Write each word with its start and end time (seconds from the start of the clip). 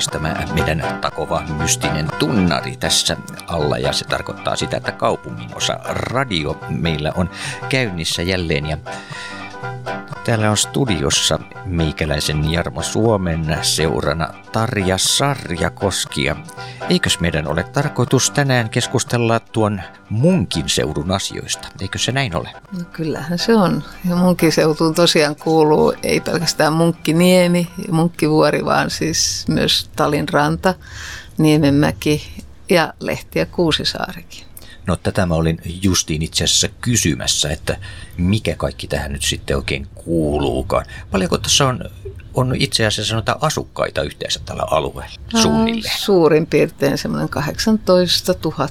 taas 0.00 0.22
tämä 0.22 0.54
meidän 0.54 0.98
takova 1.00 1.42
mystinen 1.58 2.08
tunnari 2.18 2.76
tässä 2.76 3.16
alla. 3.46 3.78
Ja 3.78 3.92
se 3.92 4.04
tarkoittaa 4.04 4.56
sitä, 4.56 4.76
että 4.76 4.92
kaupungin 4.92 5.54
osa 5.54 5.78
radio 5.84 6.58
meillä 6.68 7.12
on 7.16 7.30
käynnissä 7.68 8.22
jälleen. 8.22 8.66
Ja 8.66 8.76
Täällä 10.24 10.50
on 10.50 10.56
studiossa 10.56 11.38
meikäläisen 11.64 12.52
Jarmo 12.52 12.82
Suomen 12.82 13.58
seurana 13.62 14.28
Tarja 14.52 14.98
Sarjakoski. 14.98 16.24
Ja 16.24 16.36
eikös 16.90 17.20
meidän 17.20 17.48
ole 17.48 17.62
tarkoitus 17.62 18.30
tänään 18.30 18.70
keskustella 18.70 19.40
tuon 19.40 19.80
munkin 20.10 20.68
seudun 20.68 21.10
asioista? 21.10 21.68
Eikö 21.80 21.98
se 21.98 22.12
näin 22.12 22.36
ole? 22.36 22.50
No 22.78 22.84
kyllähän 22.92 23.38
se 23.38 23.54
on. 23.54 23.84
Ja 24.08 24.16
munkin 24.16 24.52
seutuun 24.52 24.94
tosiaan 24.94 25.36
kuuluu 25.36 25.94
ei 26.02 26.20
pelkästään 26.20 26.72
Munkkiniemi 26.72 27.70
ja 27.86 27.92
Munkkivuori, 27.92 28.64
vaan 28.64 28.90
siis 28.90 29.44
myös 29.48 29.90
Talin 29.96 30.28
ranta, 30.28 30.74
Niemenmäki 31.38 32.44
ja 32.70 32.94
Lehti 33.00 33.38
ja 33.38 33.46
Kuusisaarikin. 33.46 34.49
No 34.90 34.96
tätä 34.96 35.26
mä 35.26 35.34
olin 35.34 35.58
justiin 35.82 36.22
itse 36.22 36.44
asiassa 36.44 36.68
kysymässä, 36.80 37.50
että 37.50 37.76
mikä 38.16 38.56
kaikki 38.56 38.86
tähän 38.86 39.12
nyt 39.12 39.22
sitten 39.22 39.56
oikein 39.56 39.86
kuuluukaan. 39.94 40.86
Paljonko 41.10 41.38
tässä 41.38 41.66
on, 41.66 41.84
on 42.34 42.54
itse 42.58 42.86
asiassa 42.86 43.10
sanotaan 43.10 43.38
asukkaita 43.40 44.02
yhteensä 44.02 44.40
tällä 44.44 44.62
alueella 44.70 45.14
suunnilleen? 45.42 45.98
Suurin 45.98 46.46
piirtein 46.46 46.98
semmoinen 46.98 47.28
18 47.28 48.34
000, 48.44 48.68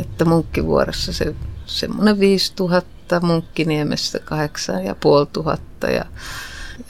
että 0.00 0.24
Munkkivuoressa 0.24 1.12
se 1.12 1.34
semmoinen 1.66 2.20
5 2.20 2.52
000, 2.58 2.82
Munkkiniemessä 3.22 4.18
8 4.18 4.84
ja 4.84 4.94
puoli 4.94 5.26
tuhatta 5.32 5.86
ja, 5.86 6.04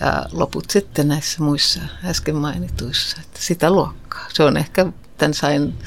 ja 0.00 0.26
loput 0.32 0.70
sitten 0.70 1.08
näissä 1.08 1.42
muissa 1.42 1.80
äsken 2.04 2.36
mainituissa, 2.36 3.16
että 3.20 3.40
sitä 3.42 3.70
luokkaa. 3.70 4.26
Se 4.32 4.42
on 4.42 4.56
ehkä, 4.56 4.86
tämän 5.18 5.34
sain 5.34 5.78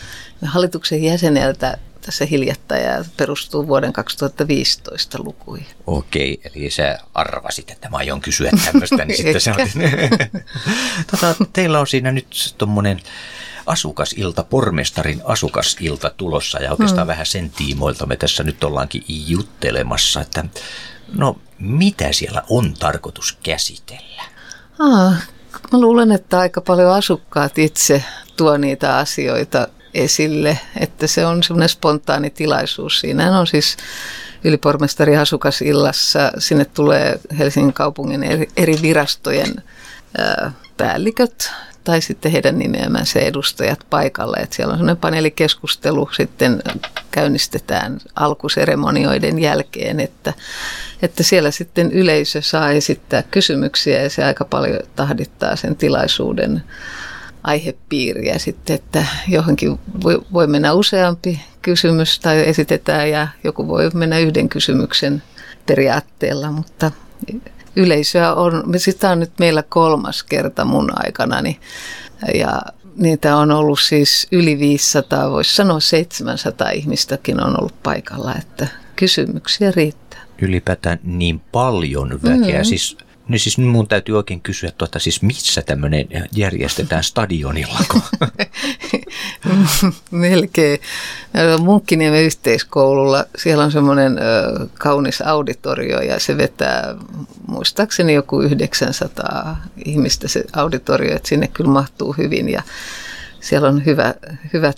hallituksen 0.45 1.03
jäseneltä 1.03 1.77
tässä 2.07 2.25
hiljattain 2.25 2.83
ja 2.83 3.05
perustuu 3.17 3.67
vuoden 3.67 3.93
2015 3.93 5.17
lukuihin. 5.23 5.67
Okei, 5.87 6.41
eli 6.43 6.69
sä 6.69 6.99
arvasit, 7.13 7.71
että 7.71 7.89
mä 7.89 7.97
aion 7.97 8.21
kysyä 8.21 8.51
tämmöistä, 8.65 9.05
niin 9.05 9.17
sitten 9.23 9.41
se 9.41 9.51
on... 9.51 9.57
tota, 11.11 11.35
teillä 11.53 11.79
on 11.79 11.87
siinä 11.87 12.11
nyt 12.11 12.55
tuommoinen 12.57 13.01
asukasilta, 13.65 14.43
pormestarin 14.43 15.21
asukasilta 15.25 16.09
tulossa 16.17 16.59
ja 16.59 16.71
oikeastaan 16.71 17.05
hmm. 17.05 17.11
vähän 17.11 17.25
sen 17.25 17.49
tiimoilta 17.49 18.05
me 18.05 18.15
tässä 18.15 18.43
nyt 18.43 18.63
ollaankin 18.63 19.03
juttelemassa, 19.07 20.21
että 20.21 20.45
no 21.13 21.39
mitä 21.59 22.11
siellä 22.11 22.43
on 22.49 22.73
tarkoitus 22.73 23.37
käsitellä? 23.43 24.23
Ah, 24.79 25.27
mä 25.71 25.79
luulen, 25.79 26.11
että 26.11 26.39
aika 26.39 26.61
paljon 26.61 26.93
asukkaat 26.93 27.57
itse 27.57 28.03
tuo 28.37 28.57
niitä 28.57 28.97
asioita 28.97 29.67
esille, 29.99 30.59
että 30.79 31.07
se 31.07 31.25
on 31.25 31.43
semmoinen 31.43 31.69
spontaani 31.69 32.29
tilaisuus. 32.29 32.99
Siinä 32.99 33.39
on 33.39 33.47
siis 33.47 33.77
ylipormestari 34.43 35.13
illassa, 35.63 36.31
sinne 36.37 36.65
tulee 36.65 37.19
Helsingin 37.39 37.73
kaupungin 37.73 38.23
eri 38.57 38.75
virastojen 38.81 39.55
päälliköt 40.77 41.51
tai 41.83 42.01
sitten 42.01 42.31
heidän 42.31 42.59
nimeämänsä 42.59 43.19
edustajat 43.19 43.79
paikalle. 43.89 44.37
Että 44.37 44.55
siellä 44.55 44.71
on 44.71 44.77
sellainen 44.77 45.01
paneelikeskustelu, 45.01 46.09
sitten 46.17 46.61
käynnistetään 47.11 47.99
alkuseremonioiden 48.15 49.39
jälkeen, 49.39 49.99
että, 49.99 50.33
että 51.01 51.23
siellä 51.23 51.51
sitten 51.51 51.91
yleisö 51.91 52.41
saa 52.41 52.71
esittää 52.71 53.23
kysymyksiä 53.23 54.01
ja 54.01 54.09
se 54.09 54.23
aika 54.23 54.45
paljon 54.45 54.79
tahdittaa 54.95 55.55
sen 55.55 55.75
tilaisuuden 55.75 56.63
aihepiiriä 57.47 58.37
sitten, 58.37 58.75
että 58.75 59.05
johonkin 59.27 59.79
voi, 60.03 60.21
voi 60.33 60.47
mennä 60.47 60.73
useampi 60.73 61.41
kysymys 61.61 62.19
tai 62.19 62.49
esitetään 62.49 63.09
ja 63.09 63.27
joku 63.43 63.67
voi 63.67 63.89
mennä 63.93 64.19
yhden 64.19 64.49
kysymyksen 64.49 65.23
periaatteella, 65.65 66.51
mutta 66.51 66.91
yleisöä 67.75 68.33
on, 68.33 68.63
sitä 68.77 69.09
on 69.09 69.19
nyt 69.19 69.31
meillä 69.39 69.63
kolmas 69.63 70.23
kerta 70.23 70.65
mun 70.65 70.89
aikanani 71.05 71.59
ja 72.33 72.61
niitä 72.95 73.35
on 73.35 73.51
ollut 73.51 73.79
siis 73.79 74.27
yli 74.31 74.59
500, 74.59 75.31
voisi 75.31 75.55
sanoa 75.55 75.79
700 75.79 76.69
ihmistäkin 76.69 77.43
on 77.43 77.59
ollut 77.59 77.83
paikalla, 77.83 78.35
että 78.35 78.67
kysymyksiä 78.95 79.71
riittää. 79.75 80.19
Ylipäätään 80.41 80.99
niin 81.03 81.41
paljon 81.51 82.19
väkeä, 82.23 82.59
mm. 82.59 82.65
siis 82.65 82.97
niin 83.27 83.39
siis 83.39 83.57
mun 83.57 83.87
täytyy 83.87 84.17
oikein 84.17 84.41
kysyä, 84.41 84.71
tuota, 84.77 84.99
siis 84.99 85.21
missä 85.21 85.61
tämmöinen 85.61 86.07
järjestetään 86.35 87.03
stadionilla? 87.03 87.79
Melkein. 90.11 90.79
Munkkiniemen 91.59 92.23
yhteiskoululla, 92.23 93.25
siellä 93.37 93.63
on 93.63 93.71
semmoinen 93.71 94.19
kaunis 94.73 95.21
auditorio 95.21 96.01
ja 96.01 96.19
se 96.19 96.37
vetää 96.37 96.95
muistaakseni 97.47 98.13
joku 98.13 98.41
900 98.41 99.57
ihmistä 99.85 100.27
se 100.27 100.43
auditorio, 100.53 101.15
että 101.15 101.29
sinne 101.29 101.47
kyllä 101.47 101.69
mahtuu 101.69 102.13
hyvin 102.13 102.49
ja 102.49 102.61
siellä 103.39 103.67
on 103.67 103.85
hyvä, 103.85 104.13
hyvä 104.53 104.73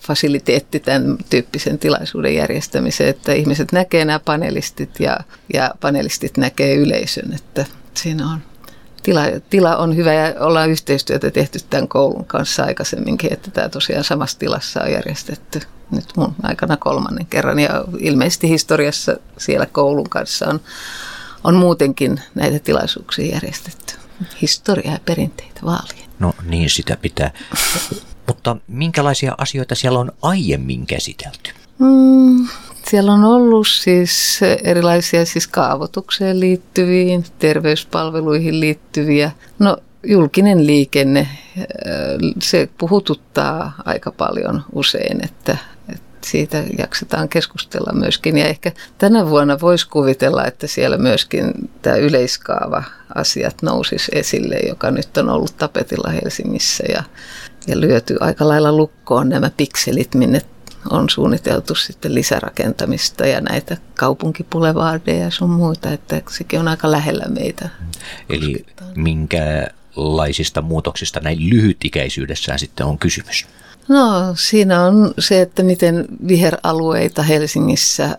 fasiliteetti 0.00 0.80
tämän 0.80 1.16
tyyppisen 1.30 1.78
tilaisuuden 1.78 2.34
järjestämiseen, 2.34 3.10
että 3.10 3.32
ihmiset 3.32 3.72
näkee 3.72 4.04
nämä 4.04 4.20
panelistit 4.24 5.00
ja, 5.00 5.16
ja 5.54 5.70
panelistit 5.80 6.36
näkee 6.36 6.74
yleisön, 6.74 7.32
että 7.32 7.64
siinä 7.96 8.30
on 8.30 8.42
tila, 9.02 9.22
tila 9.50 9.76
on 9.76 9.96
hyvä 9.96 10.12
ja 10.12 10.34
ollaan 10.40 10.70
yhteistyötä 10.70 11.30
tehty 11.30 11.58
tämän 11.70 11.88
koulun 11.88 12.24
kanssa 12.24 12.64
aikaisemminkin, 12.64 13.32
että 13.32 13.50
tämä 13.50 13.68
tosiaan 13.68 14.04
samassa 14.04 14.38
tilassa 14.38 14.82
on 14.82 14.92
järjestetty 14.92 15.60
nyt 15.90 16.16
mun 16.16 16.34
aikana 16.42 16.76
kolmannen 16.76 17.26
kerran 17.26 17.58
ja 17.58 17.84
ilmeisesti 17.98 18.48
historiassa 18.48 19.16
siellä 19.38 19.66
koulun 19.66 20.08
kanssa 20.08 20.48
on, 20.48 20.60
on 21.44 21.54
muutenkin 21.54 22.20
näitä 22.34 22.58
tilaisuuksia 22.58 23.34
järjestetty. 23.34 23.94
Historia 24.42 24.92
ja 24.92 24.98
perinteitä 25.04 25.60
vaalien. 25.64 26.10
No 26.18 26.34
niin 26.44 26.70
sitä 26.70 26.96
pitää. 26.96 27.30
Mutta 28.26 28.56
minkälaisia 28.68 29.34
asioita 29.38 29.74
siellä 29.74 29.98
on 29.98 30.12
aiemmin 30.22 30.86
käsitelty? 30.86 31.50
Mm, 31.78 32.48
siellä 32.90 33.12
on 33.12 33.24
ollut 33.24 33.68
siis 33.68 34.40
erilaisia 34.64 35.24
siis 35.24 35.46
kaavoitukseen 35.46 36.40
liittyviä, 36.40 37.20
terveyspalveluihin 37.38 38.60
liittyviä. 38.60 39.30
No 39.58 39.76
julkinen 40.06 40.66
liikenne, 40.66 41.20
äh, 41.58 41.64
se 42.42 42.68
puhututtaa 42.78 43.72
aika 43.84 44.12
paljon 44.12 44.62
usein, 44.72 45.24
että, 45.24 45.56
että 45.88 46.06
siitä 46.24 46.64
jaksetaan 46.78 47.28
keskustella 47.28 47.92
myöskin. 47.92 48.38
Ja 48.38 48.46
ehkä 48.46 48.72
tänä 48.98 49.30
vuonna 49.30 49.60
voisi 49.60 49.88
kuvitella, 49.88 50.44
että 50.44 50.66
siellä 50.66 50.98
myöskin 50.98 51.70
tämä 51.82 51.96
yleiskaava-asiat 51.96 53.62
nousisi 53.62 54.12
esille, 54.14 54.56
joka 54.68 54.90
nyt 54.90 55.16
on 55.16 55.28
ollut 55.28 55.56
tapetilla 55.56 56.10
Helsingissä 56.10 56.84
ja, 56.88 57.02
ja 57.66 57.80
lyöty 57.80 58.16
aika 58.20 58.48
lailla 58.48 58.72
lukkoon 58.72 59.28
nämä 59.28 59.50
pikselit, 59.56 60.14
minne 60.14 60.40
on 60.90 61.10
suunniteltu 61.10 61.74
sitten 61.74 62.14
lisärakentamista 62.14 63.26
ja 63.26 63.40
näitä 63.40 63.76
kaupunkipulevardeja 63.94 65.24
ja 65.24 65.30
sun 65.30 65.50
muita, 65.50 65.90
että 65.90 66.22
sekin 66.30 66.60
on 66.60 66.68
aika 66.68 66.90
lähellä 66.90 67.24
meitä. 67.28 67.68
Eli 68.30 68.66
minkälaisista 68.94 70.62
muutoksista 70.62 71.20
näin 71.20 71.50
lyhytikäisyydessään 71.50 72.58
sitten 72.58 72.86
on 72.86 72.98
kysymys? 72.98 73.46
No 73.88 74.34
siinä 74.34 74.82
on 74.82 75.14
se, 75.18 75.40
että 75.40 75.62
miten 75.62 76.06
viheralueita 76.28 77.22
Helsingissä 77.22 78.18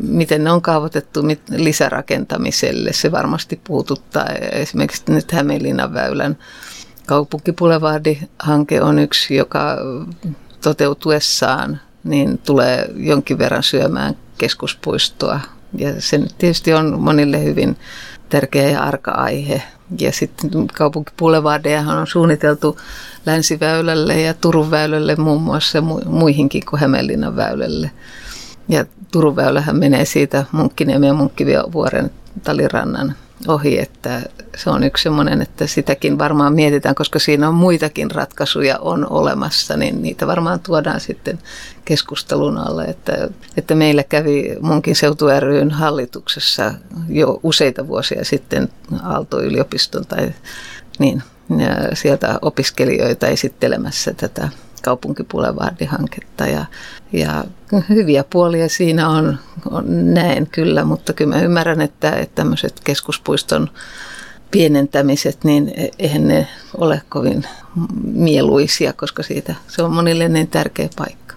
miten 0.00 0.44
ne 0.44 0.50
on 0.50 0.62
kaavoitettu 0.62 1.20
lisärakentamiselle. 1.50 2.92
Se 2.92 3.12
varmasti 3.12 3.60
puututtaa 3.64 4.26
esimerkiksi 4.52 5.02
nyt 5.08 5.32
Hämeenlinnan 5.32 5.94
väylän 5.94 6.38
kaupunkipulevardi-hanke 7.06 8.82
on 8.82 8.98
yksi, 8.98 9.34
joka 9.36 9.76
toteutuessaan 10.60 11.80
niin 12.04 12.38
tulee 12.38 12.90
jonkin 12.96 13.38
verran 13.38 13.62
syömään 13.62 14.16
keskuspuistoa. 14.38 15.40
Ja 15.78 16.00
se 16.00 16.20
tietysti 16.38 16.74
on 16.74 17.00
monille 17.00 17.44
hyvin 17.44 17.76
tärkeä 18.28 18.70
ja 18.70 18.82
arka 18.82 19.10
aihe. 19.10 19.62
Ja 19.98 20.12
sitten 20.12 20.66
kaupunkipulevardejahan 20.66 21.98
on 21.98 22.06
suunniteltu 22.06 22.78
Länsiväylälle 23.26 24.20
ja 24.20 24.34
Turun 24.34 24.70
väylälle 24.70 25.16
muun 25.16 25.42
muassa 25.42 25.80
muihinkin 26.06 26.62
kuin 26.70 26.80
Hämeenlinnan 26.80 27.36
väylälle. 27.36 27.90
Ja 28.68 28.84
Turun 29.12 29.36
väylähän 29.36 29.76
menee 29.76 30.04
siitä 30.04 30.44
Munkkiniemen 30.52 31.06
ja 31.06 31.14
Munkkivuoren 31.14 32.10
talirannan 32.44 33.14
ohi, 33.48 33.78
että 33.78 34.22
se 34.56 34.70
on 34.70 34.84
yksi 34.84 35.02
semmoinen, 35.02 35.42
että 35.42 35.66
sitäkin 35.66 36.18
varmaan 36.18 36.54
mietitään, 36.54 36.94
koska 36.94 37.18
siinä 37.18 37.48
on 37.48 37.54
muitakin 37.54 38.10
ratkaisuja 38.10 38.78
on 38.78 39.10
olemassa, 39.10 39.76
niin 39.76 40.02
niitä 40.02 40.26
varmaan 40.26 40.60
tuodaan 40.60 41.00
sitten 41.00 41.38
keskustelun 41.84 42.58
alle, 42.58 42.84
että, 42.84 43.28
että 43.56 43.74
meillä 43.74 44.02
kävi 44.02 44.56
munkin 44.60 44.96
seutu 44.96 45.26
ryn 45.40 45.70
hallituksessa 45.70 46.74
jo 47.08 47.40
useita 47.42 47.88
vuosia 47.88 48.24
sitten 48.24 48.68
Aalto-yliopiston 49.02 50.06
tai 50.06 50.32
niin, 50.98 51.22
sieltä 51.94 52.38
opiskelijoita 52.42 53.26
esittelemässä 53.26 54.14
tätä 54.14 54.48
kaupunkipulevardihanketta 54.82 56.46
ja, 56.46 56.64
ja 57.12 57.44
hyviä 57.88 58.24
puolia 58.30 58.68
siinä 58.68 59.08
on, 59.08 59.38
on, 59.70 60.14
näen 60.14 60.46
kyllä, 60.46 60.84
mutta 60.84 61.12
kyllä 61.12 61.34
mä 61.34 61.42
ymmärrän, 61.42 61.80
että, 61.80 62.10
että 62.10 62.34
tämmöiset 62.34 62.80
keskuspuiston 62.84 63.70
pienentämiset, 64.50 65.44
niin 65.44 65.72
eihän 65.98 66.28
ne 66.28 66.48
ole 66.76 67.02
kovin 67.08 67.44
mieluisia, 68.04 68.92
koska 68.92 69.22
siitä 69.22 69.54
se 69.68 69.82
on 69.82 69.92
monille 69.92 70.28
niin 70.28 70.48
tärkeä 70.48 70.88
paikka. 70.96 71.28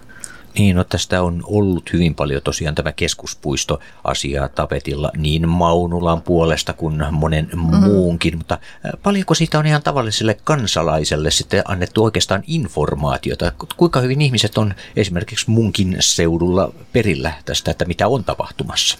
Niin, 0.58 0.76
no 0.76 0.84
tästä 0.84 1.22
on 1.22 1.42
ollut 1.46 1.92
hyvin 1.92 2.14
paljon 2.14 2.42
tosiaan 2.42 2.74
tämä 2.74 2.92
keskuspuisto-asiaa 2.92 4.48
tapetilla 4.48 5.10
niin 5.16 5.48
Maunulan 5.48 6.22
puolesta 6.22 6.72
kuin 6.72 7.04
monen 7.10 7.50
mm-hmm. 7.54 7.76
muunkin, 7.76 8.36
mutta 8.36 8.58
paljonko 9.02 9.34
siitä 9.34 9.58
on 9.58 9.66
ihan 9.66 9.82
tavalliselle 9.82 10.36
kansalaiselle 10.44 11.30
sitten 11.30 11.62
annettu 11.68 12.04
oikeastaan 12.04 12.44
informaatiota? 12.46 13.52
Kuinka 13.76 14.00
hyvin 14.00 14.22
ihmiset 14.22 14.58
on 14.58 14.74
esimerkiksi 14.96 15.50
munkin 15.50 15.96
seudulla 16.00 16.72
perillä 16.92 17.32
tästä, 17.44 17.70
että 17.70 17.84
mitä 17.84 18.08
on 18.08 18.24
tapahtumassa? 18.24 18.98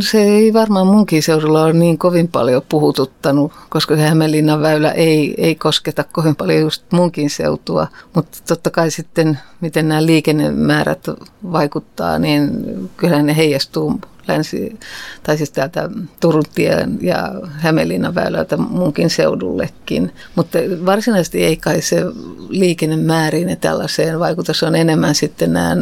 Se 0.00 0.22
ei 0.22 0.52
varmaan 0.52 0.86
munkin 0.86 1.22
seudulla 1.22 1.62
ole 1.62 1.72
niin 1.72 1.98
kovin 1.98 2.28
paljon 2.28 2.62
puhututtanut, 2.68 3.52
koska 3.68 3.96
se 3.96 4.02
Hämeenlinnan 4.02 4.62
väylä 4.62 4.90
ei, 4.90 5.34
ei 5.38 5.54
kosketa 5.54 6.04
kovin 6.04 6.36
paljon 6.36 6.60
just 6.60 6.84
munkin 6.92 7.30
seutua. 7.30 7.86
Mutta 8.14 8.38
totta 8.48 8.70
kai 8.70 8.90
sitten, 8.90 9.38
miten 9.60 9.88
nämä 9.88 10.06
liikennemäärät 10.06 11.06
vaikuttaa, 11.52 12.18
niin 12.18 12.50
kyllä 12.96 13.22
ne 13.22 13.36
heijastuu 13.36 14.00
länsi, 14.28 14.78
tai 15.22 15.36
siis 15.36 15.50
täältä 15.50 15.90
Turun 16.20 16.44
tien 16.54 16.98
ja 17.00 17.32
Hämeenlinnan 17.50 18.14
väylältä 18.14 18.56
munkin 18.56 19.10
seudullekin. 19.10 20.12
Mutta 20.34 20.58
varsinaisesti 20.86 21.44
ei 21.44 21.56
kai 21.56 21.82
se 21.82 22.02
liikennemääriin 22.48 23.48
ja 23.48 23.56
tällaiseen 23.56 24.20
vaikuta. 24.20 24.52
Se 24.52 24.66
on 24.66 24.76
enemmän 24.76 25.14
sitten 25.14 25.52
nämä 25.52 25.76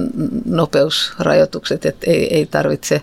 nopeusrajoitukset, 0.45 1.87
että 1.87 2.11
ei, 2.11 2.35
ei 2.35 2.47
tarvitse 2.47 3.03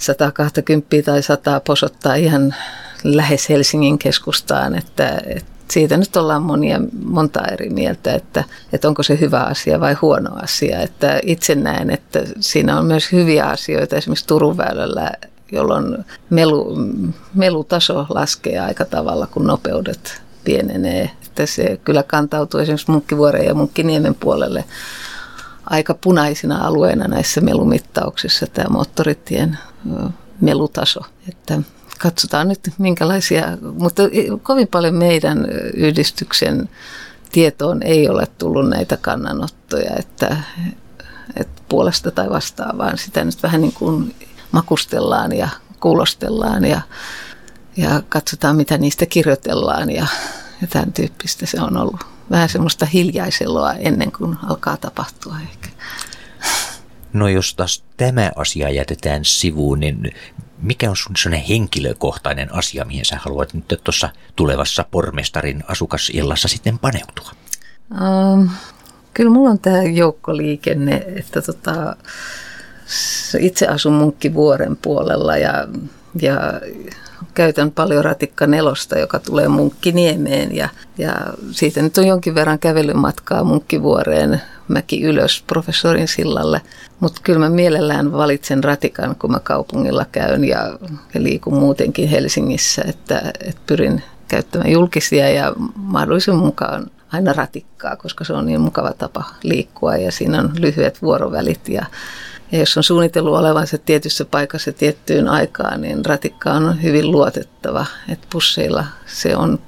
120 0.00 0.96
tai 1.04 1.22
100 1.22 1.60
posottaa 1.60 2.14
ihan 2.14 2.54
lähes 3.04 3.48
Helsingin 3.48 3.98
keskustaan, 3.98 4.74
että, 4.74 5.22
että 5.26 5.50
siitä 5.68 5.96
nyt 5.96 6.16
ollaan 6.16 6.42
monia, 6.42 6.80
monta 7.04 7.46
eri 7.46 7.70
mieltä, 7.70 8.14
että, 8.14 8.44
että 8.72 8.88
onko 8.88 9.02
se 9.02 9.20
hyvä 9.20 9.40
asia 9.40 9.80
vai 9.80 9.94
huono 10.02 10.30
asia. 10.42 10.80
Että 10.80 11.20
itse 11.22 11.54
näen, 11.54 11.90
että 11.90 12.22
siinä 12.40 12.78
on 12.78 12.86
myös 12.86 13.12
hyviä 13.12 13.44
asioita 13.44 13.96
esimerkiksi 13.96 14.26
Turun 14.26 14.56
väylällä, 14.56 15.10
jolloin 15.52 16.04
melu, 16.30 16.76
melutaso 17.34 18.06
laskee 18.08 18.58
aika 18.58 18.84
tavalla, 18.84 19.26
kun 19.26 19.46
nopeudet 19.46 20.22
pienenee. 20.44 21.10
Että 21.26 21.46
se 21.46 21.80
kyllä 21.84 22.02
kantautuu 22.02 22.60
esimerkiksi 22.60 22.90
Munkkivuoren 22.90 23.46
ja 23.46 23.54
Munkkiniemen 23.54 24.14
puolelle 24.14 24.64
aika 25.70 25.94
punaisina 25.94 26.66
alueina 26.66 27.08
näissä 27.08 27.40
melumittauksissa 27.40 28.46
tämä 28.46 28.68
moottoritien 28.68 29.58
melutaso. 30.40 31.00
Että 31.28 31.60
katsotaan 31.98 32.48
nyt 32.48 32.70
minkälaisia, 32.78 33.58
mutta 33.78 34.02
kovin 34.42 34.68
paljon 34.68 34.94
meidän 34.94 35.46
yhdistyksen 35.74 36.68
tietoon 37.32 37.82
ei 37.82 38.08
ole 38.08 38.26
tullut 38.38 38.68
näitä 38.68 38.96
kannanottoja, 38.96 39.90
että, 39.98 40.36
että 41.36 41.62
puolesta 41.68 42.10
tai 42.10 42.30
vastaan, 42.30 42.78
vaan 42.78 42.98
sitä 42.98 43.24
nyt 43.24 43.42
vähän 43.42 43.60
niin 43.60 43.72
kuin 43.72 44.14
makustellaan 44.52 45.32
ja 45.32 45.48
kuulostellaan 45.80 46.64
ja, 46.64 46.80
ja 47.76 48.02
katsotaan 48.08 48.56
mitä 48.56 48.78
niistä 48.78 49.06
kirjoitellaan 49.06 49.90
ja, 49.90 50.06
ja 50.60 50.66
tämän 50.66 50.92
tyyppistä 50.92 51.46
se 51.46 51.60
on 51.60 51.76
ollut. 51.76 52.06
Vähän 52.30 52.48
semmoista 52.48 52.86
hiljaiseloa 52.86 53.74
ennen 53.74 54.12
kuin 54.12 54.36
alkaa 54.48 54.76
tapahtua 54.76 55.36
ehkä. 55.50 55.68
No 57.12 57.28
jos 57.28 57.54
taas 57.54 57.84
tämä 57.96 58.32
asia 58.36 58.70
jätetään 58.70 59.24
sivuun, 59.24 59.80
niin 59.80 60.12
mikä 60.62 60.90
on 60.90 60.96
sun 60.96 61.16
sellainen 61.16 61.46
henkilökohtainen 61.46 62.54
asia, 62.54 62.84
mihin 62.84 63.04
sä 63.04 63.16
haluat 63.20 63.54
nyt 63.54 63.80
tuossa 63.84 64.08
tulevassa 64.36 64.84
pormestarin 64.90 65.64
asukasillassa 65.68 66.48
sitten 66.48 66.78
paneutua? 66.78 67.30
Um, 68.00 68.50
kyllä 69.14 69.30
mulla 69.30 69.50
on 69.50 69.58
tämä 69.58 69.82
joukkoliikenne, 69.82 71.04
että 71.16 71.42
tota, 71.42 71.96
itse 73.38 73.66
asun 73.66 73.92
Munkkivuoren 73.92 74.76
puolella 74.76 75.36
ja, 75.36 75.68
ja 76.22 76.60
käytän 77.34 77.70
paljon 77.70 78.04
ratikka 78.04 78.46
nelosta, 78.46 78.98
joka 78.98 79.18
tulee 79.18 79.48
Munkkiniemeen 79.48 80.56
ja, 80.56 80.68
ja 80.98 81.14
siitä 81.50 81.82
nyt 81.82 81.98
on 81.98 82.06
jonkin 82.06 82.34
verran 82.34 82.58
kävelymatkaa 82.58 83.44
Munkkivuoreen 83.44 84.40
mäki 84.68 85.02
ylös 85.02 85.44
professorin 85.46 86.08
sillalle. 86.08 86.60
Mutta 87.00 87.20
kyllä 87.24 87.38
mä 87.38 87.50
mielellään 87.50 88.12
valitsen 88.12 88.64
ratikan, 88.64 89.16
kun 89.16 89.30
mä 89.30 89.40
kaupungilla 89.40 90.06
käyn 90.12 90.44
ja, 90.44 90.78
liikun 91.18 91.54
muutenkin 91.54 92.08
Helsingissä, 92.08 92.82
että, 92.88 93.32
että 93.40 93.60
pyrin 93.66 94.02
käyttämään 94.28 94.70
julkisia 94.70 95.28
ja 95.28 95.52
mahdollisen 95.74 96.36
mukaan 96.36 96.90
aina 97.12 97.32
ratikkaa, 97.32 97.96
koska 97.96 98.24
se 98.24 98.32
on 98.32 98.46
niin 98.46 98.60
mukava 98.60 98.92
tapa 98.92 99.24
liikkua 99.42 99.96
ja 99.96 100.12
siinä 100.12 100.40
on 100.40 100.52
lyhyet 100.58 101.02
vuorovälit 101.02 101.68
ja 101.68 101.86
ja 102.52 102.58
jos 102.58 102.76
on 102.76 102.82
suunnitellut 102.82 103.38
olevansa 103.38 103.78
tietyssä 103.78 104.24
paikassa 104.24 104.72
tiettyyn 104.72 105.28
aikaan, 105.28 105.80
niin 105.80 106.04
ratikka 106.04 106.52
on 106.52 106.82
hyvin 106.82 107.10
luotettava. 107.10 107.86
Että 108.08 108.26
busseilla 108.32 108.84
se 109.06 109.36
on 109.36 109.58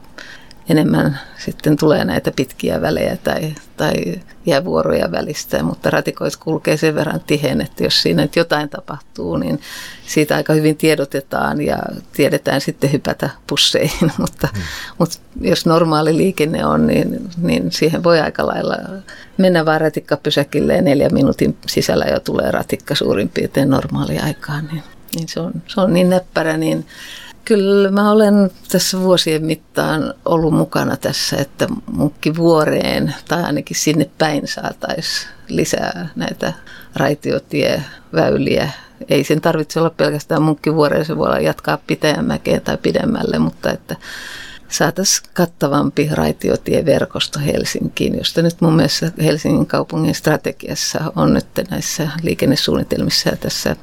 enemmän 0.72 1.20
sitten 1.38 1.76
tulee 1.76 2.04
näitä 2.04 2.32
pitkiä 2.36 2.80
välejä 2.80 3.16
tai, 3.16 3.54
tai 3.76 3.94
jäävuoroja 4.46 5.12
välistä, 5.12 5.62
mutta 5.62 5.90
ratikoit 5.90 6.36
kulkee 6.36 6.76
sen 6.76 6.94
verran 6.94 7.20
tiheen, 7.26 7.60
että 7.60 7.84
jos 7.84 8.02
siinä 8.02 8.22
nyt 8.22 8.36
jotain 8.36 8.68
tapahtuu, 8.68 9.36
niin 9.36 9.60
siitä 10.06 10.36
aika 10.36 10.52
hyvin 10.52 10.76
tiedotetaan 10.76 11.60
ja 11.60 11.78
tiedetään 12.12 12.60
sitten 12.60 12.92
hypätä 12.92 13.30
busseihin, 13.48 14.12
mutta, 14.18 14.48
hmm. 14.54 14.62
mutta 14.98 15.18
jos 15.40 15.66
normaali 15.66 16.16
liikenne 16.16 16.66
on, 16.66 16.86
niin, 16.86 17.30
niin 17.38 17.72
siihen 17.72 18.04
voi 18.04 18.20
aika 18.20 18.46
lailla 18.46 18.76
mennä 19.38 19.66
vaan 19.66 19.80
ratikkapysäkille 19.80 20.74
ja 20.74 20.82
neljä 20.82 21.08
minuutin 21.08 21.56
sisällä 21.66 22.04
jo 22.04 22.20
tulee 22.20 22.50
ratikka 22.50 22.94
suurin 22.94 23.28
piirtein 23.28 23.70
normaali 23.70 24.18
aikaan, 24.18 24.68
niin, 24.72 24.82
niin 25.14 25.28
se, 25.28 25.40
on, 25.40 25.52
se 25.66 25.80
on 25.80 25.92
niin 25.92 26.10
näppärä, 26.10 26.56
niin 26.56 26.86
Kyllä 27.44 27.90
mä 27.90 28.10
olen 28.10 28.50
tässä 28.68 29.00
vuosien 29.00 29.44
mittaan 29.44 30.14
ollut 30.24 30.54
mukana 30.54 30.96
tässä, 30.96 31.36
että 31.36 31.66
munkkivuoreen 31.92 33.14
tai 33.28 33.42
ainakin 33.42 33.76
sinne 33.76 34.10
päin 34.18 34.48
saataisiin 34.48 35.30
lisää 35.48 36.08
näitä 36.16 36.52
raitiotieväyliä. 36.94 38.70
Ei 39.08 39.24
sen 39.24 39.40
tarvitse 39.40 39.80
olla 39.80 39.90
pelkästään 39.90 40.42
munkkivuoreen, 40.42 41.04
se 41.04 41.16
voi 41.16 41.26
olla 41.26 41.40
jatkaa 41.40 41.78
Pitäjänmäkeen 41.86 42.60
tai 42.60 42.76
pidemmälle, 42.76 43.38
mutta 43.38 43.70
että 43.70 43.96
saataisiin 44.68 45.30
kattavampi 45.34 46.08
raitiotieverkosto 46.12 47.40
Helsinkiin, 47.40 48.18
josta 48.18 48.42
nyt 48.42 48.60
mun 48.60 48.76
mielestä 48.76 49.12
Helsingin 49.22 49.66
kaupungin 49.66 50.14
strategiassa 50.14 51.12
on 51.16 51.34
nyt 51.34 51.46
näissä 51.70 52.08
liikennesuunnitelmissa 52.22 53.28
ja 53.28 53.36
tässä 53.36 53.76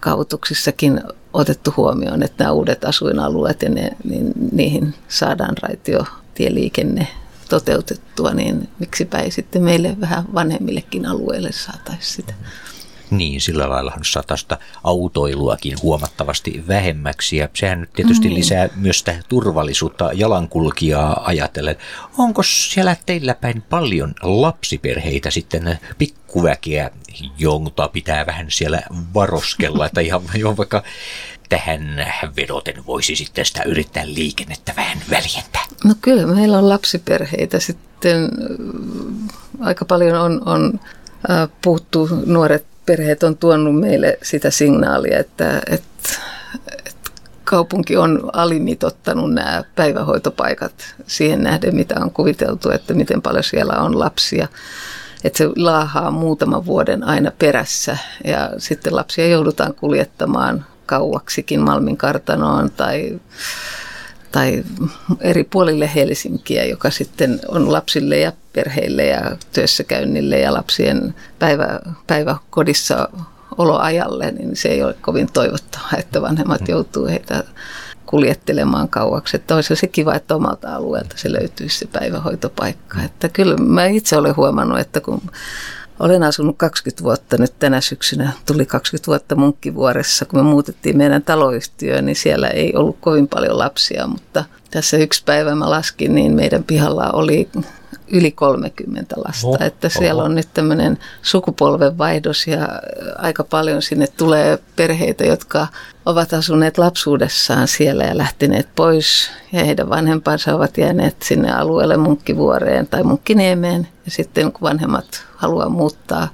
kaavoituksissakin 0.00 1.00
otettu 1.34 1.74
huomioon, 1.76 2.22
että 2.22 2.44
nämä 2.44 2.52
uudet 2.52 2.84
asuinalueet 2.84 3.62
ja 3.62 3.70
ne, 3.70 3.90
niin 4.04 4.32
niihin 4.52 4.94
saadaan 5.08 5.54
raitiotieliikenne 5.62 7.08
toteutettua, 7.48 8.34
niin 8.34 8.68
miksipä 8.78 9.18
ei 9.18 9.30
sitten 9.30 9.62
meille 9.62 9.96
vähän 10.00 10.24
vanhemmillekin 10.34 11.06
alueille 11.06 11.52
saataisi 11.52 12.12
sitä. 12.12 12.34
Niin, 13.10 13.40
sillä 13.40 13.68
lailla 13.68 13.92
saataisiin 14.02 14.58
autoiluakin 14.84 15.76
huomattavasti 15.82 16.64
vähemmäksi 16.68 17.36
ja 17.36 17.48
sehän 17.54 17.80
nyt 17.80 17.92
tietysti 17.92 18.28
mm. 18.28 18.34
lisää 18.34 18.68
myös 18.76 18.98
sitä 18.98 19.14
turvallisuutta 19.28 20.10
jalankulkijaa 20.12 21.22
ajatellen. 21.26 21.76
Onko 22.18 22.42
siellä 22.42 22.96
teillä 23.06 23.34
päin 23.34 23.62
paljon 23.62 24.14
lapsiperheitä 24.22 25.30
sitten 25.30 25.78
pikkuväkeä, 25.98 26.90
jonka 27.38 27.88
pitää 27.88 28.26
vähän 28.26 28.46
siellä 28.48 28.82
varoskella, 29.14 29.86
että 29.86 30.00
ihan 30.00 30.22
jo 30.34 30.56
vaikka 30.56 30.82
tähän 31.48 32.06
vedoten 32.36 32.86
voisi 32.86 33.16
sitten 33.16 33.44
sitä 33.44 33.62
yrittää 33.62 34.06
liikennettä 34.06 34.72
vähän 34.76 34.98
väljentää? 35.10 35.62
No 35.84 35.94
kyllä, 36.00 36.26
meillä 36.26 36.58
on 36.58 36.68
lapsiperheitä 36.68 37.60
sitten 37.60 38.28
aika 39.60 39.84
paljon 39.84 40.20
on, 40.20 40.42
on 40.46 40.80
puuttu 41.62 42.08
nuoret 42.26 42.73
perheet 42.86 43.22
on 43.22 43.36
tuonut 43.36 43.80
meille 43.80 44.18
sitä 44.22 44.50
signaalia, 44.50 45.18
että, 45.18 45.62
että, 45.66 46.10
että 46.86 47.10
kaupunki 47.44 47.96
on 47.96 48.30
alimitottanut 48.32 49.34
nämä 49.34 49.64
päivähoitopaikat 49.74 50.94
siihen 51.06 51.42
nähden, 51.42 51.76
mitä 51.76 51.94
on 52.00 52.10
kuviteltu, 52.10 52.70
että 52.70 52.94
miten 52.94 53.22
paljon 53.22 53.44
siellä 53.44 53.74
on 53.74 53.98
lapsia. 53.98 54.48
Että 55.24 55.38
se 55.38 55.48
laahaa 55.56 56.10
muutaman 56.10 56.66
vuoden 56.66 57.04
aina 57.04 57.32
perässä 57.38 57.96
ja 58.24 58.50
sitten 58.58 58.96
lapsia 58.96 59.26
joudutaan 59.26 59.74
kuljettamaan 59.74 60.66
kauaksikin 60.86 61.60
Malmin 61.60 61.96
kartanoon 61.96 62.70
tai 62.70 63.20
tai 64.34 64.64
eri 65.20 65.44
puolille 65.44 65.90
Helsinkiä, 65.94 66.64
joka 66.64 66.90
sitten 66.90 67.40
on 67.48 67.72
lapsille 67.72 68.18
ja 68.18 68.32
perheille 68.52 69.06
ja 69.06 69.36
työssäkäynnille 69.52 70.38
ja 70.38 70.54
lapsien 70.54 71.14
päivä, 71.38 71.80
päiväkodissa 72.06 73.08
oloajalle, 73.58 74.30
niin 74.30 74.56
se 74.56 74.68
ei 74.68 74.82
ole 74.82 74.94
kovin 75.00 75.28
toivottavaa, 75.32 75.98
että 75.98 76.22
vanhemmat 76.22 76.60
mm. 76.60 76.66
joutuu 76.68 77.06
heitä 77.06 77.44
kuljettelemaan 78.06 78.88
kauaksi. 78.88 79.36
Että 79.36 79.54
olisi 79.54 79.76
se 79.76 79.86
kiva, 79.86 80.14
että 80.14 80.34
omalta 80.34 80.74
alueelta 80.74 81.18
se 81.18 81.32
löytyisi 81.32 81.78
se 81.78 81.86
päivähoitopaikka. 81.86 83.02
Että 83.02 83.28
kyllä 83.28 83.56
mä 83.56 83.86
itse 83.86 84.16
olen 84.16 84.36
huomannut, 84.36 84.78
että 84.78 85.00
kun 85.00 85.22
olen 85.98 86.22
asunut 86.22 86.58
20 86.58 87.04
vuotta 87.04 87.36
nyt 87.38 87.58
tänä 87.58 87.80
syksynä. 87.80 88.32
Tuli 88.46 88.66
20 88.66 89.06
vuotta 89.06 89.36
Munkkivuoressa, 89.36 90.24
kun 90.24 90.38
me 90.38 90.42
muutettiin 90.42 90.96
meidän 90.96 91.22
taloyhtiöön, 91.22 92.06
niin 92.06 92.16
siellä 92.16 92.48
ei 92.48 92.72
ollut 92.76 92.96
kovin 93.00 93.28
paljon 93.28 93.58
lapsia, 93.58 94.06
mutta 94.06 94.44
tässä 94.70 94.96
yksi 94.96 95.22
päivä 95.24 95.54
mä 95.54 95.70
laskin, 95.70 96.14
niin 96.14 96.32
meidän 96.32 96.64
pihalla 96.64 97.10
oli 97.10 97.48
yli 98.08 98.30
30 98.30 99.14
lasta. 99.24 99.46
Oh, 99.46 99.56
että 99.60 99.88
siellä 99.88 100.22
oho. 100.22 100.28
on 100.28 100.34
nyt 100.34 100.48
tämmöinen 100.54 100.98
sukupolvenvaihdos 101.22 102.46
ja 102.46 102.68
aika 103.18 103.44
paljon 103.44 103.82
sinne 103.82 104.06
tulee 104.06 104.58
perheitä, 104.76 105.24
jotka 105.24 105.66
ovat 106.06 106.32
asuneet 106.32 106.78
lapsuudessaan 106.78 107.68
siellä 107.68 108.04
ja 108.04 108.18
lähteneet 108.18 108.68
pois. 108.76 109.30
Ja 109.52 109.64
heidän 109.64 109.88
vanhempansa 109.88 110.54
ovat 110.54 110.78
jääneet 110.78 111.22
sinne 111.22 111.52
alueelle 111.52 111.96
Munkkivuoreen 111.96 112.86
tai 112.86 113.02
Munkkiniemeen. 113.02 113.88
Ja 114.04 114.10
sitten 114.10 114.52
kun 114.52 114.60
vanhemmat 114.60 115.24
haluaa 115.36 115.68
muuttaa 115.68 116.28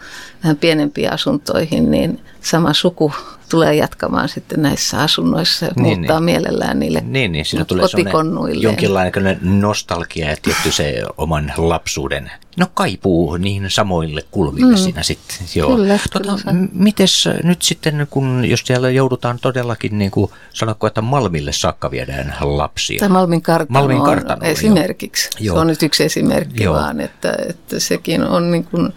vähän 0.45 0.57
pienempiin 0.57 1.13
asuntoihin, 1.13 1.91
niin 1.91 2.21
sama 2.41 2.73
suku 2.73 3.13
tulee 3.51 3.75
jatkamaan 3.75 4.29
sitten 4.29 4.63
näissä 4.63 4.99
asunnoissa 4.99 5.67
ja 5.67 5.73
niin, 5.77 5.99
muuttaa 5.99 6.21
niin. 6.21 6.25
mielellään 6.25 6.79
niille 6.79 7.03
niin, 7.05 7.33
niin. 7.33 7.45
Siinä 7.45 7.65
tulee 7.65 7.87
jonkinlainen 8.55 9.39
nostalgia 9.43 10.31
ja 10.31 10.37
tietty 10.43 10.73
se 10.73 11.03
oman 11.17 11.53
lapsuuden 11.57 12.31
no 12.57 12.67
kaipuu 12.75 13.37
niihin 13.37 13.71
samoille 13.71 14.25
kulmille 14.31 14.77
mm. 14.77 14.77
siinä 14.77 15.03
sitten. 15.03 15.37
Joo. 15.55 15.77
Kyllä, 15.77 15.99
tota, 16.13 16.37
kyllä 16.45 16.69
mites 16.73 17.29
nyt 17.43 17.63
sitten, 17.63 18.07
kun 18.11 18.45
jos 18.45 18.61
siellä 18.65 18.91
joudutaan 18.91 19.39
todellakin, 19.43 19.99
niin 19.99 20.11
kuin 20.11 20.31
sanotko, 20.53 20.87
että 20.87 21.03
Malmille 21.03 21.53
saakka 21.53 21.91
viedään 21.91 22.35
lapsia. 22.41 22.99
Tai 22.99 23.09
Malmin 23.09 23.43
kartano, 23.43 23.81
Malmin 23.81 24.03
kartano 24.03 24.45
esimerkiksi. 24.45 25.31
Joo. 25.41 25.57
Se 25.57 25.61
on 25.61 25.67
nyt 25.67 25.83
yksi 25.83 26.05
esimerkki 26.05 26.65
joo. 26.65 26.75
vaan, 26.75 27.01
että, 27.01 27.35
että 27.49 27.81
sekin 27.81 28.23
on 28.23 28.51
niin 28.51 28.65
kuin, 28.65 28.93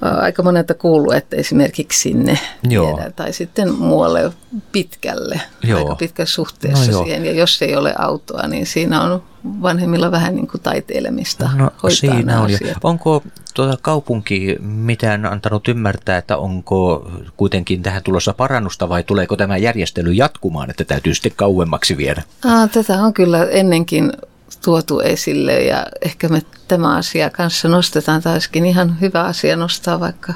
aika 0.00 0.42
monelta 0.42 0.74
kuullut, 0.74 1.14
että 1.14 1.36
esimerkiksi 1.36 2.00
sinne 2.00 2.38
Joo. 2.62 2.86
viedään, 2.86 3.12
tai 3.12 3.32
sitten 3.32 3.74
muualle 3.74 4.32
pitkälle, 4.72 5.40
Joo. 5.62 5.78
aika 5.78 5.94
pitkässä 5.94 6.34
suhteessa 6.34 6.92
no 6.92 7.02
siihen. 7.02 7.26
Ja 7.26 7.32
jos 7.32 7.62
ei 7.62 7.76
ole 7.76 7.94
autoa, 7.98 8.46
niin 8.46 8.66
siinä 8.66 9.02
on 9.02 9.22
vanhemmilla 9.62 10.10
vähän 10.10 10.34
niin 10.34 10.46
kuin 10.46 10.60
taiteilemista 10.60 11.50
no, 11.56 11.70
siinä 11.88 12.40
on. 12.40 12.50
Onko 12.82 13.22
tuota 13.54 13.78
kaupunki 13.82 14.56
mitään 14.60 15.26
antanut 15.26 15.68
ymmärtää, 15.68 16.18
että 16.18 16.36
onko 16.36 17.10
kuitenkin 17.36 17.82
tähän 17.82 18.02
tulossa 18.02 18.32
parannusta 18.32 18.88
vai 18.88 19.02
tuleeko 19.02 19.36
tämä 19.36 19.56
järjestely 19.56 20.12
jatkumaan, 20.12 20.70
että 20.70 20.84
täytyy 20.84 21.14
sitten 21.14 21.32
kauemmaksi 21.36 21.96
viedä? 21.96 22.22
Aa, 22.44 22.68
tätä 22.68 23.02
on 23.02 23.14
kyllä 23.14 23.44
ennenkin 23.44 24.12
tuotu 24.56 25.00
esille 25.00 25.62
ja 25.62 25.86
ehkä 26.02 26.28
me 26.28 26.42
tämä 26.68 26.96
asia 26.96 27.30
kanssa 27.30 27.68
nostetaan 27.68 28.22
taaskin 28.22 28.66
ihan 28.66 29.00
hyvä 29.00 29.22
asia 29.22 29.56
nostaa 29.56 30.00
vaikka 30.00 30.34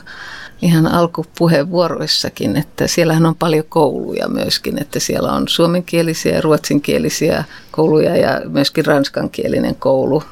ihan 0.63 0.87
alkupuheenvuoroissakin, 0.87 2.57
että 2.57 2.87
siellähän 2.87 3.27
on 3.27 3.35
paljon 3.35 3.65
kouluja 3.69 4.29
myöskin, 4.29 4.79
että 4.83 5.01
siellä 5.01 5.33
on 5.33 5.49
suomenkielisiä 5.49 6.35
ja 6.35 6.41
ruotsinkielisiä 6.41 7.45
kouluja 7.71 8.17
ja 8.17 8.41
myöskin 8.49 8.87
ranskankielinen 8.87 9.75
koulu, 9.75 10.23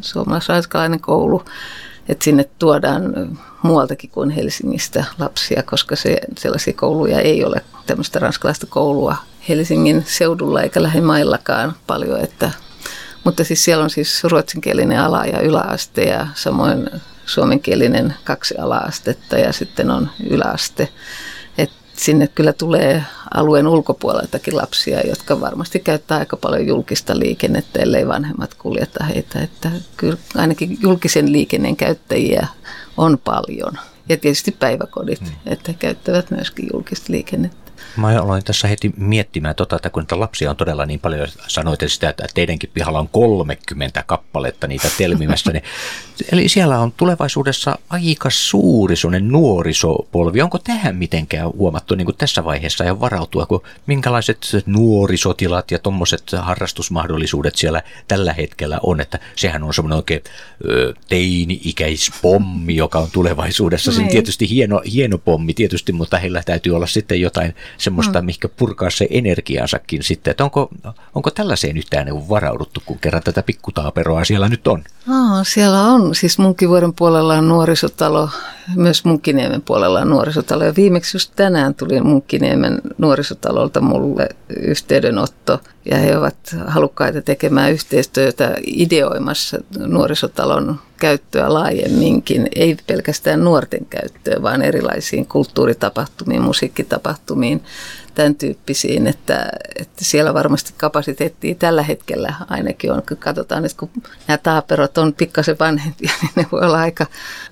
suomalais-ranskalainen 0.00 1.00
koulu, 1.00 1.42
että 2.08 2.24
sinne 2.24 2.48
tuodaan 2.58 3.38
muualtakin 3.62 4.10
kuin 4.10 4.30
Helsingistä 4.30 5.04
lapsia, 5.18 5.62
koska 5.62 5.96
se, 5.96 6.18
sellaisia 6.38 6.72
kouluja 6.72 7.20
ei 7.20 7.44
ole, 7.44 7.60
tämmöistä 7.86 8.18
ranskalaista 8.18 8.66
koulua 8.66 9.16
Helsingin 9.48 10.04
seudulla 10.06 10.62
eikä 10.62 10.82
lähimaillakaan 10.82 11.74
paljon, 11.86 12.20
että 12.20 12.50
mutta 13.24 13.44
siis 13.44 13.64
siellä 13.64 13.84
on 13.84 13.90
siis 13.90 14.24
ruotsinkielinen 14.24 15.00
ala- 15.00 15.26
ja 15.26 15.40
yläaste 15.40 16.02
ja 16.02 16.26
samoin 16.34 16.90
suomenkielinen 17.26 18.14
kaksi 18.24 18.58
alaastetta 18.58 19.38
ja 19.38 19.52
sitten 19.52 19.90
on 19.90 20.10
yläaste. 20.30 20.88
Et 21.58 21.70
sinne 21.96 22.26
kyllä 22.26 22.52
tulee 22.52 23.04
alueen 23.34 23.66
ulkopuoleltakin 23.66 24.56
lapsia, 24.56 25.00
jotka 25.00 25.40
varmasti 25.40 25.80
käyttää 25.80 26.18
aika 26.18 26.36
paljon 26.36 26.66
julkista 26.66 27.18
liikennettä, 27.18 27.82
ellei 27.82 28.08
vanhemmat 28.08 28.54
kuljeta 28.54 29.04
heitä. 29.04 29.40
Että 29.40 29.70
kyllä 29.96 30.16
ainakin 30.36 30.78
julkisen 30.80 31.32
liikenneen 31.32 31.76
käyttäjiä 31.76 32.46
on 32.96 33.18
paljon. 33.18 33.78
Ja 34.08 34.16
tietysti 34.16 34.50
päiväkodit, 34.50 35.20
hmm. 35.20 35.30
että 35.46 35.72
he 35.72 35.76
käyttävät 35.78 36.30
myöskin 36.30 36.68
julkista 36.72 37.12
liikennettä. 37.12 37.61
Mä 37.96 38.08
aloin 38.08 38.44
tässä 38.44 38.68
heti 38.68 38.92
miettimään, 38.96 39.54
tota, 39.54 39.76
että 39.76 39.90
kun 39.90 40.02
niitä 40.02 40.20
lapsia 40.20 40.50
on 40.50 40.56
todella 40.56 40.86
niin 40.86 41.00
paljon, 41.00 41.28
sanoitte 41.48 41.88
sitä, 41.88 42.08
että 42.08 42.26
teidänkin 42.34 42.70
pihalla 42.74 42.98
on 42.98 43.08
30 43.08 44.02
kappaletta 44.06 44.66
niitä 44.66 44.88
telmimässä. 44.98 45.52
niin, 45.52 45.64
eli 46.32 46.48
siellä 46.48 46.78
on 46.78 46.92
tulevaisuudessa 46.92 47.78
aika 47.90 48.30
suuri 48.30 48.96
sellainen 48.96 49.28
nuorisopolvi. 49.28 50.42
Onko 50.42 50.58
tähän 50.58 50.96
mitenkään 50.96 51.52
huomattu 51.52 51.94
niin 51.94 52.04
kuin 52.04 52.16
tässä 52.16 52.44
vaiheessa 52.44 52.84
ja 52.84 53.00
varautua, 53.00 53.46
kun 53.46 53.62
minkälaiset 53.86 54.46
nuorisotilat 54.66 55.70
ja 55.70 55.78
tuommoiset 55.78 56.22
harrastusmahdollisuudet 56.38 57.56
siellä 57.56 57.82
tällä 58.08 58.32
hetkellä 58.32 58.80
on, 58.82 59.00
että 59.00 59.18
sehän 59.36 59.62
on 59.62 59.74
semmoinen 59.74 59.96
oikein 59.96 60.22
ö, 60.64 60.94
teini-ikäispommi, 61.08 62.76
joka 62.76 62.98
on 62.98 63.08
tulevaisuudessa. 63.12 63.92
Se 63.92 63.98
on 63.98 64.04
niin. 64.04 64.12
tietysti 64.12 64.50
hieno, 64.50 64.82
hieno 64.92 65.18
pommi 65.18 65.54
tietysti, 65.54 65.92
mutta 65.92 66.18
heillä 66.18 66.42
täytyy 66.42 66.76
olla 66.76 66.86
sitten 66.86 67.20
jotain 67.20 67.54
semmoista, 67.82 68.20
mm. 68.20 68.26
mihinkä 68.26 68.48
purkaa 68.48 68.90
se 68.90 69.06
energiansakin 69.10 70.02
sitten. 70.02 70.30
Että 70.30 70.44
onko, 70.44 70.68
onko 71.14 71.30
tällaiseen 71.30 71.76
yhtään 71.76 72.06
niin 72.06 72.28
varauduttu, 72.28 72.82
kun 72.86 72.98
kerran 72.98 73.22
tätä 73.22 73.42
pikkutaaperoa 73.42 74.24
siellä 74.24 74.48
nyt 74.48 74.68
on? 74.68 74.84
Aa, 75.08 75.44
siellä 75.44 75.82
on. 75.82 76.14
Siis 76.14 76.38
Munkivuoren 76.38 76.92
puolella 76.92 77.34
on 77.34 77.48
nuorisotalo, 77.48 78.28
myös 78.76 79.04
Munkkiniemen 79.04 79.62
puolella 79.62 80.00
on 80.00 80.10
nuorisotalo. 80.10 80.64
Ja 80.64 80.76
viimeksi 80.76 81.16
just 81.16 81.32
tänään 81.36 81.74
tuli 81.74 82.00
Munkkiniemen 82.00 82.80
nuorisotalolta 82.98 83.80
mulle 83.80 84.28
yhteydenotto. 84.60 85.60
Ja 85.84 85.96
he 85.96 86.18
ovat 86.18 86.36
halukkaita 86.66 87.22
tekemään 87.22 87.72
yhteistyötä 87.72 88.54
ideoimassa 88.66 89.58
nuorisotalon 89.78 90.80
käyttöä 90.98 91.54
laajemminkin, 91.54 92.48
ei 92.54 92.76
pelkästään 92.86 93.44
nuorten 93.44 93.86
käyttöä, 93.86 94.42
vaan 94.42 94.62
erilaisiin 94.62 95.26
kulttuuritapahtumiin, 95.26 96.42
musiikkitapahtumiin, 96.42 97.62
tämän 98.14 98.34
tyyppisiin, 98.34 99.06
että, 99.06 99.48
että 99.76 100.04
siellä 100.04 100.34
varmasti 100.34 100.74
kapasiteettia 100.76 101.54
tällä 101.54 101.82
hetkellä 101.82 102.34
ainakin 102.50 102.92
on. 102.92 103.02
Kun 103.08 103.16
katsotaan, 103.16 103.64
että 103.64 103.78
kun 103.78 103.90
nämä 104.28 104.38
taaperot 104.38 104.98
on 104.98 105.12
pikkasen 105.12 105.56
vanhempia, 105.60 106.12
niin 106.22 106.32
ne 106.36 106.46
voi 106.52 106.60
olla 106.60 106.78
aika, 106.78 107.06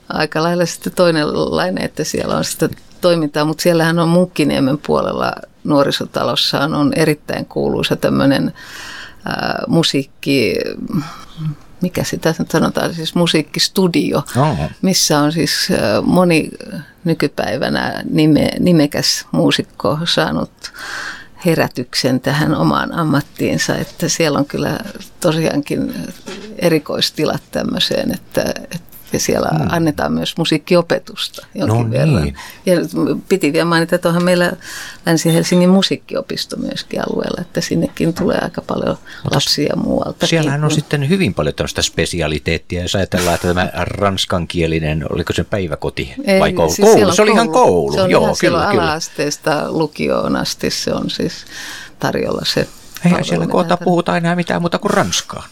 aika 0.08 0.42
lailla 0.42 0.66
sitten 0.66 0.92
toinenlainen, 0.92 1.84
että 1.84 2.04
siellä 2.04 2.36
on 2.36 2.44
sitä 2.44 2.68
toimintaa, 3.00 3.44
mutta 3.44 3.62
siellähän 3.62 3.98
on 3.98 4.08
Munkkiniemen 4.08 4.78
puolella 4.78 5.32
nuorisotalossaan 5.64 6.74
on 6.74 6.92
erittäin 6.96 7.46
kuuluisa 7.46 7.96
tämmöinen 7.96 8.52
ää, 9.24 9.62
musiikki, 9.68 10.54
mikä 11.82 12.04
sitä 12.04 12.34
sanotaan, 12.52 12.94
siis 12.94 13.14
musiikkistudio, 13.14 14.22
Oho. 14.36 14.70
missä 14.82 15.18
on 15.18 15.32
siis 15.32 15.68
moni 16.02 16.50
nykypäivänä 17.04 18.02
nime, 18.10 18.50
nimekäs 18.58 19.26
muusikko 19.32 19.98
saanut 20.04 20.72
herätyksen 21.46 22.20
tähän 22.20 22.54
omaan 22.54 22.94
ammattiinsa, 22.94 23.76
että 23.76 24.08
siellä 24.08 24.38
on 24.38 24.46
kyllä 24.46 24.78
tosiaankin 25.20 25.94
erikoistilat 26.58 27.42
tämmöiseen, 27.50 28.14
että, 28.14 28.42
että 28.74 28.89
ja 29.12 29.20
siellä 29.20 29.48
hmm. 29.58 29.66
annetaan 29.70 30.12
myös 30.12 30.36
musiikkiopetusta 30.36 31.46
jonkin 31.54 31.84
no 31.84 31.90
verran. 31.90 32.22
Niin. 32.22 32.36
Ja 32.66 32.74
piti 33.28 33.52
vielä 33.52 33.64
mainita, 33.64 33.94
että 33.94 34.08
onhan 34.08 34.24
meillä 34.24 34.52
Länsi-Helsingin 35.06 35.68
musiikkiopisto 35.68 36.56
myöskin 36.56 37.00
alueella, 37.00 37.40
että 37.40 37.60
sinnekin 37.60 38.14
tulee 38.14 38.38
aika 38.42 38.62
paljon 38.66 38.96
lapsia 39.30 39.76
muualta. 39.76 40.26
Siellähän 40.26 40.64
on 40.64 40.70
sitten 40.70 41.08
hyvin 41.08 41.34
paljon 41.34 41.54
tällaista 41.54 41.82
spesialiteettia, 41.82 42.82
jos 42.82 42.94
ajatellaan, 42.94 43.34
että 43.34 43.48
tämä 43.48 43.70
ranskankielinen, 43.74 45.12
oliko 45.12 45.32
se 45.32 45.44
päiväkoti 45.44 46.14
Ei, 46.24 46.40
vai 46.40 46.52
koulu? 46.52 46.72
Siis 46.72 46.88
koulu, 46.88 47.12
se 47.12 47.22
oli 47.22 47.30
ihan 47.30 47.48
koulu. 47.48 47.92
Se 47.92 48.02
on 48.02 48.10
Joo, 48.10 48.22
ihan 48.22 48.36
kyllä, 48.40 48.66
kyllä. 48.70 48.84
ala-asteesta 48.84 49.72
lukioon 49.72 50.36
asti, 50.36 50.70
se 50.70 50.94
on 50.94 51.10
siis 51.10 51.44
tarjolla 51.98 52.42
se 52.44 52.68
Eihän 53.04 53.24
siellä 53.24 53.46
kohta 53.46 53.76
puhuta 53.76 54.16
enää 54.16 54.36
mitään 54.36 54.62
muuta 54.62 54.78
kuin 54.78 54.90
ranskaa. 54.90 55.46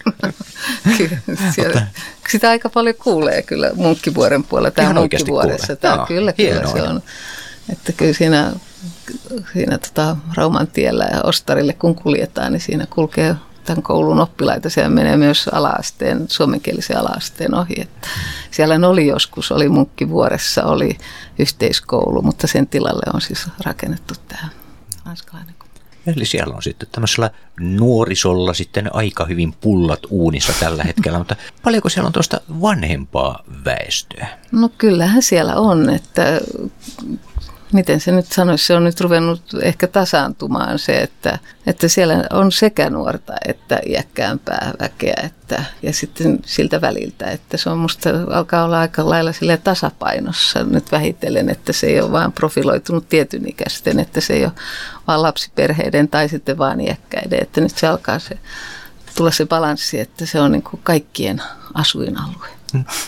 kyllä, 0.99 1.19
siellä, 1.55 1.87
sitä 2.29 2.51
aika 2.51 2.69
paljon 2.69 2.95
kuulee 2.95 3.43
kyllä 3.43 3.71
Munkkivuoren 3.75 4.45
puolella. 4.45 4.71
Tämä 4.71 4.93
Munkkivuoressa. 4.93 5.77
Tämä, 5.77 5.95
Joo, 5.95 6.07
kyllä, 6.07 6.33
kyllä 6.33 6.67
se 6.67 6.83
on. 6.83 7.03
Että 7.73 7.93
kyllä 7.93 8.13
siinä, 8.13 8.53
siinä 9.53 9.79
tota 9.79 10.17
Rauman 10.35 10.67
tiellä 10.67 11.09
ja 11.13 11.21
Ostarille 11.25 11.73
kun 11.73 11.95
kuljetaan, 11.95 12.53
niin 12.53 12.61
siinä 12.61 12.87
kulkee 12.91 13.35
tämän 13.65 13.83
koulun 13.83 14.21
oppilaita. 14.21 14.71
Siellä 14.71 14.91
menee 14.91 15.17
myös 15.17 15.49
alaasteen, 15.53 16.25
suomenkielisen 16.29 16.99
alaasteen 16.99 17.55
ohi. 17.55 17.75
Että 17.81 18.09
siellä 18.51 18.89
oli 18.89 19.07
joskus, 19.07 19.53
oli 19.53 19.69
Munkkivuoressa, 19.69 20.65
oli 20.65 20.99
yhteiskoulu, 21.39 22.23
mutta 22.23 22.47
sen 22.47 22.67
tilalle 22.67 23.03
on 23.15 23.21
siis 23.21 23.47
rakennettu 23.65 24.15
tämä 24.29 24.49
ranskalainen 25.07 25.55
Eli 26.17 26.25
siellä 26.25 26.55
on 26.55 26.63
sitten 26.63 26.89
tämmöisellä 26.93 27.31
nuorisolla 27.61 28.55
sitten 28.55 28.95
aika 28.95 29.25
hyvin 29.25 29.55
pullat 29.61 30.01
uunissa 30.11 30.53
tällä 30.61 30.85
hetkellä, 30.85 31.19
mutta 31.19 31.37
paljonko 31.63 31.89
siellä 31.89 32.07
on 32.07 32.13
tuosta 32.13 32.41
vanhempaa 32.61 33.45
väestöä? 33.65 34.27
No 34.53 34.71
kyllähän 34.79 35.23
siellä 35.23 35.57
on, 35.57 35.91
että 35.91 36.41
miten 37.73 38.01
se 38.01 38.13
nyt 38.13 38.27
sanoisi, 38.33 38.67
se 38.67 38.75
on 38.75 38.85
nyt 38.85 39.01
ruvennut 39.01 39.43
ehkä 39.63 39.87
tasaantumaan 39.87 40.79
se, 40.79 41.01
että, 41.01 41.39
että 41.67 41.89
siellä 41.89 42.25
on 42.31 42.53
sekä 42.53 42.91
nuorta 42.91 43.33
että 43.49 43.81
iäkkäämpää 43.87 44.73
väkeä 44.81 45.23
että, 45.25 45.65
ja 45.83 45.93
sitten 45.93 46.39
siltä 46.47 46.81
väliltä, 46.81 47.31
että 47.31 47.57
se 47.57 47.71
on 47.71 47.79
musta 47.79 48.11
alkaa 48.31 48.65
olla 48.65 48.81
aika 48.81 49.09
lailla 49.09 49.33
sille 49.33 49.57
tasapainossa 49.57 50.65
nyt 50.65 50.93
vähitellen, 50.93 51.51
että 51.51 51.73
se 51.73 51.87
ei 51.87 52.01
ole 52.01 52.13
vaan 52.13 52.33
profiloitunut 52.33 53.09
tietyn 53.09 53.49
ikäisten, 53.49 53.99
että 53.99 54.21
se 54.21 54.33
ei 54.33 54.45
ole 54.45 54.53
vaan 55.07 55.23
lapsiperheiden 55.23 56.09
tai 56.09 56.29
sitten 56.29 56.59
vaan 56.59 56.81
iäkkäiden, 56.81 57.43
että 57.43 57.61
nyt 57.61 57.79
se 57.79 57.87
alkaa 57.87 58.19
se, 58.19 58.39
tulla 59.15 59.31
se 59.31 59.47
balanssi, 59.47 60.01
että 60.01 60.27
se 60.27 60.41
on 60.41 60.53
niin 60.53 60.63
kuin 60.63 60.81
kaikkien 60.85 61.43
asuinalue. 61.75 62.49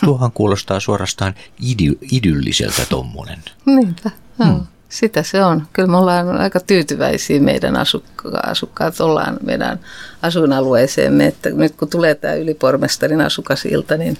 Tuohan 0.05 0.31
kuulostaa 0.31 0.79
suorastaan 0.79 1.35
idy, 1.59 1.97
idylliseltä 2.11 2.85
tuommoinen. 2.89 3.43
Niinpä. 3.65 4.09
Hmm. 4.45 4.65
Sitä 4.89 5.23
se 5.23 5.43
on. 5.43 5.67
Kyllä 5.73 5.87
me 5.87 5.97
ollaan 5.97 6.37
aika 6.41 6.59
tyytyväisiä 6.59 7.39
meidän 7.39 7.75
asukka- 7.75 8.39
asukkaat, 8.43 8.99
ollaan 8.99 9.37
meidän 9.43 9.79
asuinalueeseemme. 10.21 11.25
Että 11.27 11.49
nyt 11.49 11.75
kun 11.75 11.89
tulee 11.89 12.15
tämä 12.15 12.33
ylipormestarin 12.33 13.21
asukasilta, 13.21 13.97
niin, 13.97 14.17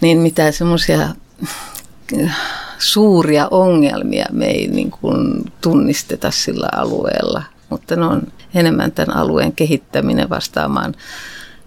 niin 0.00 0.18
mitään 0.18 0.52
semmoisia 0.52 1.08
suuria 2.78 3.48
ongelmia 3.50 4.26
me 4.32 4.46
ei 4.46 4.68
niin 4.68 4.90
kuin 4.90 5.52
tunnisteta 5.60 6.30
sillä 6.30 6.68
alueella. 6.72 7.42
Mutta 7.70 7.96
ne 7.96 8.04
on 8.04 8.22
enemmän 8.54 8.92
tämän 8.92 9.16
alueen 9.16 9.52
kehittäminen 9.52 10.30
vastaamaan 10.30 10.94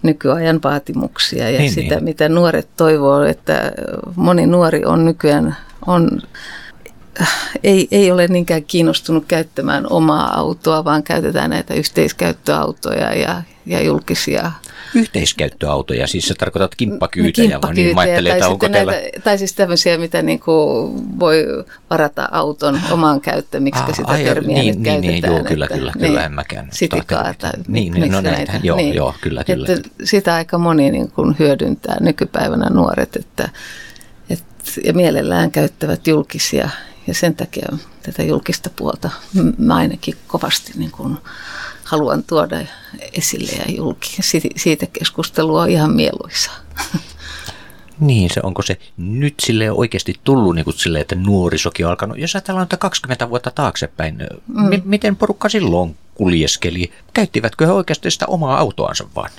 nykyajan 0.04 0.60
vaatimuksia 0.64 1.50
ja 1.50 1.60
niin, 1.60 1.72
sitä, 1.72 1.96
niin. 1.96 2.04
mitä 2.04 2.30
nuoret 2.30 2.68
toivoo, 2.78 3.24
että 3.24 3.72
moni 4.16 4.46
nuori 4.46 4.86
on 4.86 5.06
nykyään 5.06 5.58
on 5.88 6.22
ei, 7.64 7.88
ei 7.92 8.12
ole 8.12 8.28
niinkään 8.28 8.64
kiinnostunut 8.64 9.26
käyttämään 9.28 9.88
omaa 9.90 10.40
autoa, 10.40 10.84
vaan 10.84 11.04
käytetään 11.04 11.50
näitä 11.50 11.74
yhteiskäyttöautoja 11.74 13.14
ja, 13.14 13.42
ja 13.66 13.82
julkisia 13.82 14.52
Yhteiskäyttöautoja, 14.96 16.08
siis 16.08 16.28
se 16.28 16.34
tarkoitat 16.34 16.76
kimppakyytejä, 16.76 17.50
kimppakyytejä 17.50 17.86
niin 17.86 17.96
mä 17.96 18.02
ajattelin, 18.02 18.32
että 18.32 18.50
onko 18.50 18.70
teillä... 18.70 18.92
Näitä, 18.92 19.20
tai 19.20 19.38
siis 19.38 19.54
tämmöisiä, 19.54 19.98
mitä 19.98 20.22
niin 20.22 20.40
kuin 20.40 21.20
voi 21.20 21.46
varata 21.90 22.30
auton 22.32 22.80
omaan 22.92 23.22
käyttöön, 23.22 23.64
miksi 23.64 23.84
ah, 23.84 23.96
sitä 23.96 24.12
ai, 24.12 24.24
termiä 24.24 24.58
niin, 24.58 24.68
nyt 24.68 24.76
niin, 24.76 24.84
käytetään. 24.84 25.12
Niin, 25.12 25.36
joo, 25.36 25.44
kyllä, 25.44 25.68
kyllä, 25.68 25.92
niin, 25.96 26.08
kyllä, 26.08 26.26
en 26.26 26.32
mäkään. 26.32 26.68
Sitikaa 26.72 27.34
tai 27.34 27.52
niin, 27.68 27.94
niin, 27.94 28.12
no 28.12 28.22
näitä, 28.22 28.60
joo, 28.64 28.78
niin, 28.78 28.96
joo, 28.96 29.14
kyllä, 29.22 29.44
kyllä. 29.44 29.68
Että 29.70 29.90
sitä 30.04 30.36
aika 30.36 30.58
moni 30.58 30.92
niin 30.92 31.12
kuin 31.12 31.36
hyödyntää 31.40 31.98
nykypäivänä 32.00 32.70
nuoret, 32.70 33.16
että, 33.16 33.50
että, 34.30 34.46
ja 34.84 34.94
mielellään 34.94 35.52
käyttävät 35.52 36.08
julkisia 36.08 36.70
ja 37.10 37.14
sen 37.14 37.36
takia 37.36 37.68
tätä 38.04 38.24
julkista 38.24 38.70
puolta 38.76 39.10
mä 39.58 39.76
ainakin 39.76 40.16
kovasti 40.28 40.72
niin 40.76 40.92
kuin 40.92 41.18
haluan 41.84 42.24
tuoda 42.24 42.60
esille 43.14 43.52
ja 43.52 43.76
julki. 43.76 44.18
Siitä 44.56 44.86
keskustelua 44.94 45.62
on 45.62 45.70
ihan 45.70 45.92
mieluisa. 45.92 46.52
Niin, 48.00 48.30
se 48.34 48.40
onko 48.44 48.62
se 48.62 48.80
nyt 48.98 49.34
sille 49.40 49.72
oikeasti 49.72 50.16
tullut 50.24 50.56
niin 50.56 50.66
kuin 50.66 50.78
sille, 50.78 51.00
että 51.00 51.16
nuorisokin 51.16 51.86
on 51.86 51.90
alkanut. 51.90 52.18
Jos 52.18 52.36
ajatellaan 52.36 52.64
että 52.64 52.78
20 52.78 53.30
vuotta 53.30 53.52
taaksepäin, 53.52 54.18
mm. 54.48 54.76
m- 54.76 54.82
miten 54.84 55.16
porukka 55.16 55.50
silloin 55.50 55.98
kuljeskeli? 56.16 56.92
Käyttivätkö 57.14 57.66
he 57.66 57.72
oikeasti 57.72 58.12
sitä 58.12 58.26
omaa 58.28 58.58
autoansa 58.58 59.08
vaan? 59.16 59.30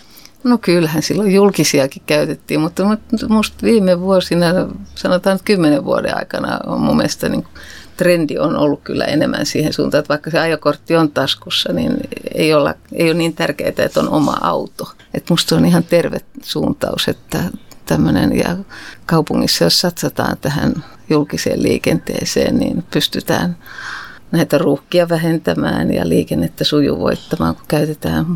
No 0.45 0.59
kyllähän 0.59 1.03
silloin 1.03 1.35
julkisiakin 1.35 2.03
käytettiin, 2.07 2.61
mutta 2.61 2.99
minusta 3.29 3.57
viime 3.63 4.01
vuosina, 4.01 4.47
sanotaan 4.95 5.37
että 5.37 5.45
kymmenen 5.45 5.85
vuoden 5.85 6.17
aikana 6.17 6.61
on 6.67 6.81
mun 6.81 6.97
mielestä 6.97 7.29
niin 7.29 7.45
trendi 7.97 8.39
on 8.39 8.57
ollut 8.57 8.81
kyllä 8.85 9.05
enemmän 9.05 9.47
siihen 9.47 9.73
suuntaan, 9.73 9.99
että 9.99 10.09
vaikka 10.09 10.31
se 10.31 10.39
ajokortti 10.39 10.97
on 10.97 11.11
taskussa, 11.11 11.73
niin 11.73 11.97
ei, 12.35 12.55
olla, 12.55 12.75
ei 12.93 13.07
ole 13.11 13.15
niin 13.15 13.35
tärkeää, 13.35 13.73
että 13.79 14.01
on 14.01 14.09
oma 14.09 14.39
auto. 14.41 14.93
Että 15.15 15.33
musta 15.33 15.57
on 15.57 15.65
ihan 15.65 15.85
terve 15.85 16.21
suuntaus, 16.43 17.09
että 17.09 17.43
tämmöinen, 17.87 18.39
ja 18.39 18.57
kaupungissa 19.07 19.65
jos 19.65 19.81
satsataan 19.81 20.37
tähän 20.41 20.85
julkiseen 21.11 21.63
liikenteeseen, 21.63 22.59
niin 22.59 22.85
pystytään 22.91 23.57
näitä 24.33 24.59
ruuhkia 24.59 25.09
vähentämään 25.09 25.95
ja 25.95 26.09
liikennettä 26.09 26.65
sujuvoittamaan, 26.65 27.55
kun 27.55 27.65
käytetään 27.69 28.27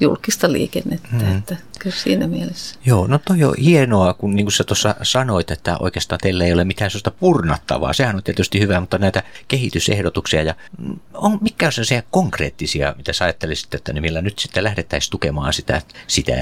julkista 0.00 0.52
liikennettä. 0.52 1.08
Mm. 1.12 1.38
Että 1.38 1.56
kyllä 1.78 1.96
siinä 1.96 2.26
mielessä. 2.26 2.78
Joo, 2.84 3.06
no 3.06 3.18
toi 3.18 3.44
on 3.44 3.54
hienoa, 3.60 4.14
kun 4.14 4.34
niin 4.36 4.46
kuin 4.46 4.52
sä 4.52 4.64
tuossa 4.64 4.94
sanoit, 5.02 5.50
että 5.50 5.76
oikeastaan 5.80 6.18
teillä 6.22 6.44
ei 6.44 6.52
ole 6.52 6.64
mitään 6.64 6.90
sellaista 6.90 7.10
purnattavaa. 7.10 7.92
Sehän 7.92 8.16
on 8.16 8.22
tietysti 8.22 8.60
hyvä, 8.60 8.80
mutta 8.80 8.98
näitä 8.98 9.22
kehitysehdotuksia 9.48 10.42
ja 10.42 10.54
mm, 10.78 10.98
on, 11.14 11.38
mitkä 11.40 11.66
on 11.66 11.72
sellaisia 11.72 12.02
konkreettisia, 12.10 12.94
mitä 12.96 13.12
sä 13.12 13.24
ajattelisit, 13.24 13.74
että 13.74 13.92
ne 13.92 14.00
millä 14.00 14.22
nyt 14.22 14.38
sitten 14.38 14.64
lähdettäisiin 14.64 15.10
tukemaan 15.10 15.52
sitä, 15.52 15.82
sitä 16.06 16.32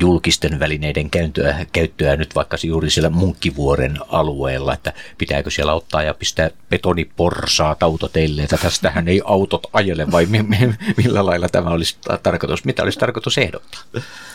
julkisten 0.00 0.60
välineiden 0.60 1.10
käyttöä, 1.10 1.66
käyttöä 1.72 2.16
nyt 2.16 2.34
vaikka 2.34 2.56
juuri 2.62 2.90
siellä 2.90 3.10
Munkkivuoren 3.10 3.98
alueella, 4.08 4.74
että 4.74 4.92
pitääkö 5.18 5.50
siellä 5.50 5.74
ottaa 5.74 6.02
ja 6.02 6.14
pistää 6.14 6.50
betoniporsaa 6.70 7.76
autoteille, 7.80 8.42
että 8.42 8.56
tästähän 8.56 9.08
ei 9.08 9.22
autot 9.24 9.66
ajele 9.72 10.12
vai 10.12 10.26
millä 10.96 11.26
lailla 11.26 11.48
tämä 11.48 11.70
olisi 11.70 11.96
tarkoitus, 12.22 12.64
mitä 12.64 12.82
olisi 12.82 12.98
tarkoitus 12.98 13.38
ehdottaa? 13.38 13.80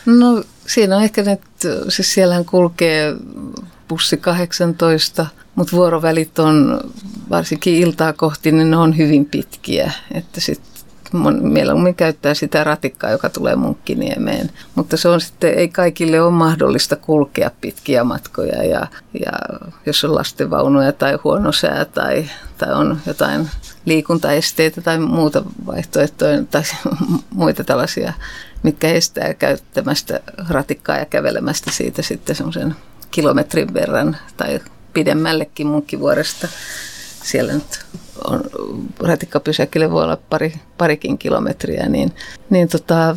No 0.06 0.41
siinä 0.68 0.98
on 0.98 1.04
ehkä, 1.04 1.22
että 1.22 1.68
siis 1.90 2.14
siellähän 2.14 2.46
kulkee 2.46 3.16
bussi 3.88 4.18
18, 4.18 5.26
mutta 5.56 5.76
vuorovälit 5.76 6.40
on 6.40 6.80
varsinkin 7.30 7.76
iltaa 7.76 8.14
kohti, 8.14 8.52
niin 8.52 8.72
ne 8.72 8.78
on 8.78 8.98
hyvin 8.98 9.26
pitkiä. 9.26 9.92
Että 10.14 10.42
sitten 10.42 10.72
mieluummin 11.42 11.96
käyttää 11.96 12.34
sitä 12.34 12.64
ratikkaa, 12.64 13.12
joka 13.12 13.30
tulee 13.30 13.56
Munkkiniemeen. 13.56 14.50
Mutta 14.76 14.98
se 14.98 15.10
on 15.10 15.22
sitten, 15.22 15.54
ei 15.54 15.68
kaikille 15.68 16.22
ole 16.22 16.32
mahdollista 16.32 16.96
kulkea 16.96 17.52
pitkiä 17.62 18.04
matkoja 18.04 18.64
ja, 18.64 18.88
ja 19.14 19.32
jos 19.86 20.04
on 20.04 20.16
lastenvaunuja 20.16 20.92
tai 20.92 21.18
huono 21.24 21.52
sää 21.52 21.86
tai, 21.86 22.26
tai 22.58 22.74
on 22.74 22.98
jotain 23.06 23.50
liikuntaesteitä 23.86 24.82
tai 24.82 25.00
muuta 25.00 25.44
vaihtoehtoja 25.66 26.44
tai 26.44 26.64
muita 27.30 27.64
tällaisia 27.64 28.14
mitkä 28.64 28.88
estää 28.88 29.34
käyttämästä 29.34 30.20
ratikkaa 30.50 30.98
ja 30.98 31.06
kävelemästä 31.06 31.72
siitä 31.72 32.02
sitten 32.02 32.36
semmoisen 32.36 32.76
kilometrin 33.12 33.74
verran 33.74 34.18
tai 34.38 34.60
pidemmällekin 34.94 35.68
munkkivuoresta. 35.68 36.48
Siellä 37.24 37.54
nyt 37.54 37.86
on, 38.28 38.44
ratikkapysäkille 39.00 39.92
voi 39.92 40.04
olla 40.04 40.18
pari, 40.30 40.54
parikin 40.78 41.18
kilometriä, 41.18 41.90
niin, 41.90 42.12
niin 42.50 42.68
tota, 42.68 43.16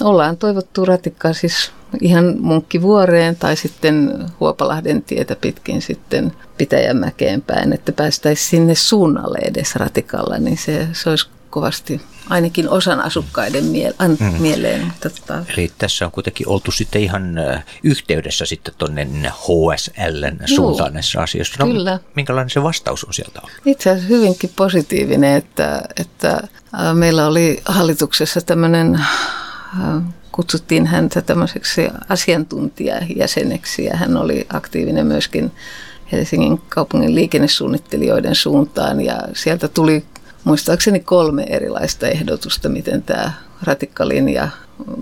ollaan 0.00 0.36
toivottu 0.36 0.84
ratikkaa 0.84 1.32
siis 1.32 1.72
ihan 2.00 2.34
munkkivuoreen 2.38 3.36
tai 3.36 3.56
sitten 3.56 4.26
Huopalahden 4.40 5.02
tietä 5.02 5.36
pitkin 5.36 5.82
sitten 5.82 6.32
Pitäjänmäkeen 6.58 7.42
päin, 7.42 7.72
että 7.72 7.92
päästäisiin 7.92 8.48
sinne 8.50 8.74
suunnalle 8.74 9.38
edes 9.42 9.76
ratikalla, 9.76 10.38
niin 10.38 10.58
se, 10.58 10.88
se 10.92 11.10
olisi 11.10 11.28
kovasti 11.50 12.00
ainakin 12.28 12.68
osan 12.68 13.00
asukkaiden 13.00 13.64
mie- 13.64 13.94
an- 13.98 14.16
mm. 14.20 14.42
mieleen. 14.42 14.84
Mutta 14.84 15.10
tota... 15.10 15.44
Eli 15.48 15.70
tässä 15.78 16.06
on 16.06 16.12
kuitenkin 16.12 16.48
oltu 16.48 16.70
sitten 16.70 17.02
ihan 17.02 17.34
yhteydessä 17.82 18.46
sitten 18.46 18.74
tuonne 18.78 19.08
HSLn 19.28 20.38
suuntaan 20.54 20.92
näissä 20.92 21.20
asioissa. 21.20 21.64
No, 21.64 21.72
Kyllä. 21.72 21.98
Minkälainen 22.16 22.50
se 22.50 22.62
vastaus 22.62 23.04
on 23.04 23.14
sieltä 23.14 23.40
ollut? 23.40 23.52
Itse 23.66 23.90
asiassa 23.90 24.08
hyvinkin 24.08 24.50
positiivinen, 24.56 25.36
että, 25.36 25.82
että 25.96 26.48
meillä 26.94 27.26
oli 27.26 27.62
hallituksessa 27.64 28.40
tämmöinen 28.40 29.04
kutsuttiin 30.32 30.86
häntä 30.86 31.22
tämmöiseksi 31.22 31.88
asiantuntijajäseneksi 32.08 33.84
ja 33.84 33.96
hän 33.96 34.16
oli 34.16 34.46
aktiivinen 34.52 35.06
myöskin 35.06 35.52
Helsingin 36.12 36.60
kaupungin 36.68 37.14
liikennesuunnittelijoiden 37.14 38.34
suuntaan 38.34 39.00
ja 39.00 39.22
sieltä 39.34 39.68
tuli 39.68 40.04
muistaakseni 40.44 41.00
kolme 41.00 41.42
erilaista 41.42 42.08
ehdotusta, 42.08 42.68
miten 42.68 43.02
tämä 43.02 43.32
ratikkalinja 43.62 44.48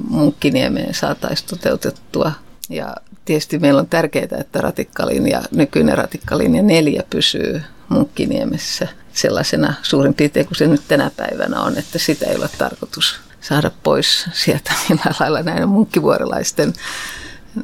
Munkkiniemeen 0.08 0.94
saataisiin 0.94 1.48
toteutettua. 1.48 2.32
Ja 2.68 2.96
tietysti 3.24 3.58
meillä 3.58 3.80
on 3.80 3.88
tärkeää, 3.88 4.28
että 4.40 4.60
ratikkalinja, 4.60 5.42
nykyinen 5.50 5.98
ratikkalinja 5.98 6.62
neljä 6.62 7.02
pysyy 7.10 7.62
Munkkiniemessä 7.88 8.88
sellaisena 9.12 9.74
suurin 9.82 10.14
piirtein 10.14 10.46
kuin 10.46 10.56
se 10.56 10.66
nyt 10.66 10.82
tänä 10.88 11.10
päivänä 11.16 11.60
on, 11.60 11.78
että 11.78 11.98
sitä 11.98 12.26
ei 12.26 12.36
ole 12.36 12.48
tarkoitus 12.58 13.20
saada 13.40 13.70
pois 13.82 14.26
sieltä 14.32 14.72
millään 14.88 15.14
lailla 15.20 15.42
näiden 15.42 15.68
munkkivuorelaisten 15.68 16.72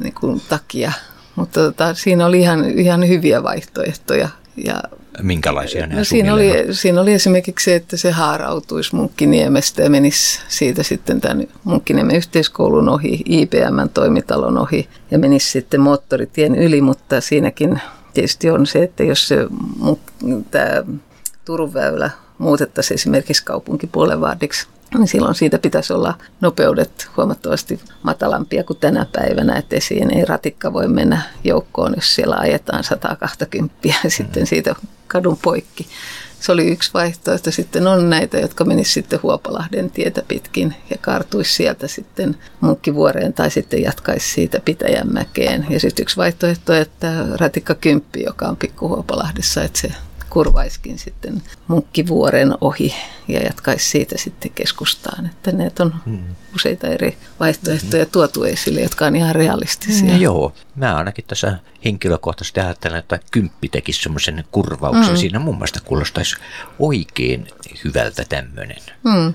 niin 0.00 0.14
kuin, 0.14 0.42
takia. 0.48 0.92
Mutta 1.36 1.60
tota, 1.60 1.94
siinä 1.94 2.26
oli 2.26 2.40
ihan, 2.40 2.64
ihan 2.78 3.08
hyviä 3.08 3.42
vaihtoehtoja. 3.42 4.28
Ja 4.56 4.82
Minkälaisia 5.22 5.86
no, 5.86 6.04
siinä, 6.04 6.34
oli, 6.34 6.52
siinä 6.70 7.00
oli 7.00 7.12
esimerkiksi 7.12 7.64
se, 7.64 7.74
että 7.74 7.96
se 7.96 8.10
haarautuisi 8.10 8.96
Munkkiniemestä 8.96 9.82
ja 9.82 9.90
menisi 9.90 10.40
siitä 10.48 10.82
sitten 10.82 11.20
tämän 11.20 11.46
Munkkiniemen 11.64 12.16
yhteiskoulun 12.16 12.88
ohi, 12.88 13.22
IBMn 13.26 13.88
toimitalon 13.94 14.58
ohi 14.58 14.88
ja 15.10 15.18
menisi 15.18 15.50
sitten 15.50 15.80
moottoritien 15.80 16.54
yli, 16.54 16.80
mutta 16.80 17.20
siinäkin 17.20 17.80
tietysti 18.14 18.50
on 18.50 18.66
se, 18.66 18.82
että 18.82 19.02
jos 19.02 19.28
se, 19.28 19.36
tämä 20.50 20.82
Turun 21.44 21.74
väylä 21.74 22.10
muutettaisiin 22.38 22.94
esimerkiksi 22.94 23.44
kaupunkipuolen 23.44 24.20
vaadiksi, 24.20 24.66
niin 24.98 25.08
silloin 25.08 25.34
siitä 25.34 25.58
pitäisi 25.58 25.92
olla 25.92 26.14
nopeudet 26.40 27.08
huomattavasti 27.16 27.80
matalampia 28.02 28.64
kuin 28.64 28.78
tänä 28.78 29.06
päivänä, 29.12 29.56
että 29.56 29.80
siihen 29.80 30.10
ei 30.10 30.24
ratikka 30.24 30.72
voi 30.72 30.88
mennä 30.88 31.22
joukkoon, 31.44 31.92
jos 31.96 32.14
siellä 32.14 32.36
ajetaan 32.36 32.84
120 32.84 33.74
ja 33.88 34.10
sitten 34.10 34.46
siitä 34.46 34.74
kadun 35.06 35.38
poikki. 35.42 35.86
Se 36.40 36.52
oli 36.52 36.66
yksi 36.66 36.90
vaihtoehto. 36.94 37.50
Sitten 37.50 37.86
on 37.86 38.10
näitä, 38.10 38.38
jotka 38.38 38.64
menisivät 38.64 38.94
sitten 38.94 39.22
Huopalahden 39.22 39.90
tietä 39.90 40.22
pitkin 40.28 40.74
ja 40.90 40.96
kaartuisi 41.00 41.52
sieltä 41.52 41.88
sitten 41.88 42.36
Munkkivuoreen 42.60 43.32
tai 43.32 43.50
sitten 43.50 43.82
jatkaisi 43.82 44.32
siitä 44.32 44.60
Pitäjänmäkeen. 44.64 45.66
Ja 45.70 45.80
sitten 45.80 46.02
yksi 46.02 46.16
vaihtoehto, 46.16 46.74
että 46.74 47.24
ratikka 47.40 47.74
10, 47.74 48.10
joka 48.26 48.48
on 48.48 48.56
pikku 48.56 48.88
Huopalahdessa, 48.88 49.62
että 49.62 49.78
se 49.78 49.88
kurvaiskin 50.34 50.98
sitten 50.98 51.42
Munkkivuoren 51.68 52.54
ohi 52.60 52.94
ja 53.28 53.40
jatkaisi 53.40 53.90
siitä 53.90 54.18
sitten 54.18 54.50
keskustaan. 54.54 55.26
Että 55.26 55.52
ne 55.52 55.72
on 55.80 55.94
hmm. 56.06 56.24
useita 56.54 56.86
eri 56.86 57.18
vaihtoehtoja 57.40 58.06
tuotu 58.06 58.44
esille, 58.44 58.80
jotka 58.80 59.06
on 59.06 59.16
ihan 59.16 59.34
realistisia. 59.34 60.10
Hmm, 60.10 60.20
joo, 60.20 60.52
mä 60.76 60.96
ainakin 60.96 61.24
tässä 61.28 61.58
henkilökohtaisesti 61.84 62.60
ajattelen, 62.60 62.98
että 62.98 63.20
kymppi 63.30 63.68
tekisi 63.68 64.02
semmoisen 64.02 64.44
kurvauksen. 64.50 65.06
Hmm. 65.06 65.16
Siinä 65.16 65.38
mun 65.38 65.54
mielestä 65.54 65.80
kuulostaisi 65.84 66.36
oikein 66.78 67.48
hyvältä 67.84 68.24
tämmöinen. 68.28 68.82
Hmm. 69.04 69.34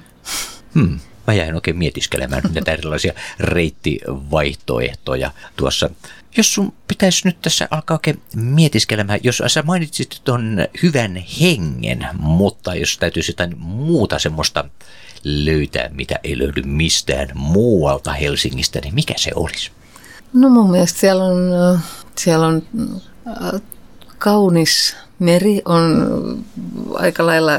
Hmm 0.74 1.00
mä 1.30 1.34
jäin 1.34 1.56
oikein 1.56 1.78
mietiskelemään 1.78 2.44
näitä 2.54 2.72
erilaisia 2.72 3.14
reittivaihtoehtoja 3.40 5.32
tuossa. 5.56 5.90
Jos 6.38 6.54
sun 6.54 6.74
pitäisi 6.88 7.28
nyt 7.28 7.42
tässä 7.42 7.68
alkaa 7.72 7.96
oikein 7.96 8.22
mietiskelemään, 8.36 9.20
jos 9.24 9.44
sä 9.48 9.64
mainitsit 9.64 10.22
tuon 10.24 10.58
hyvän 10.84 11.24
hengen, 11.42 12.08
mutta 12.14 12.76
jos 12.76 12.98
täytyisi 12.98 13.32
jotain 13.32 13.58
muuta 13.58 14.20
semmoista 14.20 14.66
löytää, 15.24 15.90
mitä 15.94 16.20
ei 16.24 16.38
löydy 16.38 16.62
mistään 16.62 17.28
muualta 17.34 18.14
Helsingistä, 18.14 18.80
niin 18.80 18.96
mikä 18.96 19.14
se 19.18 19.32
olisi? 19.36 19.72
No 20.34 20.50
mun 20.50 20.72
mielestä 20.72 21.00
siellä 21.00 21.24
on, 21.24 21.52
siellä 22.16 22.48
on 22.48 22.64
äh, 23.28 23.62
kaunis 24.18 24.96
meri, 25.20 25.62
on 25.66 26.46
aika 26.94 27.26
lailla 27.26 27.52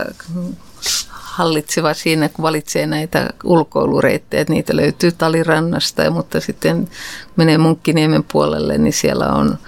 hallitseva 1.41 1.95
siinä, 1.95 2.29
kun 2.29 2.43
valitsee 2.43 2.87
näitä 2.87 3.31
ulkoilureittejä. 3.45 4.45
Niitä 4.49 4.77
löytyy 4.77 5.13
Talirannasta, 5.13 6.11
mutta 6.11 6.41
sitten 6.41 6.89
menee 7.37 7.59
Munkkiniemen 7.59 8.25
puolelle, 8.33 8.79
niin 8.79 8.93
siellä 8.93 9.27
on, 9.27 9.59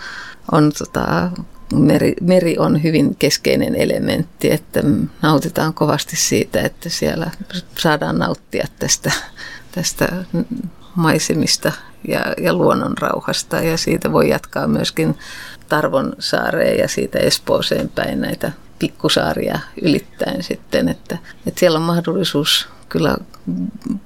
on 0.52 0.72
tota, 0.78 1.30
meri, 1.74 2.14
meri 2.20 2.58
on 2.58 2.82
hyvin 2.82 3.16
keskeinen 3.16 3.74
elementti, 3.74 4.50
että 4.50 4.82
nautitaan 5.22 5.74
kovasti 5.74 6.16
siitä, 6.16 6.60
että 6.60 6.88
siellä 6.88 7.30
saadaan 7.78 8.18
nauttia 8.18 8.66
tästä, 8.78 9.12
tästä 9.72 10.08
maisemista 10.94 11.72
ja, 12.08 12.20
ja 12.38 12.52
luonnon 12.52 12.98
rauhasta 12.98 13.60
ja 13.60 13.76
siitä 13.76 14.12
voi 14.12 14.28
jatkaa 14.28 14.66
myöskin 14.66 15.18
Tarvon 15.68 16.12
saareen 16.18 16.78
ja 16.78 16.88
siitä 16.88 17.18
Espooseen 17.18 17.88
päin 17.88 18.20
näitä 18.20 18.52
pikkusaaria 18.82 19.58
ylittäen 19.82 20.42
sitten, 20.42 20.88
että, 20.88 21.18
että 21.46 21.60
siellä 21.60 21.78
on 21.78 21.84
mahdollisuus 21.84 22.68
kyllä 22.88 23.16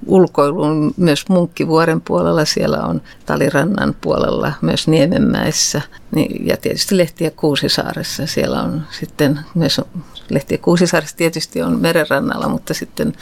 ulkoiluun 0.05 0.93
myös 0.97 1.29
Munkkivuoren 1.29 2.01
puolella, 2.01 2.45
siellä 2.45 2.77
on 2.83 3.01
Talirannan 3.25 3.95
puolella, 4.01 4.53
myös 4.61 4.87
Niemenmäessä 4.87 5.81
niin, 6.11 6.47
ja 6.47 6.57
tietysti 6.57 6.97
Lehtiä 6.97 7.31
Kuusisaaressa. 7.31 8.27
Siellä 8.27 8.61
on 8.61 8.83
sitten 8.99 9.39
myös 9.55 9.81
Lehtiä 10.29 10.57
Kuusisaaressa 10.57 11.17
tietysti 11.17 11.61
on 11.61 11.81
merenrannalla, 11.81 12.49
mutta 12.49 12.73
sitten 12.73 13.13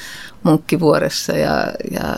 Munkkivuoressa 0.44 1.34
ja, 1.34 1.68
ja 1.92 2.16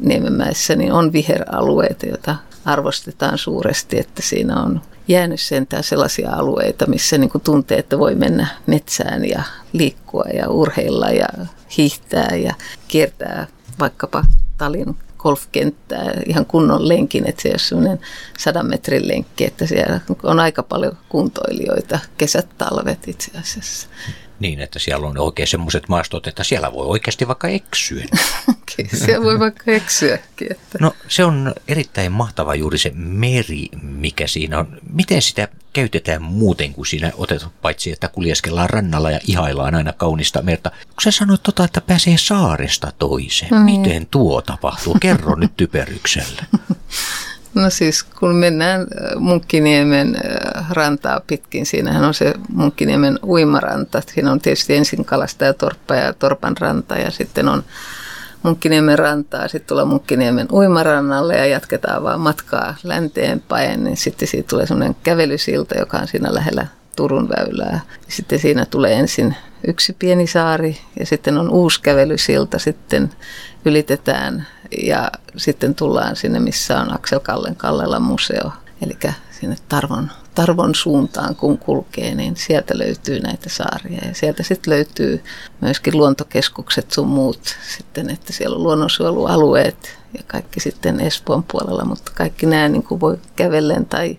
Niemenmäessä 0.00 0.76
niin 0.76 0.92
on 0.92 1.12
viheralueita, 1.12 2.06
joita 2.06 2.36
arvostetaan 2.64 3.38
suuresti, 3.38 3.98
että 3.98 4.22
siinä 4.22 4.62
on 4.62 4.80
jäänyt 5.12 5.40
sentään 5.40 5.84
sellaisia 5.84 6.32
alueita, 6.32 6.86
missä 6.86 7.18
niin 7.18 7.30
kuin 7.30 7.42
tuntee, 7.42 7.78
että 7.78 7.98
voi 7.98 8.14
mennä 8.14 8.46
metsään 8.66 9.28
ja 9.28 9.42
liikkua 9.72 10.24
ja 10.34 10.48
urheilla 10.48 11.10
ja 11.10 11.28
hiihtää 11.76 12.36
ja 12.36 12.54
kiertää 12.88 13.46
vaikkapa 13.78 14.24
Talin 14.58 14.96
golfkenttää 15.18 16.12
ihan 16.26 16.46
kunnon 16.46 16.88
lenkin, 16.88 17.28
että 17.28 17.42
se 17.42 17.52
on 17.52 17.58
sellainen 17.58 18.00
sadan 18.38 18.66
metrin 18.66 19.08
lenkki, 19.08 19.44
että 19.44 19.66
siellä 19.66 20.00
on 20.22 20.40
aika 20.40 20.62
paljon 20.62 20.96
kuntoilijoita 21.08 21.98
kesät, 22.18 22.48
talvet 22.58 23.08
itse 23.08 23.38
asiassa. 23.40 23.88
Niin, 24.40 24.60
että 24.60 24.78
siellä 24.78 25.06
on 25.06 25.18
oikein 25.18 25.48
semmoiset 25.48 25.88
maastot, 25.88 26.26
että 26.26 26.44
siellä 26.44 26.72
voi 26.72 26.86
oikeasti 26.86 27.28
vaikka 27.28 27.48
eksyä. 27.48 28.04
siellä 29.04 29.24
voi 29.24 29.38
vaikka 29.38 29.70
eksyäkin. 29.70 30.52
Että. 30.52 30.78
No 30.80 30.92
se 31.08 31.24
on 31.24 31.54
erittäin 31.68 32.12
mahtava 32.12 32.54
juuri 32.54 32.78
se 32.78 32.92
meri, 32.94 33.68
mikä 33.82 34.26
siinä 34.26 34.58
on. 34.58 34.78
Miten 34.92 35.22
sitä 35.22 35.48
käytetään 35.72 36.22
muuten 36.22 36.72
kuin 36.74 36.86
siinä 36.86 37.12
otet, 37.16 37.46
paitsi 37.62 37.92
että 37.92 38.08
kuljeskellaan 38.08 38.70
rannalla 38.70 39.10
ja 39.10 39.20
ihaillaan 39.26 39.74
aina 39.74 39.92
kaunista 39.92 40.42
merta. 40.42 40.70
Kun 40.70 41.02
sä 41.04 41.10
sanoit 41.10 41.42
tota, 41.42 41.64
että 41.64 41.80
pääsee 41.80 42.16
saaresta 42.18 42.92
toiseen, 42.98 43.54
mm. 43.54 43.60
miten 43.60 44.06
tuo 44.06 44.42
tapahtuu? 44.42 44.96
Kerro 45.00 45.34
nyt 45.34 45.56
typeryksellä. 45.56 46.44
No 47.54 47.70
siis 47.70 48.02
kun 48.02 48.34
mennään 48.34 48.80
äh, 48.80 49.20
Munkkiniemen 49.20 50.16
äh, 50.16 50.70
rantaa 50.70 51.20
pitkin, 51.26 51.66
siinähän 51.66 52.04
on 52.04 52.14
se 52.14 52.34
Munkkiniemen 52.48 53.18
uimaranta. 53.22 54.02
Siinä 54.14 54.32
on 54.32 54.40
tietysti 54.40 54.76
ensin 54.76 55.04
Kalastajatorppa 55.04 55.94
ja 55.94 56.12
Torpan 56.12 56.56
ranta 56.56 56.96
ja 56.96 57.10
sitten 57.10 57.48
on 57.48 57.64
Munkkiniemen 58.42 58.98
rantaa, 58.98 59.48
sitten 59.48 59.68
tulee 59.68 59.84
Munkkiniemen 59.84 60.48
uimarannalle 60.52 61.36
ja 61.36 61.46
jatketaan 61.46 62.02
vaan 62.02 62.20
matkaa 62.20 62.74
länteen 62.82 63.40
päin, 63.48 63.84
niin 63.84 63.96
sitten 63.96 64.28
siitä 64.28 64.48
tulee 64.48 64.66
semmoinen 64.66 64.96
kävelysilta, 65.02 65.78
joka 65.78 65.98
on 65.98 66.08
siinä 66.08 66.34
lähellä 66.34 66.66
Turun 66.96 67.28
väylää. 67.28 67.80
Sitten 68.08 68.38
siinä 68.38 68.66
tulee 68.66 68.94
ensin 68.94 69.36
yksi 69.66 69.96
pieni 69.98 70.26
saari 70.26 70.78
ja 70.98 71.06
sitten 71.06 71.38
on 71.38 71.50
uusi 71.50 71.80
kävelysilta, 71.80 72.58
sitten 72.58 73.10
ylitetään 73.64 74.46
ja 74.82 75.10
sitten 75.36 75.74
tullaan 75.74 76.16
sinne, 76.16 76.40
missä 76.40 76.80
on 76.80 76.94
Aksel 76.94 77.20
Kallen 77.20 77.56
Kallela 77.56 78.00
museo, 78.00 78.52
eli 78.82 78.98
sinne 79.40 79.56
Tarvon, 79.68 80.10
Tarvon 80.34 80.74
suuntaan 80.74 81.36
kun 81.36 81.58
kulkee, 81.58 82.14
niin 82.14 82.36
sieltä 82.36 82.78
löytyy 82.78 83.20
näitä 83.20 83.48
saaria. 83.48 84.00
Ja 84.08 84.14
sieltä 84.14 84.42
sitten 84.42 84.74
löytyy 84.74 85.24
myöskin 85.60 85.96
luontokeskukset 85.96 86.90
sun 86.90 87.08
muut 87.08 87.56
sitten, 87.76 88.10
että 88.10 88.32
siellä 88.32 88.56
on 88.56 88.62
luonnonsuojelualueet 88.62 89.98
ja 90.18 90.24
kaikki 90.26 90.60
sitten 90.60 91.00
Espoon 91.00 91.44
puolella, 91.52 91.84
mutta 91.84 92.12
kaikki 92.14 92.46
nämä 92.46 92.68
niin 92.68 92.82
kuin 92.82 93.00
voi 93.00 93.18
kävellen 93.36 93.86
tai 93.86 94.18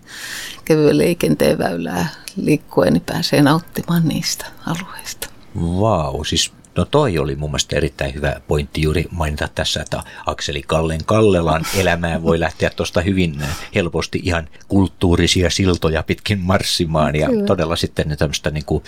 kevyen 0.64 0.98
liikenteen 0.98 1.58
väylää 1.58 2.08
liikkuen, 2.36 2.92
niin 2.92 3.02
pääsee 3.06 3.42
nauttimaan 3.42 4.08
niistä 4.08 4.46
alueista. 4.66 5.33
Vau, 5.56 6.12
wow, 6.12 6.24
siis 6.24 6.52
No 6.76 6.84
toi 6.84 7.18
oli 7.18 7.36
mun 7.36 7.50
mielestä 7.50 7.76
erittäin 7.76 8.14
hyvä 8.14 8.40
pointti 8.48 8.82
juuri 8.82 9.04
mainita 9.10 9.48
tässä, 9.54 9.82
että 9.82 10.02
Akseli 10.26 10.62
Kallen 10.62 11.04
Kallelan 11.04 11.66
elämää 11.76 12.22
voi 12.22 12.40
lähteä 12.40 12.70
tuosta 12.70 13.00
hyvin 13.00 13.44
helposti 13.74 14.20
ihan 14.22 14.48
kulttuurisia 14.68 15.50
siltoja 15.50 16.02
pitkin 16.02 16.40
marssimaan 16.40 17.16
ja 17.16 17.26
Kyllä. 17.26 17.46
todella 17.46 17.76
sitten 17.76 18.16
tämmöistä 18.18 18.50
niin 18.50 18.64
kuin 18.64 18.82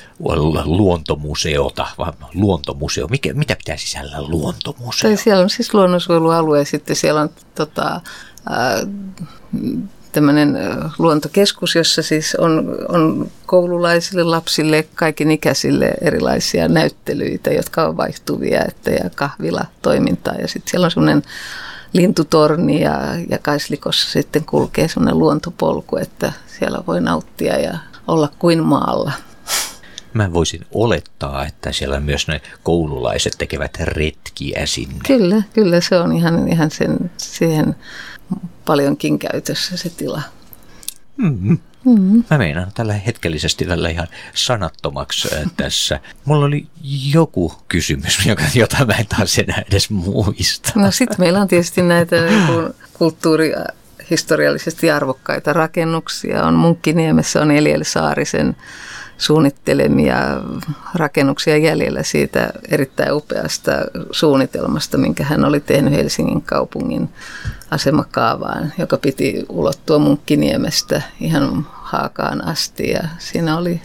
luontomuseota, 0.65 1.87
luontomuseo. 2.35 3.09
Mikä, 3.09 3.35
mitä 3.35 3.57
pitää 3.57 3.77
sisällä 3.77 4.23
luontomuseo? 4.23 5.11
Tai 5.11 5.17
siellä 5.17 5.43
on 5.43 5.51
siis 5.51 5.75
luonnonsuojelualue 5.75 6.59
ja 6.59 6.65
sitten 6.65 6.97
siellä 6.97 7.21
on 7.21 7.31
tota, 7.55 8.01
äh, 8.51 8.89
tämmöinen 10.17 10.59
luontokeskus, 10.99 11.75
jossa 11.75 12.03
siis 12.03 12.35
on, 12.35 12.77
on 12.89 13.31
koululaisille, 13.47 14.23
lapsille, 14.23 14.87
kaiken 14.95 15.31
ikäisille 15.31 15.95
erilaisia 16.01 16.69
näyttelyitä, 16.69 17.51
jotka 17.51 17.87
on 17.89 17.97
vaihtuvia, 17.97 18.61
että 18.69 18.91
ja 18.91 19.11
kahvila-toimintaa. 19.15 20.35
Ja 20.35 20.49
sitten 20.49 20.71
siellä 20.71 20.85
on 20.85 20.91
semmoinen 20.91 21.23
lintutorni 21.93 22.81
ja, 22.81 23.01
ja 23.29 23.39
Kaislikossa 23.39 24.11
sitten 24.11 24.45
kulkee 24.45 24.89
semmoinen 24.89 25.19
luontopolku, 25.19 25.97
että 25.97 26.33
siellä 26.59 26.83
voi 26.87 27.01
nauttia 27.01 27.59
ja 27.59 27.79
olla 28.07 28.29
kuin 28.39 28.63
maalla. 28.63 29.13
Mä 30.13 30.33
voisin 30.33 30.67
olettaa, 30.75 31.47
että 31.47 31.73
siellä 31.73 32.01
myös 32.01 32.29
ne 32.29 32.41
koululaiset 32.63 33.35
tekevät 33.39 33.77
retkiä 33.81 34.67
sinne. 34.67 34.99
Kyllä, 35.07 35.43
kyllä 35.53 35.81
se 35.81 35.99
on 35.99 36.13
ihan, 36.13 36.49
ihan 36.49 36.71
sen, 36.71 37.11
siihen 37.17 37.77
paljonkin 38.65 39.19
käytössä 39.19 39.77
se 39.77 39.91
tila. 39.91 40.23
Mm-hmm. 41.17 41.59
Mm-hmm. 41.85 42.25
Mä 42.31 42.39
meinaan 42.39 42.73
tällä 42.75 42.93
hetkellisesti 42.93 43.65
tällä 43.65 43.89
ihan 43.89 44.07
sanattomaksi 44.35 45.29
tässä. 45.57 46.01
Mulla 46.25 46.47
oli 46.47 46.67
joku 47.13 47.55
kysymys, 47.69 48.19
jota 48.55 48.85
mä 48.87 48.93
en 48.93 49.07
taas 49.07 49.39
enää 49.39 49.63
edes 49.71 49.91
muista. 49.91 50.73
No 50.75 50.91
sitten 50.91 51.17
meillä 51.19 51.41
on 51.41 51.49
tietysti 51.49 51.83
näitä 51.83 52.17
kulttuuri 52.93 53.53
historiallisesti 54.11 54.91
arvokkaita 54.91 55.53
rakennuksia. 55.53 56.45
On 56.45 56.55
Munkkiniemessä 56.55 57.43
on 57.43 57.51
Eliel 57.51 57.85
Saarisen 57.85 58.57
suunnittelemia 59.19 60.17
rakennuksia 60.95 61.57
jäljellä 61.57 62.03
siitä 62.03 62.51
erittäin 62.71 63.13
upeasta 63.13 63.73
suunnitelmasta, 64.11 64.99
minkä 64.99 65.25
hän 65.25 65.45
oli 65.45 65.61
tehnyt 65.61 65.93
Helsingin 65.93 66.43
kaupungin 66.43 67.09
asemakaavaan, 67.71 68.73
joka 68.79 68.97
piti 68.97 69.45
ulottua 69.49 69.99
Munkkiniemestä 69.99 71.03
ihan 71.21 71.67
Haakaan 71.71 72.45
asti. 72.45 72.91
Ja 72.91 73.03
siinä 73.19 73.59
oli, 73.59 73.81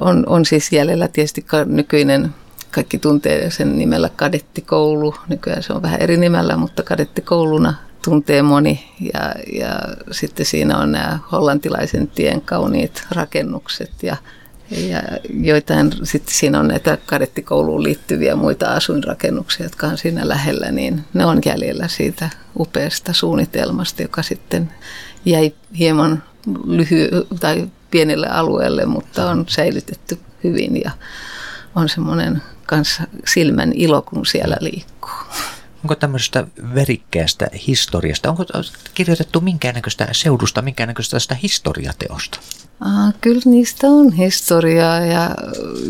on, 0.00 0.24
on 0.26 0.44
siis 0.44 0.72
jäljellä 0.72 1.08
tietysti 1.08 1.46
nykyinen 1.66 2.34
kaikki 2.70 2.98
tuntee 2.98 3.50
sen 3.50 3.78
nimellä 3.78 4.10
kadettikoulu. 4.16 5.14
Nykyään 5.28 5.62
se 5.62 5.72
on 5.72 5.82
vähän 5.82 6.00
eri 6.00 6.16
nimellä, 6.16 6.56
mutta 6.56 6.82
kadettikouluna 6.82 7.74
tuntee 8.04 8.42
moni. 8.42 8.94
Ja, 9.00 9.34
ja 9.60 9.80
sitten 10.10 10.46
siinä 10.46 10.78
on 10.78 10.92
nämä 10.92 11.18
hollantilaisen 11.32 12.08
tien 12.08 12.40
kauniit 12.40 13.06
rakennukset 13.10 14.02
ja 14.02 14.16
ja 14.70 15.02
joitain, 15.34 15.92
sitten 16.02 16.34
siinä 16.34 16.60
on 16.60 16.68
näitä 16.68 16.98
kadettikouluun 17.06 17.82
liittyviä 17.82 18.36
muita 18.36 18.72
asuinrakennuksia, 18.72 19.66
jotka 19.66 19.86
on 19.86 19.98
siinä 19.98 20.28
lähellä, 20.28 20.70
niin 20.70 21.04
ne 21.14 21.24
on 21.24 21.40
jäljellä 21.44 21.88
siitä 21.88 22.30
upeasta 22.58 23.12
suunnitelmasta, 23.12 24.02
joka 24.02 24.22
sitten 24.22 24.72
jäi 25.24 25.54
hieman 25.78 26.22
lyhy- 26.66 27.26
tai 27.40 27.68
pienelle 27.90 28.28
alueelle, 28.28 28.86
mutta 28.86 29.30
on 29.30 29.44
säilytetty 29.48 30.18
hyvin 30.44 30.80
ja 30.84 30.90
on 31.74 31.88
semmoinen 31.88 32.42
kanssa 32.66 33.02
silmän 33.26 33.72
ilo, 33.74 34.02
kun 34.02 34.26
siellä 34.26 34.56
liikkuu. 34.60 35.10
Onko 35.84 35.94
tämmöisestä 35.94 36.46
verikkäästä 36.74 37.48
historiasta, 37.66 38.30
onko 38.30 38.44
kirjoitettu 38.94 39.40
minkäännäköistä 39.40 40.08
seudusta, 40.12 40.62
minkäännäköistä 40.62 41.16
tästä 41.16 41.34
historiateosta? 41.34 42.40
Ah, 42.80 43.14
kyllä 43.20 43.42
niistä 43.44 43.86
on 43.86 44.12
historiaa 44.12 45.00
ja, 45.00 45.30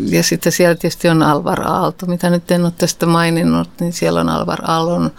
ja 0.07 0.23
sitten 0.23 0.53
siellä 0.53 0.75
tietysti 0.75 1.09
on 1.09 1.23
Alvar 1.23 1.63
Aalto, 1.63 2.07
mitä 2.07 2.31
nyt 2.31 2.51
en 2.51 2.65
ole 2.65 2.73
tästä 2.79 3.07
maininnut, 3.07 3.69
niin 3.81 3.93
siellä 3.93 4.21
on 4.21 4.29
Alvar 4.29 4.71
Aallon 4.71 5.11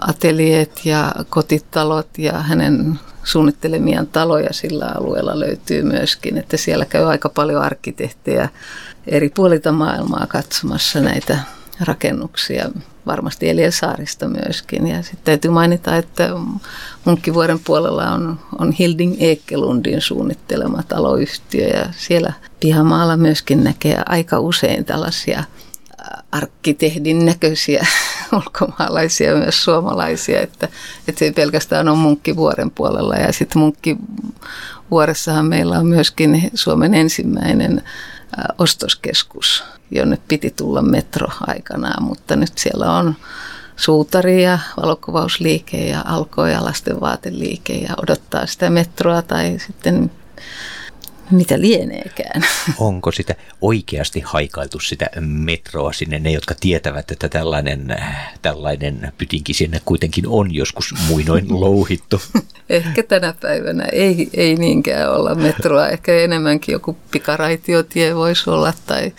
ateljeet 0.00 0.86
ja 0.86 1.14
kotitalot 1.30 2.18
ja 2.18 2.32
hänen 2.32 3.00
suunnittelemiaan 3.24 4.06
taloja 4.06 4.52
sillä 4.52 4.92
alueella 4.94 5.40
löytyy 5.40 5.82
myöskin, 5.82 6.38
että 6.38 6.56
siellä 6.56 6.84
käy 6.84 7.04
aika 7.04 7.28
paljon 7.28 7.62
arkkitehtejä 7.62 8.48
eri 9.06 9.28
puolilta 9.28 9.72
maailmaa 9.72 10.26
katsomassa 10.28 11.00
näitä 11.00 11.38
rakennuksia, 11.80 12.70
varmasti 13.06 13.48
Eliasaarista 13.48 14.28
myöskin. 14.28 14.86
Ja 14.86 15.02
sitten 15.02 15.24
täytyy 15.24 15.50
mainita, 15.50 15.96
että 15.96 16.30
Munkkivuoren 17.04 17.58
puolella 17.58 18.10
on, 18.10 18.40
on 18.58 18.72
Hilding 18.72 19.16
Ekelundin 19.18 20.00
suunnittelema 20.00 20.82
taloyhtiö 20.82 21.66
ja 21.66 21.86
siellä 21.96 22.32
pihamaalla 22.60 23.16
myöskin 23.16 23.64
näkee 23.64 24.02
aika 24.06 24.40
usein 24.40 24.84
tällaisia 24.84 25.44
arkkitehdin 26.32 27.26
näköisiä 27.26 27.86
ulkomaalaisia 28.36 29.30
ja 29.30 29.36
myös 29.36 29.64
suomalaisia, 29.64 30.40
että, 30.40 30.68
että 31.08 31.18
se 31.18 31.24
ei 31.24 31.32
pelkästään 31.32 31.88
ole 31.88 31.96
Munkkivuoren 31.98 32.70
puolella. 32.70 33.14
Ja 33.14 33.32
sitten 33.32 33.58
Munkkivuoressahan 33.58 35.46
meillä 35.46 35.78
on 35.78 35.86
myöskin 35.86 36.50
Suomen 36.54 36.94
ensimmäinen 36.94 37.82
ostoskeskus, 38.58 39.64
jonne 39.90 40.18
piti 40.28 40.50
tulla 40.50 40.82
metro 40.82 41.28
aikanaan, 41.40 42.02
mutta 42.02 42.36
nyt 42.36 42.58
siellä 42.58 42.92
on 42.92 43.14
suutari 43.76 44.42
ja 44.42 44.58
valokuvausliike 44.76 45.86
ja 45.86 46.02
alkoi 46.06 46.52
ja 46.52 46.64
lastenvaateliike 46.64 47.74
ja 47.74 47.94
odottaa 48.02 48.46
sitä 48.46 48.70
metroa 48.70 49.22
tai 49.22 49.56
sitten 49.66 50.10
mitä 51.30 51.60
lieneekään. 51.60 52.42
Onko 52.78 53.12
sitä 53.12 53.34
oikeasti 53.60 54.20
haikailtu 54.20 54.80
sitä 54.80 55.06
metroa 55.20 55.92
sinne, 55.92 56.18
ne 56.18 56.30
jotka 56.30 56.54
tietävät, 56.60 57.10
että 57.10 57.28
tällainen, 57.28 57.96
tällainen 58.42 59.12
pytinki 59.18 59.54
sinne 59.54 59.80
kuitenkin 59.84 60.24
on 60.28 60.54
joskus 60.54 60.94
muinoin 61.08 61.46
louhittu? 61.60 62.22
Ehkä 62.68 63.02
tänä 63.02 63.34
päivänä 63.40 63.84
ei, 63.92 64.30
ei 64.34 64.54
niinkään 64.54 65.12
olla 65.12 65.34
metroa, 65.34 65.88
ehkä 65.88 66.18
enemmänkin 66.18 66.72
joku 66.72 66.96
pikaraitiotie 67.10 68.14
voisi 68.14 68.50
olla 68.50 68.72
tai 68.86 69.12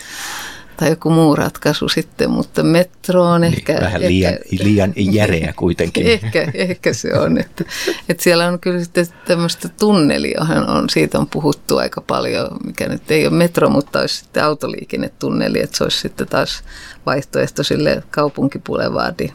tai 0.78 0.90
joku 0.90 1.10
muu 1.10 1.36
ratkaisu 1.36 1.88
sitten, 1.88 2.30
mutta 2.30 2.62
metro 2.62 3.24
on 3.24 3.40
niin, 3.40 3.54
ehkä... 3.54 3.78
Vähän 3.80 4.00
liian, 4.00 4.32
ehkä, 4.32 4.64
liian 4.64 4.92
järeä 4.96 5.52
kuitenkin. 5.56 6.06
ehkä, 6.22 6.50
ehkä 6.54 6.92
se 6.92 7.14
on, 7.18 7.38
että, 7.38 7.64
että 8.08 8.22
siellä 8.22 8.48
on 8.48 8.60
kyllä 8.60 8.84
sitten 8.84 9.06
tämmöistä 9.26 9.68
tunnelia, 9.68 10.46
on, 10.68 10.90
siitä 10.90 11.18
on 11.18 11.26
puhuttu 11.26 11.76
aika 11.76 12.00
paljon, 12.00 12.48
mikä 12.64 12.88
nyt 12.88 13.10
ei 13.10 13.26
ole 13.26 13.34
metro, 13.34 13.68
mutta 13.70 14.00
olisi 14.00 14.16
sitten 14.16 14.44
autoliikennetunneli, 14.44 15.60
että 15.60 15.76
se 15.76 15.84
olisi 15.84 16.00
sitten 16.00 16.26
taas 16.26 16.64
vaihtoehto 17.06 17.62
sille 17.62 18.02
kaupunkipulevaadi 18.10 19.32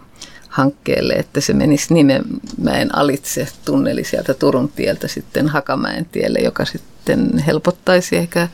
hankkeelle, 0.53 1.13
että 1.13 1.41
se 1.41 1.53
menisi 1.53 1.93
Nimenmäen 1.93 2.95
alitse 2.95 3.47
tunneli 3.65 4.03
sieltä 4.03 4.33
Turun 4.33 4.69
tieltä 4.69 5.07
sitten 5.07 5.47
Hakamäen 5.47 6.05
tielle, 6.05 6.39
joka 6.39 6.65
sitten 6.65 7.37
helpottaisi 7.37 8.15
ehkä 8.17 8.47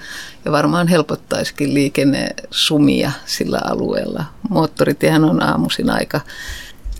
ja 0.45 0.51
varmaan 0.51 0.87
helpottaisikin 0.87 1.73
liikennesumia 1.73 3.11
sillä 3.25 3.61
alueella. 3.65 4.25
Moottoritiehän 4.49 5.23
on 5.23 5.43
aamuisin 5.43 5.89
aika, 5.89 6.21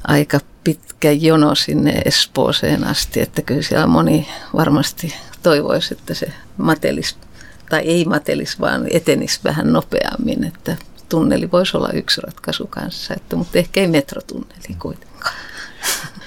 aika 0.07 0.39
pitkä 0.63 1.11
jono 1.11 1.55
sinne 1.55 2.01
Espooseen 2.05 2.83
asti, 2.83 3.21
että 3.21 3.41
kyllä 3.41 3.61
siellä 3.61 3.87
moni 3.87 4.27
varmasti 4.53 5.15
toivoisi, 5.43 5.93
että 5.93 6.13
se 6.13 6.31
matelis, 6.57 7.15
tai 7.69 7.81
ei 7.81 8.05
matelis, 8.05 8.59
vaan 8.59 8.85
etenisi 8.91 9.39
vähän 9.43 9.73
nopeammin, 9.73 10.43
että 10.43 10.77
tunneli 11.09 11.51
voisi 11.51 11.77
olla 11.77 11.89
yksi 11.89 12.21
ratkaisu 12.21 12.67
kanssa, 12.67 13.13
että, 13.13 13.35
mutta 13.35 13.57
ehkä 13.57 13.81
ei 13.81 13.87
metrotunneli 13.87 14.75
kuitenkaan. 14.79 15.35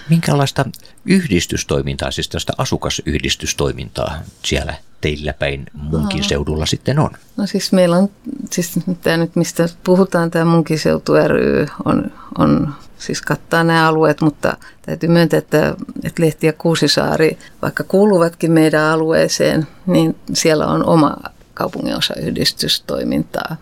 Minkälaista 0.09 0.64
yhdistystoimintaa, 1.07 2.11
siis 2.11 2.29
tästä 2.29 2.53
asukasyhdistystoimintaa 2.59 4.18
siellä 4.45 4.75
teillä 5.01 5.33
päin 5.33 5.66
munkin 5.73 6.23
Aa. 6.23 6.29
seudulla 6.29 6.66
sitten 6.66 6.99
on? 6.99 7.11
No 7.37 7.47
siis 7.47 7.73
meillä 7.73 7.97
on, 7.97 8.11
siis 8.51 8.73
tämä 9.03 9.16
nyt 9.16 9.37
mistä 9.37 9.68
puhutaan, 9.85 10.31
tämä 10.31 10.45
munkin 10.45 10.79
seutu 10.79 11.12
ry 11.29 11.66
on, 11.85 12.12
on 12.38 12.75
siis 12.99 13.23
kattaa 13.23 13.64
nämä 13.64 13.88
alueet, 13.88 14.21
mutta 14.21 14.57
täytyy 14.83 15.09
myöntää, 15.09 15.38
että, 15.38 15.75
että 16.05 16.23
Lehti 16.23 16.47
ja 16.47 16.53
Kuusisaari, 16.53 17.38
vaikka 17.62 17.85
kuuluvatkin 17.85 18.53
meidän 18.53 18.85
alueeseen, 18.85 19.66
niin 19.87 20.16
siellä 20.33 20.66
on 20.66 20.87
oma 20.87 21.16
kaupunginosayhdistystoimintaa. 21.55 23.57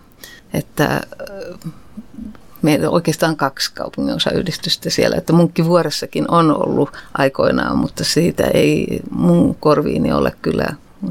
Että 0.53 1.01
meillä 2.61 2.87
on 2.87 2.93
oikeastaan 2.93 3.37
kaksi 3.37 3.73
kaupunginosayhdistystä 3.73 4.89
siellä, 4.89 5.17
että 5.17 5.33
Munkkivuoressakin 5.33 6.31
on 6.31 6.67
ollut 6.67 6.89
aikoinaan, 7.13 7.77
mutta 7.77 8.03
siitä 8.03 8.43
ei 8.43 8.99
mun 9.11 9.55
korviini 9.55 10.13
ole 10.13 10.33
kyllä 10.41 10.67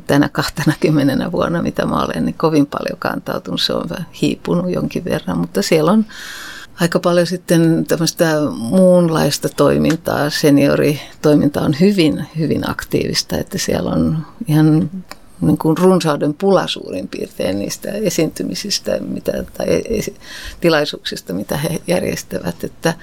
tänä 0.07 0.29
20 0.29 1.33
vuonna, 1.33 1.63
mitä 1.63 1.87
mä 1.87 2.03
olen, 2.03 2.25
niin 2.25 2.35
kovin 2.35 2.67
paljon 2.67 2.99
kantautunut. 2.99 3.61
Se 3.61 3.73
on 3.73 3.89
hiipunut 4.23 4.71
jonkin 4.71 5.05
verran, 5.05 5.39
mutta 5.39 5.63
siellä 5.63 5.93
on 5.93 6.05
aika 6.81 6.99
paljon 6.99 7.27
sitten 7.27 7.85
tämmöistä 7.89 8.41
muunlaista 8.57 9.49
toimintaa. 9.49 10.31
Senioritoiminta 10.31 11.61
on 11.61 11.75
hyvin, 11.81 12.27
hyvin 12.39 12.71
aktiivista, 12.71 13.39
että 13.39 13.59
siellä 13.59 13.91
on 13.91 14.27
ihan 14.49 14.91
niin 15.41 15.59
kuin 15.59 15.79
runsauden 15.79 16.35
pula 16.35 16.67
suurin 16.67 17.09
piirtein 17.09 17.59
niistä 17.59 17.91
esiintymisistä 17.91 18.99
mitä, 19.01 19.45
tai 19.59 19.83
esi- 19.85 20.17
tilaisuuksista, 20.61 21.33
mitä 21.33 21.57
he 21.57 21.81
järjestävät. 21.87 22.65
Että, 22.65 22.95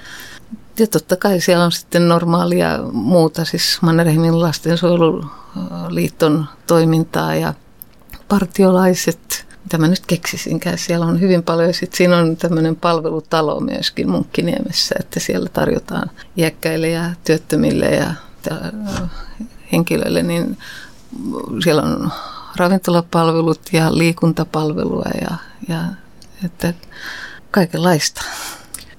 ja 0.80 0.88
totta 0.88 1.16
kai 1.16 1.42
siellä 1.42 1.66
on 1.66 1.72
sitten 1.72 2.08
normaalia 2.08 2.80
muuta, 2.92 3.46
siis 3.46 3.78
Mannerheimin 3.82 4.42
lastensuojeluliiton 4.42 6.46
toimintaa 6.68 7.36
ja 7.36 7.54
partiolaiset, 8.28 9.48
mitä 9.64 9.78
mä 9.78 9.88
nyt 9.88 10.06
keksisinkään. 10.08 10.78
Siellä 10.78 11.06
on 11.06 11.22
hyvin 11.22 11.44
paljon. 11.44 11.74
Sitten 11.74 11.98
siinä 11.98 12.18
on 12.18 12.38
tämmöinen 12.38 12.76
palvelutalo 12.76 13.60
myöskin 13.60 14.10
Munkkiniemessä, 14.10 14.96
että 15.00 15.20
siellä 15.20 15.50
tarjotaan 15.50 16.12
iäkkäille 16.38 16.90
ja 16.90 17.04
työttömille 17.24 17.86
ja 17.86 18.14
henkilöille, 19.72 20.24
niin 20.24 20.58
siellä 21.64 21.82
on 21.82 22.12
ravintolapalvelut 22.56 23.62
ja 23.72 23.98
liikuntapalvelua 23.98 25.06
ja, 25.22 25.38
ja 25.68 25.84
että 26.46 26.74
kaikenlaista. 27.52 28.22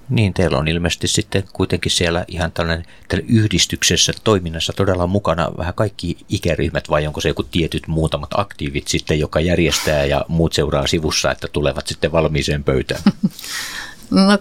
Niin, 0.08 0.34
teillä 0.34 0.58
on 0.58 0.68
ilmeisesti 0.68 1.08
sitten 1.08 1.44
kuitenkin 1.52 1.92
siellä 1.92 2.24
ihan 2.28 2.52
tällainen 2.52 2.86
yhdistyksessä 3.28 4.12
toiminnassa 4.24 4.72
todella 4.72 5.06
mukana 5.06 5.50
vähän 5.58 5.74
kaikki 5.74 6.18
ikäryhmät 6.28 6.90
vai 6.90 7.06
onko 7.06 7.20
se 7.20 7.28
joku 7.28 7.42
tietyt 7.42 7.86
muutamat 7.86 8.30
aktiivit 8.34 8.88
sitten, 8.88 9.18
joka 9.18 9.40
järjestää 9.40 10.04
ja 10.04 10.24
muut 10.28 10.52
seuraa 10.52 10.86
sivussa, 10.86 11.30
että 11.30 11.48
tulevat 11.52 11.86
sitten 11.86 12.12
valmiiseen 12.12 12.64
pöytään? 12.64 13.02
No 14.10 14.38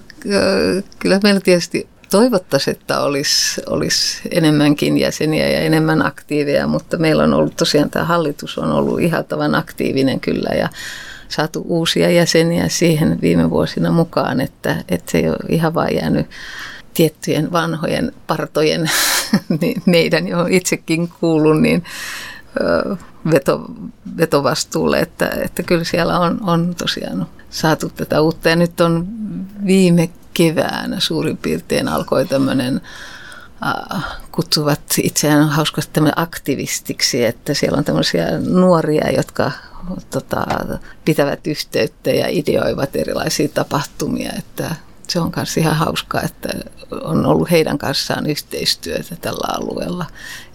kyllä 1.00 1.20
meillä 1.24 1.42
tietysti 1.42 1.88
toivottaisiin, 2.10 2.78
että 2.78 3.00
olisi, 3.00 3.62
olisi 3.70 4.22
enemmänkin 4.32 4.98
jäseniä 4.98 5.50
ja 5.50 5.60
enemmän 5.60 6.06
aktiiveja, 6.06 6.68
mutta 6.68 6.98
meillä 6.98 7.24
on 7.24 7.34
ollut 7.34 7.56
tosiaan 7.56 7.90
tämä 7.90 8.06
hallitus 8.06 8.58
on 8.58 8.72
ollut 8.72 9.00
ihaltavan 9.00 9.56
aktiivinen 9.56 10.20
kyllä 10.20 10.56
ja 10.56 10.70
saatu 11.28 11.66
uusia 11.68 12.10
jäseniä 12.10 12.68
siihen 12.68 13.22
viime 13.22 13.50
vuosina 13.50 13.92
mukaan, 13.92 14.42
että, 14.42 14.76
että 14.90 15.12
se 15.12 15.18
ei 15.18 15.30
ole 15.30 15.38
ihan 15.50 15.74
vain 15.74 15.96
jäänyt 15.96 16.28
tiettyjen 16.94 17.52
vanhojen 17.52 18.12
partojen, 18.28 18.92
niin 19.62 19.82
meidän, 19.86 20.28
jo 20.28 20.46
itsekin 20.50 21.10
kuulun, 21.20 21.62
niin 21.62 21.84
veto, 23.32 23.66
vetovastuulle, 24.18 25.00
että, 25.00 25.30
että 25.44 25.64
kyllä 25.64 25.84
siellä 25.84 26.20
on, 26.20 26.40
on 26.42 26.76
tosiaan 26.76 27.28
saatu 27.50 27.90
tätä 27.90 28.22
uutta. 28.22 28.50
Ja 28.50 28.56
nyt 28.56 28.82
on 28.82 29.08
viime 29.66 30.10
keväänä 30.38 31.00
suurin 31.00 31.38
piirtein 31.38 31.88
alkoi 31.88 32.26
tämmöinen 32.26 32.82
äh, 33.66 34.04
kutsuvat 34.32 34.82
itseään 35.04 35.50
hauskasti 35.50 35.94
tämmöinen 35.94 36.20
aktivistiksi, 36.20 37.26
että 37.26 37.54
siellä 37.54 37.78
on 37.78 37.84
tämmöisiä 37.84 38.26
nuoria, 38.40 39.12
jotka 39.12 39.52
tota, 40.10 40.46
pitävät 41.06 41.48
yhteyttä 41.48 42.10
ja 42.10 42.26
ideoivat 42.30 42.96
erilaisia 42.96 43.48
tapahtumia, 43.48 44.32
että 44.38 44.76
se 45.08 45.20
on 45.20 45.32
myös 45.36 45.58
ihan 45.58 45.76
hauskaa, 45.76 46.22
että 46.22 46.50
on 46.92 47.26
ollut 47.26 47.52
heidän 47.52 47.78
kanssaan 47.78 48.26
yhteistyötä 48.26 49.16
tällä 49.22 49.48
alueella. 49.58 50.06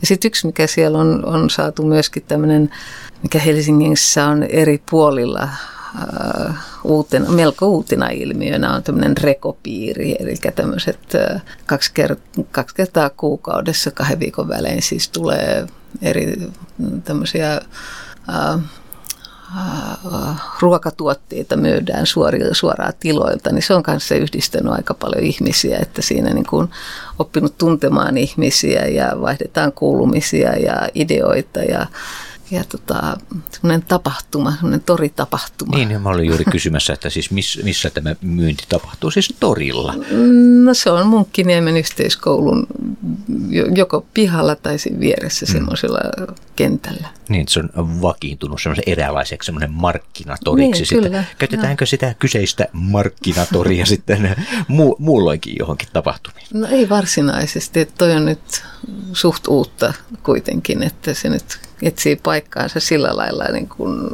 Ja 0.00 0.06
sitten 0.06 0.28
yksi, 0.28 0.46
mikä 0.46 0.66
siellä 0.66 0.98
on, 0.98 1.24
on 1.24 1.50
saatu 1.50 1.82
myöskin 1.82 2.22
tämmöinen, 2.28 2.70
mikä 3.22 3.38
Helsingissä 3.38 4.26
on 4.26 4.42
eri 4.42 4.82
puolilla 4.90 5.48
uutena, 6.84 7.30
melko 7.30 7.66
uutena 7.66 8.08
ilmiönä 8.08 8.74
on 8.74 8.82
tämmöinen 8.82 9.16
rekopiiri, 9.16 10.16
eli 10.18 10.34
tämmöiset 10.54 10.98
kaksi, 11.66 11.92
kert- 12.00 12.44
kaksi 12.50 12.74
kertaa 12.74 13.10
kuukaudessa 13.10 13.90
kahden 13.90 14.20
viikon 14.20 14.48
välein 14.48 14.82
siis 14.82 15.08
tulee 15.08 15.66
eri 16.02 16.50
tämmöisiä 17.04 17.60
äh, 18.28 18.60
ruokatuotteita 20.60 21.56
myydään 21.56 22.06
suoraan, 22.06 22.54
suoraan 22.54 22.92
tiloilta, 23.00 23.52
niin 23.52 23.62
se 23.62 23.74
on 23.74 23.82
kanssa 23.82 24.14
yhdistänyt 24.14 24.72
aika 24.72 24.94
paljon 24.94 25.22
ihmisiä, 25.22 25.78
että 25.78 26.02
siinä 26.02 26.34
niin 26.34 26.46
kuin 26.46 26.68
oppinut 27.18 27.58
tuntemaan 27.58 28.18
ihmisiä 28.18 28.86
ja 28.86 29.12
vaihdetaan 29.20 29.72
kuulumisia 29.72 30.56
ja 30.56 30.88
ideoita 30.94 31.60
ja 31.60 31.86
ja 32.52 32.64
tota, 32.64 33.16
semmoinen 33.50 33.82
tapahtuma, 33.82 34.50
semmoinen 34.50 34.80
toritapahtuma. 34.80 35.76
Niin, 35.76 36.02
mä 36.02 36.08
olin 36.08 36.26
juuri 36.26 36.44
kysymässä, 36.44 36.92
että 36.92 37.10
siis 37.10 37.30
miss, 37.30 37.60
missä 37.62 37.90
tämä 37.90 38.16
myynti 38.22 38.64
tapahtuu, 38.68 39.10
siis 39.10 39.34
torilla? 39.40 39.94
No 40.64 40.74
se 40.74 40.90
on 40.90 41.06
Munkkiniemen 41.06 41.76
yhteiskoulun 41.76 42.66
joko 43.74 44.06
pihalla 44.14 44.56
tai 44.56 44.78
siinä 44.78 45.00
vieressä 45.00 45.46
mm. 45.46 45.52
semmoisella 45.52 45.98
kentällä. 46.56 47.08
Niin, 47.28 47.48
se 47.48 47.60
on 47.60 48.02
vakiintunut 48.02 48.62
semmoisen 48.62 48.84
eräänlaiseksi 48.86 49.46
semmoinen 49.46 49.72
markkinatoriksi. 49.72 50.80
Niin, 50.80 50.86
sitten. 50.86 51.10
Kyllä. 51.10 51.24
Käytetäänkö 51.38 51.82
no. 51.82 51.86
sitä 51.86 52.14
kyseistä 52.18 52.68
markkinatoria 52.72 53.86
sitten 53.92 54.36
mu- 54.70 54.96
muulloinkin 54.98 55.56
johonkin 55.58 55.88
tapahtumiin? 55.92 56.46
No 56.52 56.66
ei 56.66 56.88
varsinaisesti, 56.88 57.80
että 57.80 57.94
toi 57.98 58.12
on 58.12 58.24
nyt 58.24 58.64
suht 59.12 59.48
uutta 59.48 59.94
kuitenkin, 60.22 60.82
että 60.82 61.14
se 61.14 61.28
nyt 61.28 61.71
etsii 61.82 62.16
paikkaansa 62.16 62.80
sillä 62.80 63.16
lailla 63.16 63.44
niin 63.44 63.68
kuin 63.68 64.10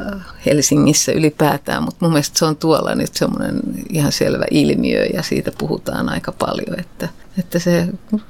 äh, 0.00 0.20
Helsingissä 0.46 1.12
ylipäätään, 1.12 1.82
mutta 1.82 2.04
mun 2.04 2.12
mielestä 2.12 2.38
se 2.38 2.44
on 2.44 2.56
tuolla 2.56 2.94
nyt 2.94 3.14
semmoinen 3.14 3.60
ihan 3.88 4.12
selvä 4.12 4.44
ilmiö 4.50 5.04
ja 5.04 5.22
siitä 5.22 5.52
puhutaan 5.58 6.08
aika 6.08 6.32
paljon, 6.32 6.80
että, 6.80 7.08
että 7.38 7.58
se, 7.58 7.86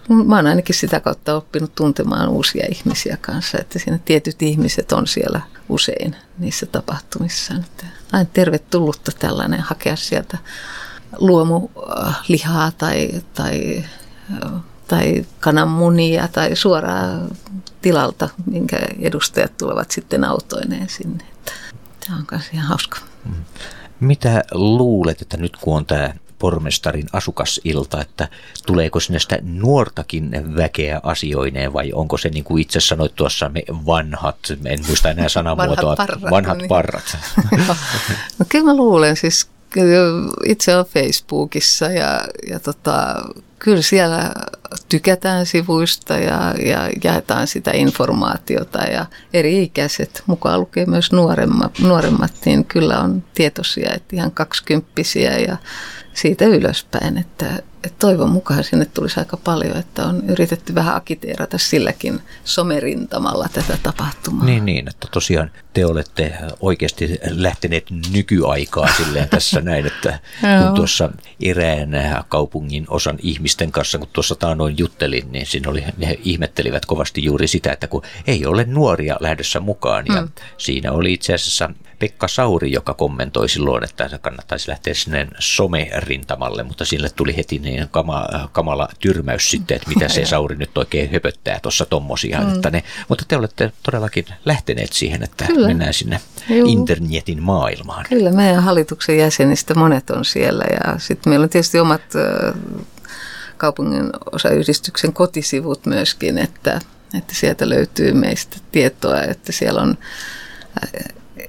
mä 0.09 0.37
oon 0.37 0.47
ainakin 0.47 0.75
sitä 0.75 1.01
kautta 1.01 1.37
oppinut 1.37 1.75
tuntemaan 1.75 2.29
uusia 2.29 2.67
ihmisiä 2.71 3.19
kanssa, 3.21 3.59
että 3.59 3.79
siinä 3.79 3.99
tietyt 4.05 4.43
ihmiset 4.43 4.93
on 4.93 5.07
siellä 5.07 5.41
usein 5.69 6.17
niissä 6.39 6.67
tapahtumissa. 6.67 7.55
Että 7.55 7.87
aina 8.13 8.31
tervetullutta 8.33 9.13
tällainen 9.19 9.61
hakea 9.61 9.97
sieltä 9.97 10.39
luomulihaa 11.19 12.73
tai, 12.79 13.11
tai 13.35 13.85
tai 14.91 15.27
kananmunia 15.41 16.29
tai 16.29 16.57
suoraan 16.57 17.31
tilalta, 17.83 18.29
minkä 18.47 18.77
edustajat 19.01 19.57
tulevat 19.59 19.91
sitten 19.91 20.25
autoineen 20.25 20.89
sinne. 20.89 21.25
Tämä 22.07 22.19
on 22.19 22.27
myös 22.31 22.45
ihan 22.53 22.67
hauska. 22.67 22.99
Mm. 23.25 23.45
Mitä 24.01 24.45
luulet, 24.53 25.23
että 25.23 25.37
nyt 25.37 25.57
kun 25.57 25.77
on 25.77 25.87
tämä 25.87 26.15
pormestarin 26.39 27.07
asukasilta, 27.13 28.01
että 28.01 28.29
tuleeko 28.67 29.01
sinne 29.01 29.19
sitä 29.19 29.39
nuortakin 29.43 30.31
väkeä 30.57 31.01
asioineen 31.03 31.73
vai 31.73 31.93
onko 31.93 32.19
se 32.19 32.29
niin 32.29 32.45
kuin 32.45 32.63
itse 32.63 32.81
sanoit 32.81 33.15
tuossa 33.15 33.49
me 33.49 33.63
vanhat, 33.87 34.37
en 34.65 34.87
muista 34.87 35.11
enää 35.11 35.29
sanamuotoa, 35.29 35.77
vanhat 35.77 35.97
parrat. 35.97 36.31
Vanhat 36.31 36.59
niin. 36.59 36.69
parrat. 36.69 37.17
no, 38.39 38.47
kyllä 38.49 38.65
mä 38.65 38.77
luulen, 38.77 39.17
siis 39.17 39.49
itse 40.45 40.77
on 40.77 40.85
Facebookissa 40.85 41.87
ja, 41.87 42.21
ja 42.49 42.61
tota, 42.61 43.25
kyllä 43.61 43.83
siellä 43.83 44.33
tykätään 44.89 45.47
sivuista 45.47 46.15
ja, 46.15 46.55
ja 46.65 46.91
jaetaan 47.05 47.47
sitä 47.47 47.71
informaatiota 47.75 48.79
ja 48.79 49.07
eri 49.33 49.63
ikäiset, 49.63 50.23
mukaan 50.27 50.61
lukee 50.61 50.87
myös 50.87 51.13
nuoremmat, 51.13 51.79
nuoremmat 51.79 52.33
niin 52.45 52.65
kyllä 52.65 52.99
on 53.01 53.25
tietoisia, 53.35 53.91
että 53.95 54.17
ihan 54.17 54.31
kaksikymppisiä 54.31 55.39
ja 55.39 55.57
siitä 56.15 56.45
ylöspäin, 56.45 57.19
että, 57.19 57.47
että 57.85 57.99
toivon 57.99 58.31
mukaan 58.31 58.65
sinne 58.65 58.85
tulisi 58.85 59.21
aika 59.21 59.37
paljon, 59.37 59.77
että 59.77 60.07
on 60.07 60.23
yritetty 60.29 60.75
vähän 60.75 60.97
akiteerata 60.97 61.59
silläkin 61.59 62.21
somerintamalla 62.45 63.49
tätä 63.53 63.79
tapahtumaa. 63.83 64.45
Niin, 64.45 64.65
niin, 64.65 64.89
että 64.89 65.09
tosiaan 65.11 65.51
te 65.73 65.87
olette 65.87 66.35
oikeasti 66.61 67.19
lähteneet 67.31 67.87
nykyaikaa 68.13 68.89
silleen 68.97 69.29
tässä 69.39 69.61
näin, 69.61 69.87
että 69.87 70.19
kun 70.41 70.75
tuossa 70.75 71.11
erään 71.43 71.91
kaupungin 72.29 72.87
osan 72.89 73.19
ihmisten 73.23 73.73
kanssa, 73.73 73.99
kun 73.99 74.09
tuossa 74.13 74.35
taanoin 74.35 74.79
juttelin, 74.79 75.33
niin 75.33 75.47
siinä 75.47 75.71
oli, 75.71 75.85
ne 75.97 76.19
ihmettelivät 76.25 76.87
kovasti 76.87 77.25
juuri 77.25 77.49
sitä, 77.49 77.73
että 77.73 77.87
kun 77.87 78.03
ei 78.27 78.47
ole 78.47 78.65
nuoria 78.65 79.17
lähdössä 79.21 79.61
mukaan 79.61 80.05
ja 80.09 80.23
mm. 80.23 80.29
siinä 80.59 80.93
oli 80.93 81.13
itse 81.13 81.35
asiassa 81.35 81.71
Pekka 82.01 82.29
Sauri, 82.29 82.73
joka 82.73 82.95
kommentoi 82.95 83.49
silloin, 83.49 83.85
että 83.85 84.19
kannattaisi 84.21 84.69
lähteä 84.69 84.95
sinne 84.95 85.29
somerintamalle, 85.39 86.63
mutta 86.63 86.85
sille 86.85 87.11
tuli 87.11 87.37
heti 87.37 87.59
niin 87.59 87.89
kama, 87.91 88.27
kamala 88.53 88.89
tyrmäys 89.01 89.51
sitten, 89.51 89.77
että 89.77 89.89
mitä 89.89 90.09
se 90.09 90.25
Sauri 90.31 90.57
nyt 90.57 90.79
oikein 90.79 91.13
höpöttää 91.13 91.59
tuossa 91.63 91.87
tommosia. 91.87 92.41
Mm. 92.41 92.55
Että 92.55 92.71
ne, 92.71 92.83
mutta 93.09 93.25
te 93.29 93.37
olette 93.37 93.73
todellakin 93.83 94.25
lähteneet 94.45 94.93
siihen, 94.93 95.23
että 95.23 95.45
Kyllä. 95.47 95.69
mennään 95.69 95.95
sinne 95.95 96.21
Juu. 96.49 96.69
internetin 96.69 97.43
maailmaan. 97.43 98.07
Kyllä, 98.09 98.33
meidän 98.33 98.63
hallituksen 98.63 99.19
jäsenistä 99.19 99.75
monet 99.75 100.11
on 100.11 100.25
siellä 100.25 100.65
ja 100.71 100.99
sitten 100.99 101.31
meillä 101.31 101.45
on 101.45 101.51
tietysti 101.51 101.81
omat 101.81 102.03
kaupungin 103.57 104.11
osayhdistyksen 104.33 105.13
kotisivut 105.13 105.87
myöskin, 105.87 106.39
että, 106.39 106.81
että 107.19 107.35
sieltä 107.35 107.69
löytyy 107.69 108.13
meistä 108.13 108.57
tietoa, 108.73 109.23
että 109.23 109.53
siellä 109.53 109.83
on 109.83 109.99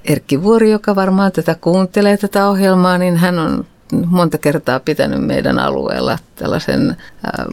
Erkki 0.04 0.42
Vuori, 0.42 0.70
joka 0.70 0.96
varmaan 0.96 1.32
tätä 1.32 1.54
kuuntelee 1.54 2.16
tätä 2.16 2.48
ohjelmaa, 2.48 2.98
niin 2.98 3.16
hän 3.16 3.38
on 3.38 3.66
monta 4.06 4.38
kertaa 4.38 4.80
pitänyt 4.80 5.26
meidän 5.26 5.58
alueella 5.58 6.18
tällaisen 6.36 6.96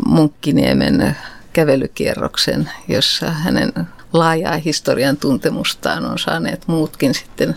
Munkkiniemen 0.06 1.16
kävelykierroksen, 1.54 2.70
jossa 2.88 3.30
hänen 3.32 3.74
laajaa 4.14 4.58
historian 4.58 5.18
tuntemustaan 5.18 6.06
on 6.06 6.20
saaneet 6.20 6.68
muutkin 6.68 7.14
sitten 7.14 7.56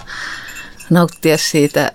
nauttia 0.90 1.38
siitä, 1.38 1.92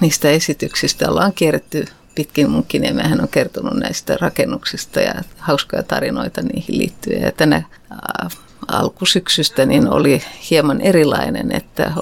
niistä 0.00 0.30
esityksistä. 0.30 1.10
Ollaan 1.10 1.32
kierretty 1.32 1.84
pitkin 2.14 2.50
Munkkiniemeä. 2.50 3.08
Hän 3.08 3.20
on 3.20 3.28
kertonut 3.28 3.74
näistä 3.74 4.16
rakennuksista 4.20 5.00
ja 5.00 5.14
hauskoja 5.38 5.82
tarinoita 5.82 6.42
niihin 6.42 6.78
liittyen. 6.78 7.22
Ja 7.22 7.32
tänä 7.32 7.62
alkusyksystä 8.68 9.66
niin 9.66 9.88
oli 9.88 10.22
hieman 10.50 10.80
erilainen, 10.80 11.52
että 11.52 11.92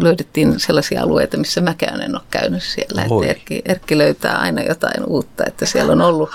löydettiin 0.00 0.60
sellaisia 0.60 1.02
alueita, 1.02 1.36
missä 1.36 1.60
mäkään 1.60 2.00
en 2.00 2.14
ole 2.16 2.22
käynyt 2.30 2.62
siellä. 2.62 3.02
Että 3.02 3.30
Erkki, 3.30 3.62
Erkki 3.64 3.98
löytää 3.98 4.38
aina 4.38 4.62
jotain 4.62 5.04
uutta, 5.06 5.44
että 5.46 5.66
siellä 5.66 5.92
on 5.92 6.00
ollut 6.00 6.30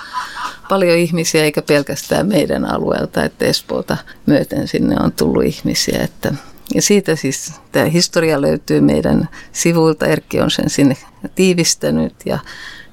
paljon 0.69 0.97
ihmisiä, 0.97 1.43
eikä 1.43 1.61
pelkästään 1.61 2.27
meidän 2.27 2.65
alueelta, 2.65 3.23
että 3.23 3.45
Espoota 3.45 3.97
myöten 4.25 4.67
sinne 4.67 4.95
on 5.03 5.11
tullut 5.11 5.43
ihmisiä, 5.43 5.99
että 6.03 6.33
ja 6.76 6.82
siitä 6.82 7.15
siis 7.15 7.53
tämä 7.72 7.86
historia 7.86 8.41
löytyy 8.41 8.82
meidän 8.82 9.30
sivuilta. 9.51 10.05
Erkki 10.05 10.41
on 10.41 10.51
sen 10.51 10.69
sinne 10.69 10.97
tiivistänyt 11.36 12.15
ja 12.26 12.39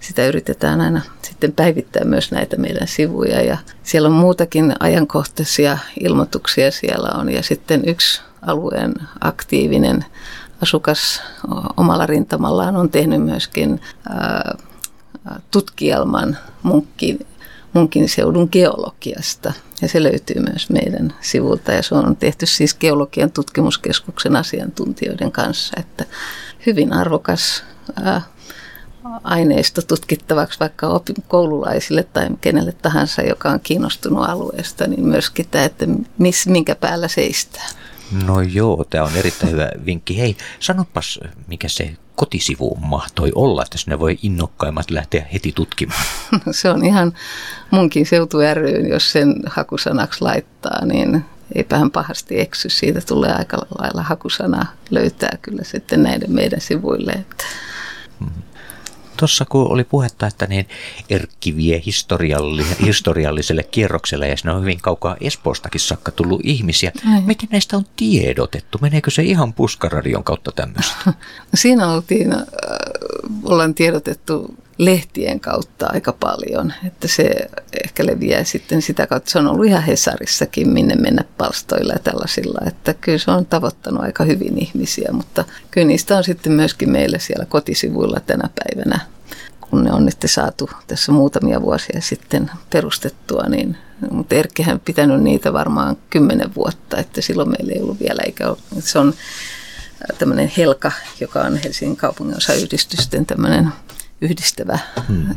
sitä 0.01 0.27
yritetään 0.27 0.81
aina 0.81 1.01
sitten 1.23 1.53
päivittää 1.53 2.05
myös 2.05 2.33
näitä 2.33 2.57
meidän 2.57 2.89
sivuja. 2.89 3.43
Ja 3.43 3.59
siellä 3.83 4.07
on 4.07 4.15
muutakin 4.15 4.75
ajankohtaisia 4.81 5.79
ilmoituksia 6.01 6.71
siellä 6.71 7.09
on. 7.09 7.33
Ja 7.33 7.43
sitten 7.43 7.89
yksi 7.89 8.21
alueen 8.43 8.95
aktiivinen 9.21 10.05
asukas 10.63 11.23
omalla 11.77 12.07
rintamallaan 12.07 12.77
on 12.77 12.91
tehnyt 12.91 13.23
myöskin 13.23 13.81
tutkielman 15.51 16.39
munkkin, 16.63 17.27
munkin 17.73 18.09
seudun 18.09 18.49
geologiasta. 18.53 19.53
Ja 19.83 19.89
se 19.89 20.03
löytyy 20.03 20.43
myös 20.51 20.71
meidän 20.71 21.15
sivulta 21.21 21.73
ja 21.73 21.83
se 21.83 21.95
on 21.95 22.17
tehty 22.17 22.47
siis 22.47 22.75
Geologian 22.75 23.31
tutkimuskeskuksen 23.31 24.37
asiantuntijoiden 24.37 25.33
kanssa. 25.33 25.75
Että 25.81 26.05
hyvin 26.67 26.93
arvokas 26.93 27.65
ää, 28.03 28.23
aineisto 29.25 29.83
tutkittavaksi 29.83 30.61
vaikka 30.61 31.01
koululaisille 31.29 32.03
tai 32.03 32.29
kenelle 32.41 32.73
tahansa, 32.73 33.23
joka 33.23 33.51
on 33.51 33.61
kiinnostunut 33.61 34.29
alueesta, 34.29 34.87
niin 34.87 35.07
myöskin 35.07 35.47
tämä, 35.51 35.65
että 35.65 35.87
miss, 36.19 36.47
minkä 36.47 36.75
päällä 36.75 37.09
seistää. 37.09 37.69
No 38.27 38.41
joo, 38.41 38.85
tämä 38.91 39.05
on 39.05 39.17
erittäin 39.17 39.53
hyvä 39.53 39.71
vinkki. 39.85 40.19
Hei, 40.19 40.37
sanopas, 40.61 41.21
mikä 41.47 41.69
se 41.69 41.97
kotisivu 42.19 42.79
mahtoi 42.81 43.33
olla, 43.35 43.63
että 43.63 43.79
sinne 43.79 43.99
voi 43.99 44.19
innokkaimmat 44.23 44.91
lähteä 44.91 45.27
heti 45.33 45.53
tutkimaan? 45.55 46.05
se 46.51 46.71
on 46.71 46.85
ihan 46.85 47.13
munkin 47.71 48.07
seutu 48.07 48.39
ry, 48.55 48.89
jos 48.89 49.13
sen 49.13 49.35
hakusanaksi 49.47 50.23
laittaa, 50.23 50.85
niin 50.85 51.25
eipähän 51.55 51.91
pahasti 51.91 52.41
eksy. 52.41 52.69
Siitä 52.69 53.01
tulee 53.01 53.33
aika 53.33 53.57
lailla 53.79 54.03
hakusana 54.03 54.67
löytää 54.91 55.39
kyllä 55.43 55.65
sitten 55.65 56.03
näiden 56.03 56.33
meidän 56.33 56.61
sivuille. 56.61 57.13
Että. 57.13 57.45
Mm-hmm. 58.21 58.43
Tuossa 59.19 59.45
kun 59.45 59.73
oli 59.73 59.85
puhetta, 59.85 60.27
että 60.27 60.47
niin 60.47 60.69
Erkki 61.11 61.57
vie 61.57 61.83
historialli- 61.87 62.85
historialliselle 62.87 63.63
kierrokselle 63.63 64.29
ja 64.29 64.37
siinä 64.37 64.55
on 64.55 64.61
hyvin 64.61 64.81
kaukaa 64.83 65.17
Espoostakin 65.21 65.81
saakka 65.81 66.11
tullut 66.13 66.41
ihmisiä. 66.45 66.93
Näin. 67.05 67.25
Miten 67.25 67.49
näistä 67.53 67.77
on 67.77 67.85
tiedotettu? 67.97 68.79
Meneekö 68.81 69.11
se 69.11 69.23
ihan 69.23 69.53
puskaradion 69.53 70.25
kautta 70.25 70.53
tämmöistä? 70.53 70.95
Siinä 71.55 71.93
oltiin, 71.93 72.33
äh, 72.33 72.41
ollaan 73.45 73.75
tiedotettu 73.75 74.55
lehtien 74.79 75.41
kautta 75.41 75.87
aika 75.93 76.13
paljon, 76.13 76.73
että 76.87 77.09
se 77.09 77.35
ehkä 77.99 78.07
leviää 78.07 78.45
sitten 78.45 78.83
sitä 78.83 79.07
kautta. 79.07 79.31
Se 79.31 79.39
on 79.39 79.47
ollut 79.47 79.67
ihan 79.67 79.83
Hesarissakin, 79.83 80.69
minne 80.69 80.95
mennä 80.95 81.25
palstoilla 81.39 81.93
ja 81.93 81.99
tällaisilla, 81.99 82.61
että 82.67 82.95
kyllä 82.95 83.19
se 83.19 83.31
on 83.31 83.47
tavoittanut 83.47 84.03
aika 84.03 84.25
hyvin 84.25 84.59
ihmisiä, 84.59 85.09
mutta 85.13 85.45
kyllä 85.71 85.87
niistä 85.87 86.17
on 86.17 86.25
sitten 86.25 86.53
myöskin 86.53 86.91
meille 86.91 87.19
siellä 87.19 87.47
kotisivuilla 87.47 88.21
tänä 88.21 88.49
päivänä, 88.55 89.01
kun 89.61 89.85
ne 89.85 89.93
on 89.93 90.05
nyt 90.05 90.17
saatu 90.27 90.71
tässä 90.87 91.13
muutamia 91.13 91.63
vuosia 91.63 92.01
sitten 92.01 92.51
perustettua, 92.71 93.43
niin 93.49 93.77
mutta 94.11 94.35
Erkkihän 94.35 94.81
pitänyt 94.81 95.23
niitä 95.23 95.53
varmaan 95.53 95.97
kymmenen 96.11 96.55
vuotta, 96.55 96.97
että 96.97 97.21
silloin 97.21 97.49
meillä 97.49 97.73
ei 97.73 97.83
ollut 97.83 98.01
vielä, 98.01 98.23
eikä 98.27 98.49
ole, 98.49 98.59
se 98.81 98.99
on 98.99 99.15
tämmöinen 100.19 100.53
Helka, 100.57 100.93
joka 101.21 101.41
on 101.41 101.57
Helsingin 101.57 101.97
kaupungin 101.97 102.37
osayhdistysten 102.37 103.27
tämmöinen 103.27 103.69
yhdistävä 104.21 104.79
hmm. 105.09 105.35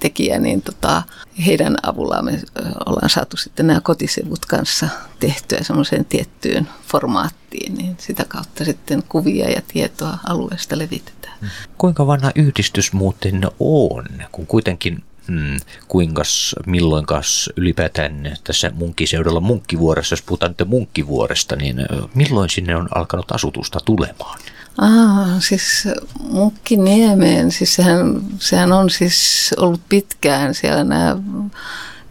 tekijä, 0.00 0.38
niin 0.38 0.62
tota, 0.62 1.02
heidän 1.46 1.76
avullaan 1.82 2.24
me 2.24 2.40
ollaan 2.86 3.10
saatu 3.10 3.36
sitten 3.36 3.66
nämä 3.66 3.80
kotisivut 3.80 4.46
kanssa 4.46 4.88
tehtyä 5.20 5.58
semmoiseen 5.62 6.04
tiettyyn 6.04 6.68
formaattiin, 6.88 7.74
niin 7.74 7.96
sitä 7.98 8.24
kautta 8.28 8.64
sitten 8.64 9.02
kuvia 9.02 9.50
ja 9.50 9.62
tietoa 9.68 10.18
alueesta 10.26 10.78
levitetään. 10.78 11.36
Hmm. 11.40 11.48
Kuinka 11.78 12.06
vanha 12.06 12.32
yhdistys 12.34 12.92
muuten 12.92 13.40
on, 13.60 14.04
kun 14.32 14.46
kuitenkin 14.46 15.02
Hmm, 15.28 15.56
kuinka, 15.88 16.22
milloinkas 16.66 17.50
ylipäätään 17.56 18.36
tässä 18.44 18.72
munkkiseudulla 18.74 19.40
munkkivuoressa, 19.40 20.12
jos 20.12 20.22
puhutaan 20.22 20.54
nyt 20.58 20.68
munkkivuoresta, 20.68 21.56
niin 21.56 21.76
milloin 22.14 22.50
sinne 22.50 22.76
on 22.76 22.88
alkanut 22.94 23.32
asutusta 23.32 23.78
tulemaan? 23.84 24.38
Ah, 24.78 25.28
siis 25.38 25.88
Munkkiniemeen, 26.20 27.52
siis 27.52 27.74
sehän, 27.74 28.20
sehän 28.38 28.72
on 28.72 28.90
siis 28.90 29.50
ollut 29.56 29.80
pitkään 29.88 30.54
siellä 30.54 30.84
nämä 30.84 31.16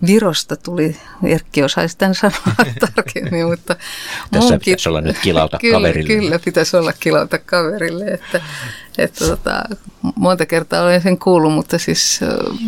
Virosta 0.05 0.55
tuli, 0.55 0.97
Erkki 1.23 1.63
osaisi 1.63 1.97
tämän 1.97 2.15
sanoa 2.15 2.39
tarkemmin, 2.95 3.45
mutta... 3.45 3.75
Tässä 4.31 4.49
munkin, 4.49 4.59
pitäisi 4.65 4.89
olla 4.89 5.01
nyt 5.01 5.17
kilauta 5.19 5.57
kyllä, 5.57 5.77
kaverille. 5.77 6.07
Kyllä, 6.07 6.39
pitäisi 6.39 6.77
olla 6.77 6.93
kilauta 6.99 7.37
kaverille, 7.37 8.05
että, 8.05 8.41
että 8.97 9.27
tota, 9.27 9.63
monta 10.15 10.45
kertaa 10.45 10.83
olen 10.83 11.01
sen 11.01 11.17
kuullut, 11.17 11.53
mutta 11.53 11.77
siis 11.77 12.19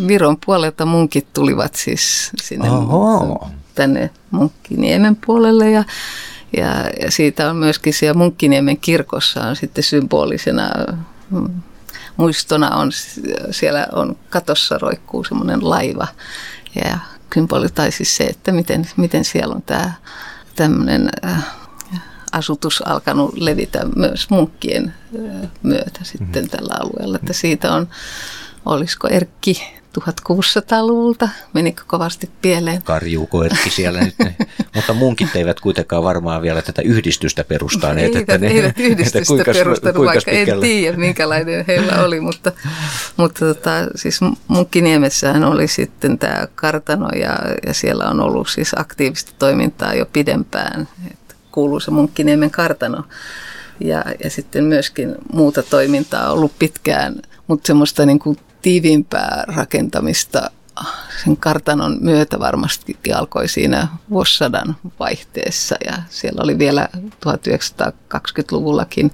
Viron 0.07 0.37
puolelta 0.45 0.85
munkit 0.85 1.27
tulivat 1.33 1.75
siis 1.75 2.31
sinne 2.41 2.69
Oho. 2.71 3.47
tänne 3.75 4.09
Munkkiniemen 4.31 5.15
puolelle 5.25 5.71
ja 5.71 5.83
ja, 6.57 6.89
ja 7.01 7.11
siitä 7.11 7.49
on 7.49 7.55
myöskin 7.55 7.93
siellä 7.93 8.17
Munkkiniemen 8.17 8.77
kirkossa 8.77 9.41
on 9.41 9.55
sitten 9.55 9.83
symbolisena 9.83 10.69
mm, 11.29 11.61
muistona 12.17 12.75
on, 12.75 12.91
siellä 13.51 13.87
on 13.91 14.17
katossa 14.29 14.77
roikkuu 14.77 15.23
semmoinen 15.23 15.69
laiva 15.69 16.07
ja 16.75 16.99
symboli 17.33 17.69
tai 17.69 17.91
siis 17.91 18.17
se, 18.17 18.23
että 18.23 18.51
miten, 18.51 18.87
miten 18.97 19.25
siellä 19.25 19.55
on 19.55 19.61
tämä 19.61 19.91
tämmöinen 20.55 21.09
äh, 21.25 21.45
asutus 22.31 22.83
alkanut 22.85 23.37
levitä 23.37 23.79
myös 23.95 24.29
munkkien 24.29 24.93
äh, 25.43 25.49
myötä 25.63 25.99
sitten 26.03 26.43
mm. 26.43 26.49
tällä 26.49 26.73
alueella. 26.79 27.17
Että 27.21 27.33
siitä 27.33 27.73
on, 27.73 27.87
olisiko 28.65 29.07
Erkki 29.07 29.76
1600-luvulta. 30.01 31.29
Menikö 31.53 31.83
kovasti 31.87 32.29
pieleen? 32.41 32.81
Karjuuko 32.81 33.43
Erkki 33.43 33.69
siellä 33.69 34.01
nyt? 34.01 34.15
Ne. 34.19 34.35
Mutta 34.75 34.93
munkit 34.93 35.35
eivät 35.35 35.59
kuitenkaan 35.59 36.03
varmaan 36.03 36.41
vielä 36.41 36.61
tätä 36.61 36.81
yhdistystä 36.81 37.43
perustaneet. 37.43 38.07
Eivät, 38.07 38.21
että 38.21 38.37
ne, 38.37 38.47
eivät 38.47 38.79
yhdistystä 38.79 39.19
että 39.19 39.27
kuinka, 39.27 39.51
perustanut, 39.51 39.95
kuinka 39.95 40.13
vaikka 40.13 40.31
pitkälle? 40.31 40.65
en 40.65 40.71
tiedä 40.71 40.97
minkälainen 40.97 41.65
heillä 41.67 42.03
oli. 42.03 42.19
Mutta, 42.19 42.51
mutta 43.17 43.39
tota, 43.39 43.71
siis 43.95 44.19
Munkkiniemessähän 44.47 45.43
oli 45.43 45.67
sitten 45.67 46.19
tämä 46.19 46.47
kartano 46.55 47.09
ja, 47.09 47.37
ja 47.67 47.73
siellä 47.73 48.05
on 48.09 48.19
ollut 48.19 48.49
siis 48.49 48.71
aktiivista 48.75 49.31
toimintaa 49.39 49.93
jo 49.93 50.05
pidempään. 50.13 50.87
Että 51.11 51.35
kuuluu 51.51 51.79
se 51.79 51.91
Munkkiniemen 51.91 52.51
kartano. 52.51 53.03
Ja, 53.79 54.03
ja 54.23 54.29
sitten 54.29 54.63
myöskin 54.63 55.15
muuta 55.33 55.63
toimintaa 55.63 56.27
on 56.27 56.33
ollut 56.33 56.59
pitkään, 56.59 57.15
mutta 57.47 57.67
semmoista 57.67 58.05
niin 58.05 58.19
kuin 58.19 58.37
tiiviimpää 58.61 59.43
rakentamista 59.47 60.51
sen 61.23 61.37
kartanon 61.37 61.97
myötä 62.01 62.39
varmasti 62.39 62.97
alkoi 63.15 63.47
siinä 63.47 63.87
vuosisadan 64.09 64.75
vaihteessa. 64.99 65.75
Ja 65.85 65.93
siellä 66.09 66.41
oli 66.43 66.59
vielä 66.59 66.89
1920-luvullakin 66.95 69.11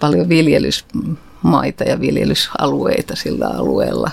paljon 0.00 0.28
viljelysmaita 0.28 1.84
ja 1.84 2.00
viljelysalueita 2.00 3.16
sillä 3.16 3.48
alueella. 3.48 4.10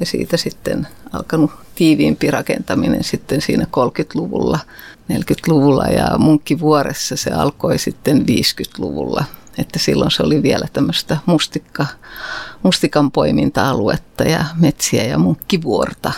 Ja 0.00 0.06
siitä 0.06 0.36
sitten 0.36 0.86
alkanut 1.12 1.50
tiiviimpi 1.74 2.30
rakentaminen 2.30 3.04
sitten 3.04 3.40
siinä 3.40 3.64
30-luvulla, 3.64 4.58
40-luvulla 5.12 5.84
ja 5.84 6.18
Munkkivuoressa 6.18 7.16
se 7.16 7.30
alkoi 7.30 7.78
sitten 7.78 8.18
50-luvulla 8.18 9.24
että 9.60 9.78
silloin 9.78 10.10
se 10.10 10.22
oli 10.22 10.42
vielä 10.42 10.66
tämmöistä 10.72 11.16
mustikka, 11.26 11.86
mustikan 12.62 13.10
poiminta-aluetta 13.10 14.24
ja 14.24 14.44
metsiä 14.56 15.04
ja 15.04 15.18
munkkivuorta, 15.18 16.12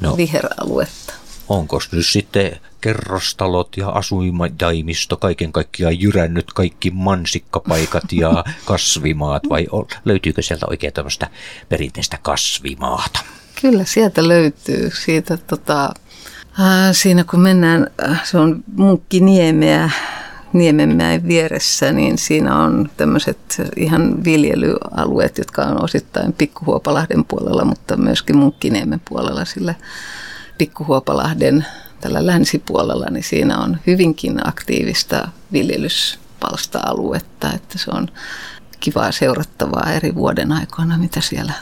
no. 0.00 0.16
viheraluetta. 0.16 1.14
Onko 1.48 1.80
nyt 1.92 2.06
sitten 2.06 2.60
kerrostalot 2.80 3.76
ja 3.76 3.88
asuindaimisto 3.88 5.16
kaiken 5.16 5.52
kaikkiaan 5.52 6.00
jyrännyt 6.00 6.52
kaikki 6.52 6.90
mansikkapaikat 6.90 8.12
ja 8.12 8.44
kasvimaat 8.64 9.42
vai 9.48 9.66
löytyykö 10.04 10.42
sieltä 10.42 10.66
oikein 10.70 10.92
tämmöistä 10.92 11.30
perinteistä 11.68 12.18
kasvimaata? 12.22 13.20
Kyllä 13.60 13.84
sieltä 13.84 14.28
löytyy. 14.28 14.90
Siitä, 15.04 15.36
tota, 15.36 15.84
äh, 16.60 16.92
siinä 16.92 17.24
kun 17.24 17.40
mennään, 17.40 17.86
äh, 18.08 18.24
se 18.24 18.38
on 18.38 18.64
Munkkiniemeä, 18.76 19.90
Niemenmäen 20.54 21.28
vieressä, 21.28 21.92
niin 21.92 22.18
siinä 22.18 22.58
on 22.58 22.90
tämmöiset 22.96 23.62
ihan 23.76 24.24
viljelyalueet, 24.24 25.38
jotka 25.38 25.62
on 25.62 25.84
osittain 25.84 26.32
Pikkuhuopalahden 26.32 27.24
puolella, 27.24 27.64
mutta 27.64 27.96
myöskin 27.96 28.36
Munkkiniemen 28.36 29.00
puolella, 29.08 29.44
sillä 29.44 29.74
Pikkuhuopalahden 30.58 31.66
tällä 32.00 32.26
länsipuolella, 32.26 33.06
niin 33.10 33.24
siinä 33.24 33.58
on 33.58 33.76
hyvinkin 33.86 34.48
aktiivista 34.48 35.28
viljelyspalsta-aluetta, 35.52 37.52
että 37.52 37.78
se 37.78 37.90
on 37.90 38.08
kivaa 38.80 39.12
seurattavaa 39.12 39.92
eri 39.92 40.14
vuoden 40.14 40.52
aikoina, 40.52 40.98
mitä 40.98 41.20
siellä 41.20 41.52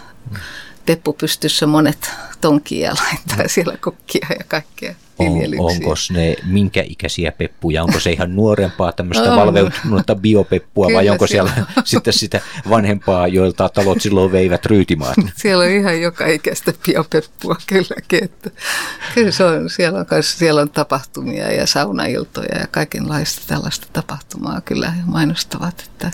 peppu 0.86 1.12
pystyssä 1.12 1.66
monet 1.66 2.10
tonkia 2.40 2.94
laittaa 3.04 3.48
siellä 3.48 3.76
kokkia 3.76 4.26
ja 4.38 4.44
kaikkea 4.48 4.94
on, 5.18 5.38
onko 5.58 5.94
ne 6.10 6.36
minkä 6.44 6.82
ikäisiä 6.86 7.32
peppuja? 7.32 7.82
Onko 7.82 8.00
se 8.00 8.12
ihan 8.12 8.36
nuorempaa 8.36 8.92
tämmöistä 8.92 9.30
on. 9.30 9.36
valveutunutta 9.36 10.14
biopeppua 10.14 10.86
Kyllä 10.86 10.96
vai 10.96 11.08
onko 11.08 11.26
siellä, 11.26 11.50
siellä 11.50 11.70
on. 11.76 11.82
sitten 11.86 12.12
sitä 12.12 12.40
vanhempaa, 12.68 13.28
joilta 13.28 13.68
talot 13.68 14.00
silloin 14.00 14.32
veivät 14.32 14.66
ryytimaat? 14.66 15.16
Siellä 15.36 15.64
on 15.64 15.70
ihan 15.70 16.00
joka 16.00 16.26
ikäistä 16.26 16.72
biopeppua 16.86 17.56
kylläkin. 17.66 18.24
Että, 18.24 18.50
kyllä 19.14 19.30
se 19.30 19.44
on, 19.44 19.70
siellä, 19.70 19.98
on, 19.98 20.06
siellä 20.20 20.60
on 20.60 20.70
tapahtumia 20.70 21.52
ja 21.52 21.66
saunailtoja 21.66 22.58
ja 22.58 22.66
kaikenlaista 22.66 23.42
tällaista 23.46 23.86
tapahtumaa 23.92 24.60
kyllä 24.60 24.92
mainostavat, 25.04 25.80
että 25.80 26.10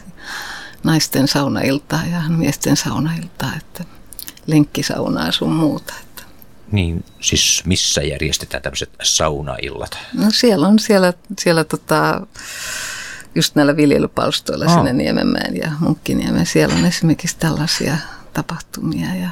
naisten 0.84 1.28
saunailtaa 1.28 2.02
ja 2.12 2.22
miesten 2.28 2.76
saunailtaa, 2.76 3.50
että 3.56 3.97
lenkkisaunaa 4.48 5.32
sun 5.32 5.52
muuta. 5.52 5.94
Niin, 6.72 7.04
siis 7.20 7.62
missä 7.66 8.02
järjestetään 8.02 8.62
tämmöiset 8.62 8.90
saunaillat? 9.02 9.98
No 10.14 10.30
siellä 10.30 10.68
on 10.68 10.78
siellä, 10.78 11.12
siellä 11.38 11.64
tota, 11.64 12.26
just 13.34 13.54
näillä 13.54 13.76
viljelypalstoilla 13.76 14.64
oh. 14.64 14.74
sinne 14.74 14.92
Niemenmäen 14.92 15.56
ja 15.56 15.72
Munkkiniemen. 15.80 16.46
Siellä 16.46 16.74
on 16.74 16.84
esimerkiksi 16.84 17.36
tällaisia 17.38 17.96
tapahtumia 18.32 19.14
ja 19.14 19.28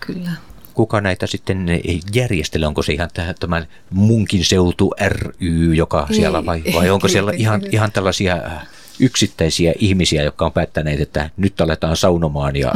kyllä. 0.00 0.30
Kuka 0.74 1.00
näitä 1.00 1.26
sitten 1.26 1.66
järjestelee? 2.14 2.66
Onko 2.66 2.82
se 2.82 2.92
ihan 2.92 3.10
tämä 3.40 3.66
Munkin 3.90 4.44
seutu 4.44 4.94
ry, 5.08 5.74
joka 5.74 6.06
ei, 6.10 6.16
siellä 6.16 6.46
vai, 6.46 6.62
vai 6.74 6.90
onko 6.90 7.06
ei, 7.06 7.12
siellä 7.12 7.32
ei, 7.32 7.40
ihan, 7.40 7.62
ihan 7.70 7.92
tällaisia 7.92 8.36
yksittäisiä 9.02 9.72
ihmisiä, 9.78 10.22
jotka 10.22 10.46
on 10.46 10.52
päättäneet, 10.52 11.00
että 11.00 11.30
nyt 11.36 11.60
aletaan 11.60 11.96
saunomaan 11.96 12.56
ja 12.56 12.72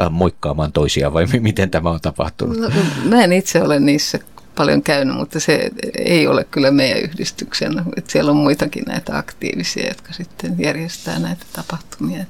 äh, 0.00 0.10
moikkaamaan 0.10 0.72
toisia, 0.72 1.12
vai 1.12 1.26
miten 1.40 1.70
tämä 1.70 1.90
on 1.90 2.00
tapahtunut? 2.00 2.58
No, 2.58 2.70
mä 3.04 3.24
en 3.24 3.32
itse 3.32 3.62
ole 3.62 3.80
niissä 3.80 4.18
paljon 4.56 4.82
käynyt, 4.82 5.16
mutta 5.16 5.40
se 5.40 5.70
ei 5.98 6.26
ole 6.26 6.44
kyllä 6.44 6.70
meidän 6.70 7.02
yhdistyksen. 7.02 7.78
Että 7.96 8.12
siellä 8.12 8.30
on 8.30 8.36
muitakin 8.36 8.84
näitä 8.86 9.18
aktiivisia, 9.18 9.88
jotka 9.88 10.12
sitten 10.12 10.54
järjestää 10.58 11.18
näitä 11.18 11.44
tapahtumia. 11.52 12.24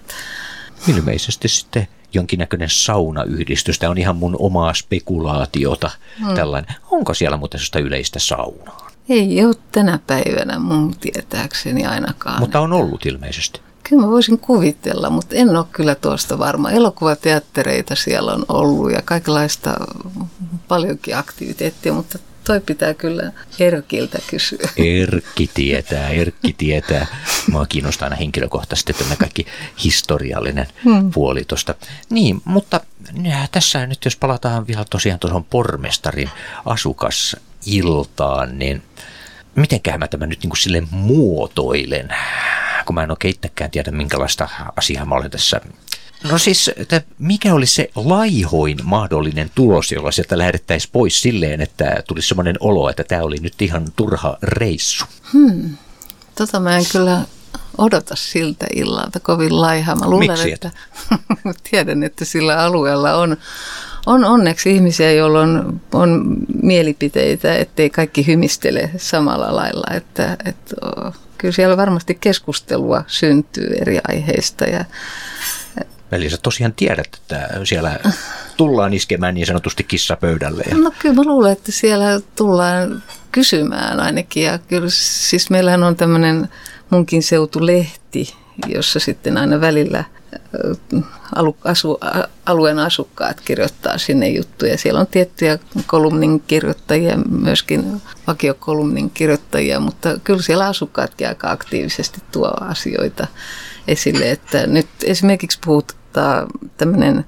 Ilmeisesti 0.89 1.49
sitten 1.49 1.89
jonkinnäköinen 2.15 2.69
saunayhdistys. 2.71 3.79
Tämä 3.79 3.91
on 3.91 3.99
ihan 3.99 4.17
mun 4.17 4.37
omaa 4.39 4.75
spekulaatiota. 4.75 5.91
Hmm. 6.19 6.35
Tällainen. 6.35 6.75
Onko 6.91 7.15
siellä 7.15 7.37
muuten 7.37 7.61
sellaista 7.61 7.79
yleistä 7.79 8.19
saunaa? 8.19 8.92
Ei 9.09 9.45
ole 9.45 9.55
tänä 9.73 9.99
päivänä 10.07 10.59
mun 10.59 10.95
tietääkseni 11.01 11.87
ainakaan. 11.87 12.41
Mutta 12.41 12.61
on 12.61 12.73
ollut 12.73 13.07
ilmeisesti. 13.07 13.61
Kyllä 13.89 14.03
mä 14.03 14.11
voisin 14.11 14.39
kuvitella, 14.39 15.11
mutta 15.11 15.35
en 15.35 15.57
ole 15.57 15.67
kyllä 15.73 15.95
tuosta 15.95 16.39
varma. 16.39 16.71
Elokuvateattereita 16.71 17.95
siellä 17.95 18.33
on 18.33 18.45
ollut 18.49 18.93
ja 18.93 19.03
kaikenlaista 19.05 19.75
paljonkin 20.69 21.17
aktiviteettia, 21.17 21.93
mutta 21.93 22.19
toi 22.45 22.61
pitää 22.61 22.95
kyllä 22.95 23.33
Erkiltä 23.59 24.19
kysyä. 24.31 24.69
Erkki 24.77 25.51
tietää, 25.55 26.09
Erkki 26.09 26.53
tietää. 26.59 27.07
Mua 27.51 27.67
kiinnostaa 27.67 28.07
aina 28.07 28.17
henkilökohtaisesti 28.17 28.93
tämä 28.93 29.17
kaikki 29.17 29.47
historiallinen 29.85 30.67
hmm. 30.85 31.13
puoli 31.13 31.45
tuosta. 31.45 31.75
Niin, 32.11 32.43
mutta 32.45 32.81
ja 33.23 33.49
tässä 33.53 33.87
nyt 33.87 34.05
jos 34.05 34.17
palataan 34.17 34.67
vielä 34.67 34.85
tosiaan 34.91 35.19
tuohon 35.19 35.45
pormestarin 35.45 36.31
asukasiltaan, 37.67 38.59
niin 38.59 38.83
mitenkään 39.55 40.01
mä 40.01 40.09
tämän 40.09 40.29
nyt 40.29 40.43
niin 40.43 40.51
kuin 40.51 40.59
sille 40.59 40.83
muotoilen, 40.91 42.09
kun 42.87 42.95
mä 42.95 43.03
en 43.03 43.11
oikein 43.11 43.35
itsekään 43.35 43.71
tiedä 43.71 43.91
minkälaista 43.91 44.49
asiaa 44.77 45.05
mä 45.05 45.15
olen 45.15 45.31
tässä 45.31 45.61
No 46.31 46.39
siis, 46.39 46.71
että 46.77 47.03
mikä 47.19 47.55
olisi 47.55 47.75
se 47.75 47.91
laihoin 47.95 48.79
mahdollinen 48.85 49.51
tulos, 49.55 49.93
jolla 49.93 50.11
sieltä 50.11 50.39
lähdettäisiin 50.39 50.91
pois 50.93 51.23
silleen, 51.23 51.61
että 51.61 52.03
tulisi 52.09 52.29
sellainen 52.29 52.57
olo, 52.61 52.91
että 52.91 53.05
tämä 53.05 53.23
oli 53.23 53.37
nyt 53.37 53.63
ihan 53.63 53.93
turha 53.97 54.39
reissu? 54.43 55.05
Hmm. 55.33 55.77
Tota 56.35 56.61
mä 56.61 56.77
en 56.77 56.85
kyllä 56.93 57.21
odota 57.79 58.17
siltä 58.17 58.67
illalta 58.75 59.21
kovin 59.21 59.61
laihaa. 59.61 59.97
Mä 59.97 60.11
luulen, 60.11 60.29
Miksi 60.29 60.53
että 60.53 60.71
tiedän, 61.71 62.03
että 62.03 62.25
sillä 62.25 62.59
alueella 62.59 63.15
on, 63.15 63.37
on 64.07 64.25
onneksi 64.25 64.71
ihmisiä, 64.71 65.13
joilla 65.13 65.41
on, 65.41 65.81
on 65.93 66.37
mielipiteitä, 66.63 67.57
ettei 67.57 67.91
kaikki 67.91 68.27
hymistele 68.27 68.91
samalla 68.97 69.57
lailla. 69.57 69.97
Että, 69.97 70.37
että, 70.45 70.77
kyllä 71.39 71.53
siellä 71.53 71.77
varmasti 71.77 72.15
keskustelua 72.21 73.05
syntyy 73.07 73.75
eri 73.81 74.01
aiheista 74.09 74.65
ja 74.65 74.85
Eli 76.13 76.31
sä 76.31 76.37
tosiaan 76.43 76.73
tiedät, 76.73 77.09
että 77.15 77.49
siellä 77.65 78.01
tullaan 78.57 78.95
iskemään 78.95 79.35
niin 79.35 79.47
sanotusti 79.47 79.85
kissapöydälle. 79.85 80.65
Ja... 80.71 80.77
No 80.77 80.93
kyllä 80.99 81.15
mä 81.15 81.23
luulen, 81.25 81.53
että 81.53 81.73
siellä 81.73 82.21
tullaan 82.37 83.03
kysymään 83.33 84.01
ainakin. 84.01 84.43
Ja 84.43 84.59
kyllä 84.59 84.87
siis 84.91 85.51
meillähän 85.51 85.83
on 85.83 85.97
tämmöinen 85.97 86.49
munkin 86.91 87.23
seutulehti, 87.23 88.35
jossa 88.67 89.01
sitten 89.01 89.37
aina 89.37 89.61
välillä 89.61 90.05
alueen 92.47 92.79
asukkaat 92.79 93.41
kirjoittaa 93.41 93.99
sinne 93.99 94.29
juttuja. 94.29 94.79
Siellä 94.79 95.01
on 95.01 95.07
tiettyjä 95.07 95.59
kolumnin 95.87 96.41
kirjoittajia, 96.41 97.17
myöskin 97.17 98.03
vakiokolumnin 98.27 99.11
kirjoittajia, 99.11 99.81
mutta 99.81 100.19
kyllä 100.25 100.43
siellä 100.43 100.67
asukkaatkin 100.67 101.29
aika 101.29 101.51
aktiivisesti 101.51 102.21
tuo 102.33 102.51
asioita 102.61 103.27
esille. 103.89 104.31
Että 104.31 104.67
nyt 104.67 104.89
esimerkiksi 105.05 105.59
puhut 105.65 105.97
tämmöinen 106.77 107.25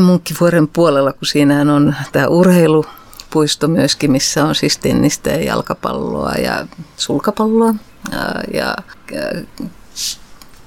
Munkkivuoren 0.00 0.68
puolella, 0.68 1.12
kun 1.12 1.26
siinähän 1.26 1.70
on 1.70 1.94
tämä 2.12 2.26
urheilu, 2.26 2.86
puisto 3.30 3.68
myöskin, 3.68 4.12
missä 4.12 4.44
on 4.44 4.54
siis 4.54 4.78
tennistä 4.78 5.30
ja 5.30 5.44
jalkapalloa 5.44 6.32
ja 6.32 6.66
sulkapalloa 6.96 7.74
ja 8.54 8.74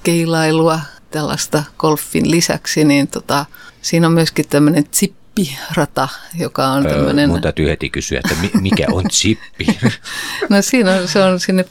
keilailua, 0.02 0.80
tällaista 1.10 1.62
golfin 1.78 2.30
lisäksi, 2.30 2.84
niin 2.84 3.08
tota, 3.08 3.46
siinä 3.82 4.06
on 4.06 4.12
myöskin 4.12 4.48
tämmöinen 4.48 4.84
zippirata, 4.94 6.08
joka 6.38 6.66
on 6.66 6.84
tämmöinen... 6.84 7.30
Mun 7.30 7.40
täytyy 7.40 7.68
heti 7.68 7.90
kysyä, 7.90 8.20
että 8.24 8.60
mikä 8.60 8.86
on 8.92 9.04
zippi? 9.10 9.66
no 10.50 10.62
siinä 10.62 10.92
on, 10.92 11.08
se 11.08 11.22
on 11.22 11.40
sinne, 11.40 11.64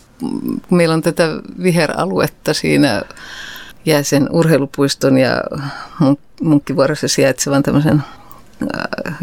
kun 0.69 0.77
meillä 0.77 0.93
on 0.93 1.01
tätä 1.01 1.27
viheraluetta 1.63 2.53
siinä 2.53 3.01
jää 3.85 4.03
sen 4.03 4.27
urheilupuiston 4.31 5.17
ja 5.17 5.43
Munkkivuorossa 6.41 7.07
sijaitsevan 7.07 7.63
tämmöisen 7.63 8.03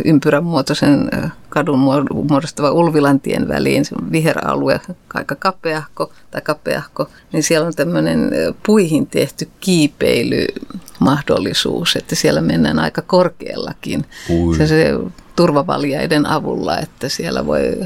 ympyrän 0.05 0.45
muotoisen 0.45 1.09
äh, 1.15 1.33
kadun 1.49 1.79
muodostava 2.29 2.71
Ulvilantien 2.71 3.49
väliin, 3.49 3.85
se 3.85 3.95
on 4.03 4.13
viheralue, 4.13 4.81
aika 5.15 5.35
kapeahko 5.35 6.13
tai 6.31 6.41
kapeahko, 6.41 7.11
niin 7.33 7.43
siellä 7.43 7.67
on 7.67 7.75
tämmöinen 7.75 8.25
äh, 8.25 8.31
puihin 8.67 9.07
tehty 9.07 9.49
kiipeilymahdollisuus, 9.61 11.97
että 11.97 12.15
siellä 12.15 12.41
mennään 12.41 12.79
aika 12.79 13.03
korkeallakin. 13.03 14.05
Se, 14.57 14.67
se 14.67 14.93
turvavaljaiden 15.37 16.27
avulla, 16.27 16.79
että 16.79 17.09
siellä 17.09 17.47
voi 17.47 17.79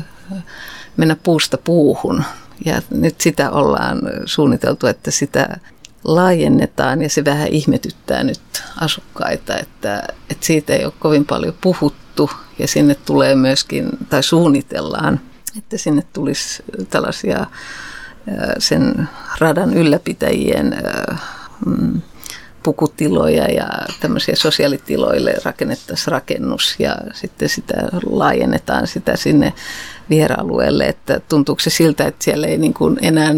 mennä 0.96 1.16
puusta 1.22 1.58
puuhun. 1.58 2.24
Ja 2.64 2.82
nyt 2.90 3.20
sitä 3.20 3.50
ollaan 3.50 4.00
suunniteltu, 4.24 4.86
että 4.86 5.10
sitä 5.10 5.56
laajennetaan 6.04 7.02
ja 7.02 7.08
se 7.08 7.24
vähän 7.24 7.48
ihmetyttää 7.48 8.24
nyt 8.24 8.40
asukkaita, 8.80 9.58
että, 9.58 10.02
että 10.30 10.46
siitä 10.46 10.72
ei 10.72 10.84
ole 10.84 10.92
kovin 10.98 11.24
paljon 11.24 11.54
puhuttu 11.60 12.30
ja 12.58 12.68
sinne 12.68 12.94
tulee 12.94 13.34
myöskin, 13.34 13.88
tai 14.10 14.22
suunnitellaan, 14.22 15.20
että 15.58 15.78
sinne 15.78 16.02
tulisi 16.12 16.62
tällaisia 16.90 17.46
sen 18.58 19.08
radan 19.38 19.74
ylläpitäjien 19.74 20.76
mm, 21.66 22.02
pukutiloja 22.62 23.50
ja 23.50 23.68
tämmöisiä 24.00 24.36
sosiaalitiloille 24.36 25.34
rakennettaisiin 25.44 26.12
rakennus 26.12 26.76
ja 26.78 26.96
sitten 27.14 27.48
sitä 27.48 27.74
laajennetaan 28.06 28.86
sitä 28.86 29.16
sinne 29.16 29.52
vieraalueelle, 30.10 30.86
että 30.86 31.20
tuntuuko 31.28 31.60
se 31.60 31.70
siltä, 31.70 32.06
että 32.06 32.24
siellä 32.24 32.46
ei 32.46 32.58
niin 32.58 32.74
kuin 32.74 32.98
enää 33.02 33.32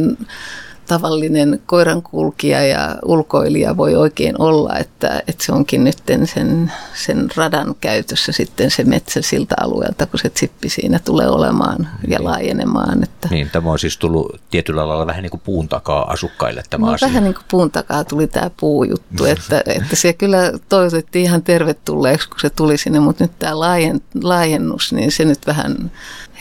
tavallinen 0.86 1.60
koirankulkija 1.66 2.66
ja 2.66 2.96
ulkoilija 3.04 3.76
voi 3.76 3.94
oikein 3.94 4.40
olla, 4.40 4.78
että, 4.78 5.22
että 5.28 5.44
se 5.44 5.52
onkin 5.52 5.84
nyt 5.84 5.98
sen, 6.24 6.72
sen 6.94 7.28
radan 7.36 7.74
käytössä 7.80 8.32
sitten 8.32 8.70
se 8.70 8.84
metsä 8.84 9.22
siltä 9.22 9.54
alueelta, 9.60 10.06
kun 10.06 10.20
se 10.20 10.30
tsippi 10.30 10.68
siinä 10.68 10.98
tulee 10.98 11.28
olemaan 11.28 11.88
niin. 12.02 12.12
ja 12.12 12.24
laajenemaan. 12.24 13.02
Että. 13.02 13.28
Niin, 13.30 13.50
tämä 13.50 13.70
on 13.70 13.78
siis 13.78 13.98
tullut 13.98 14.40
tietyllä 14.50 14.88
lailla 14.88 15.06
vähän 15.06 15.22
niin 15.22 15.30
kuin 15.30 15.42
puun 15.44 15.68
takaa 15.68 16.12
asukkaille 16.12 16.62
tämä 16.70 16.86
no, 16.86 16.92
asia. 16.92 17.08
Vähän 17.08 17.24
niin 17.24 17.34
kuin 17.34 17.44
puun 17.50 17.70
takaa 17.70 18.04
tuli 18.04 18.26
tämä 18.26 18.50
puujuttu, 18.60 19.24
että, 19.24 19.62
että 19.66 19.96
se 19.96 20.12
kyllä 20.12 20.52
toivotettiin 20.68 21.24
ihan 21.24 21.42
tervetulleeksi, 21.42 22.28
kun 22.28 22.40
se 22.40 22.50
tuli 22.50 22.78
sinne, 22.78 23.00
mutta 23.00 23.24
nyt 23.24 23.38
tämä 23.38 23.60
laajen, 23.60 24.00
laajennus, 24.22 24.92
niin 24.92 25.12
se 25.12 25.24
nyt 25.24 25.46
vähän 25.46 25.90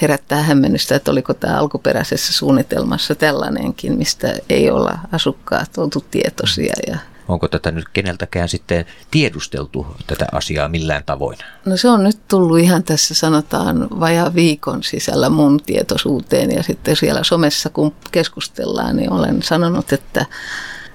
herättää 0.02 0.42
hämmennystä, 0.42 0.96
että 0.96 1.12
oliko 1.12 1.34
tämä 1.34 1.60
alkuperäisessä 1.60 2.34
suunnitelmassa 2.34 3.16
tällainenkin, 3.16 3.98
mistä 3.98 4.33
ei 4.50 4.72
olla 4.72 5.00
asukkaat 5.12 5.78
oltu 5.78 6.06
tietoisia. 6.12 6.74
Ja 6.88 6.98
Onko 7.28 7.48
tätä 7.48 7.72
nyt 7.72 7.86
keneltäkään 7.94 8.50
sitten 8.50 8.86
tiedusteltu 9.12 9.88
tätä 10.08 10.26
asiaa 10.32 10.70
millään 10.70 11.04
tavoin? 11.06 11.38
No 11.66 11.78
se 11.78 11.90
on 11.90 12.04
nyt 12.04 12.18
tullut 12.28 12.60
ihan 12.60 12.84
tässä 12.84 13.14
sanotaan 13.14 13.88
vajaa 14.00 14.36
viikon 14.36 14.84
sisällä 14.84 15.30
mun 15.30 15.60
tietoisuuteen 15.66 16.52
ja 16.52 16.64
sitten 16.64 16.96
siellä 16.96 17.24
somessa 17.24 17.70
kun 17.70 17.94
keskustellaan, 18.12 18.96
niin 18.96 19.12
olen 19.12 19.44
sanonut, 19.44 19.94
että 19.94 20.26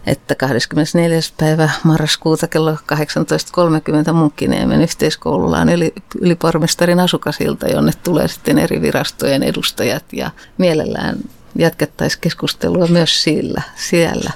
että 0.07 0.34
24. 0.34 1.20
päivä 1.39 1.70
marraskuuta 1.84 2.47
kello 2.47 2.72
18.30 2.72 4.12
Munkkiniemen 4.12 4.82
yhteiskoululla 4.82 5.59
on 5.59 5.68
yli, 5.68 5.93
ylipormestarin 6.20 7.01
asukasilta, 7.01 7.68
jonne 7.68 7.93
tulee 8.05 8.28
sitten 8.28 8.59
eri 8.59 8.82
virastojen 8.82 9.43
edustajat 9.43 10.05
ja 10.12 10.30
mielellään 10.59 11.16
jatkettaisiin 11.57 12.21
keskustelua 12.21 12.87
myös 12.87 13.23
sillä, 13.23 13.63
siellä, 13.77 14.31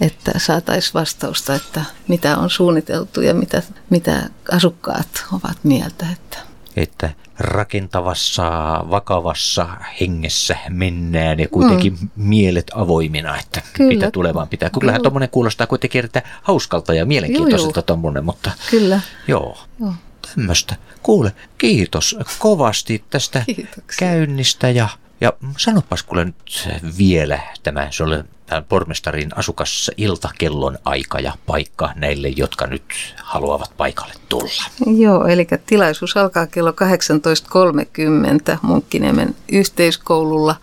että 0.00 0.32
saataisiin 0.36 0.94
vastausta, 0.94 1.54
että 1.54 1.84
mitä 2.08 2.36
on 2.38 2.50
suunniteltu 2.50 3.20
ja 3.20 3.34
mitä, 3.34 3.62
mitä 3.90 4.30
asukkaat 4.52 5.24
ovat 5.32 5.56
mieltä. 5.62 6.06
Että 6.12 6.38
että 6.76 7.10
rakentavassa, 7.38 8.44
vakavassa 8.90 9.68
hengessä 10.00 10.56
mennään 10.68 11.40
ja 11.40 11.48
kuitenkin 11.48 11.96
mm. 12.00 12.08
mielet 12.16 12.70
avoimina, 12.74 13.38
että 13.38 13.62
Kyllä. 13.72 13.88
mitä 13.94 14.10
tulevaan 14.10 14.48
pitää. 14.48 14.70
Kyllähän 14.80 15.02
tuommoinen 15.02 15.28
kuulostaa 15.28 15.66
kuitenkin 15.66 15.98
erittäin 15.98 16.24
hauskalta 16.42 16.94
ja 16.94 17.06
mielenkiintoiselta 17.06 17.82
tuommoinen, 17.82 18.24
mutta 18.24 18.50
Kyllä. 18.70 19.00
joo. 19.28 19.58
joo. 19.80 19.92
Tämmöistä. 20.34 20.76
Kuule, 21.02 21.32
kiitos 21.58 22.16
kovasti 22.38 23.04
tästä 23.10 23.42
Kiitoksia. 23.46 23.98
käynnistä 23.98 24.70
ja 24.70 24.88
ja 25.20 25.32
sanopas 25.56 26.02
kuule 26.02 26.24
nyt 26.24 26.68
vielä 26.98 27.40
tämä, 27.62 27.88
se 27.90 28.02
oli 28.02 28.16
pormestarin 28.68 29.30
asukas 29.36 29.90
iltakellon 29.96 30.78
aika 30.84 31.20
ja 31.20 31.32
paikka 31.46 31.92
näille, 31.94 32.28
jotka 32.28 32.66
nyt 32.66 33.14
haluavat 33.22 33.72
paikalle 33.76 34.14
tulla. 34.28 34.64
Joo, 34.86 35.26
eli 35.26 35.46
tilaisuus 35.66 36.16
alkaa 36.16 36.46
kello 36.46 36.70
18.30 36.70 36.76
Munkkiniemen 38.62 39.34
yhteiskoululla. 39.52 40.56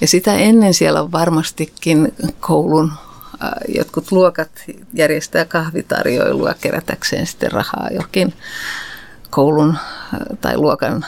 Ja 0.00 0.06
sitä 0.06 0.34
ennen 0.34 0.74
siellä 0.74 1.02
on 1.02 1.12
varmastikin 1.12 2.14
koulun 2.40 2.92
äh, 3.42 3.50
jotkut 3.68 4.12
luokat 4.12 4.50
järjestää 4.94 5.44
kahvitarjoilua 5.44 6.54
kerätäkseen 6.60 7.26
sitten 7.26 7.52
rahaa 7.52 7.88
jokin 7.90 8.34
koulun 9.30 9.70
äh, 9.70 10.20
tai 10.40 10.56
luokan 10.56 11.04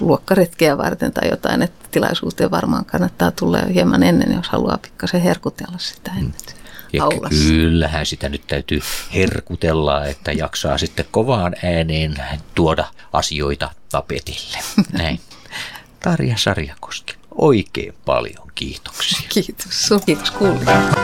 luokkaretkeä 0.00 0.78
varten 0.78 1.12
tai 1.12 1.28
jotain, 1.28 1.62
että 1.62 1.88
tilaisuuteen 1.90 2.50
varmaan 2.50 2.84
kannattaa 2.84 3.30
tulla 3.30 3.58
jo 3.58 3.66
hieman 3.74 4.02
ennen, 4.02 4.32
jos 4.32 4.48
haluaa 4.48 4.78
pikkasen 4.78 5.20
herkutella 5.20 5.78
sitä 5.78 6.10
ennen. 6.16 6.34
Ja 6.92 7.04
aulassa. 7.04 7.44
kyllähän 7.48 8.06
sitä 8.06 8.28
nyt 8.28 8.46
täytyy 8.46 8.80
herkutella, 9.14 10.04
että 10.06 10.32
jaksaa 10.32 10.78
sitten 10.78 11.04
kovaan 11.10 11.54
ääneen 11.62 12.14
tuoda 12.54 12.84
asioita 13.12 13.70
tapetille. 13.92 14.58
Näin. 14.98 15.20
Tarja 16.00 16.36
Sarjakoski, 16.38 17.14
oikein 17.34 17.94
paljon 18.04 18.48
kiitoksia. 18.54 19.28
Kiitos. 19.28 19.90
Kiitos 20.06 20.30
kuulijat. 20.30 21.00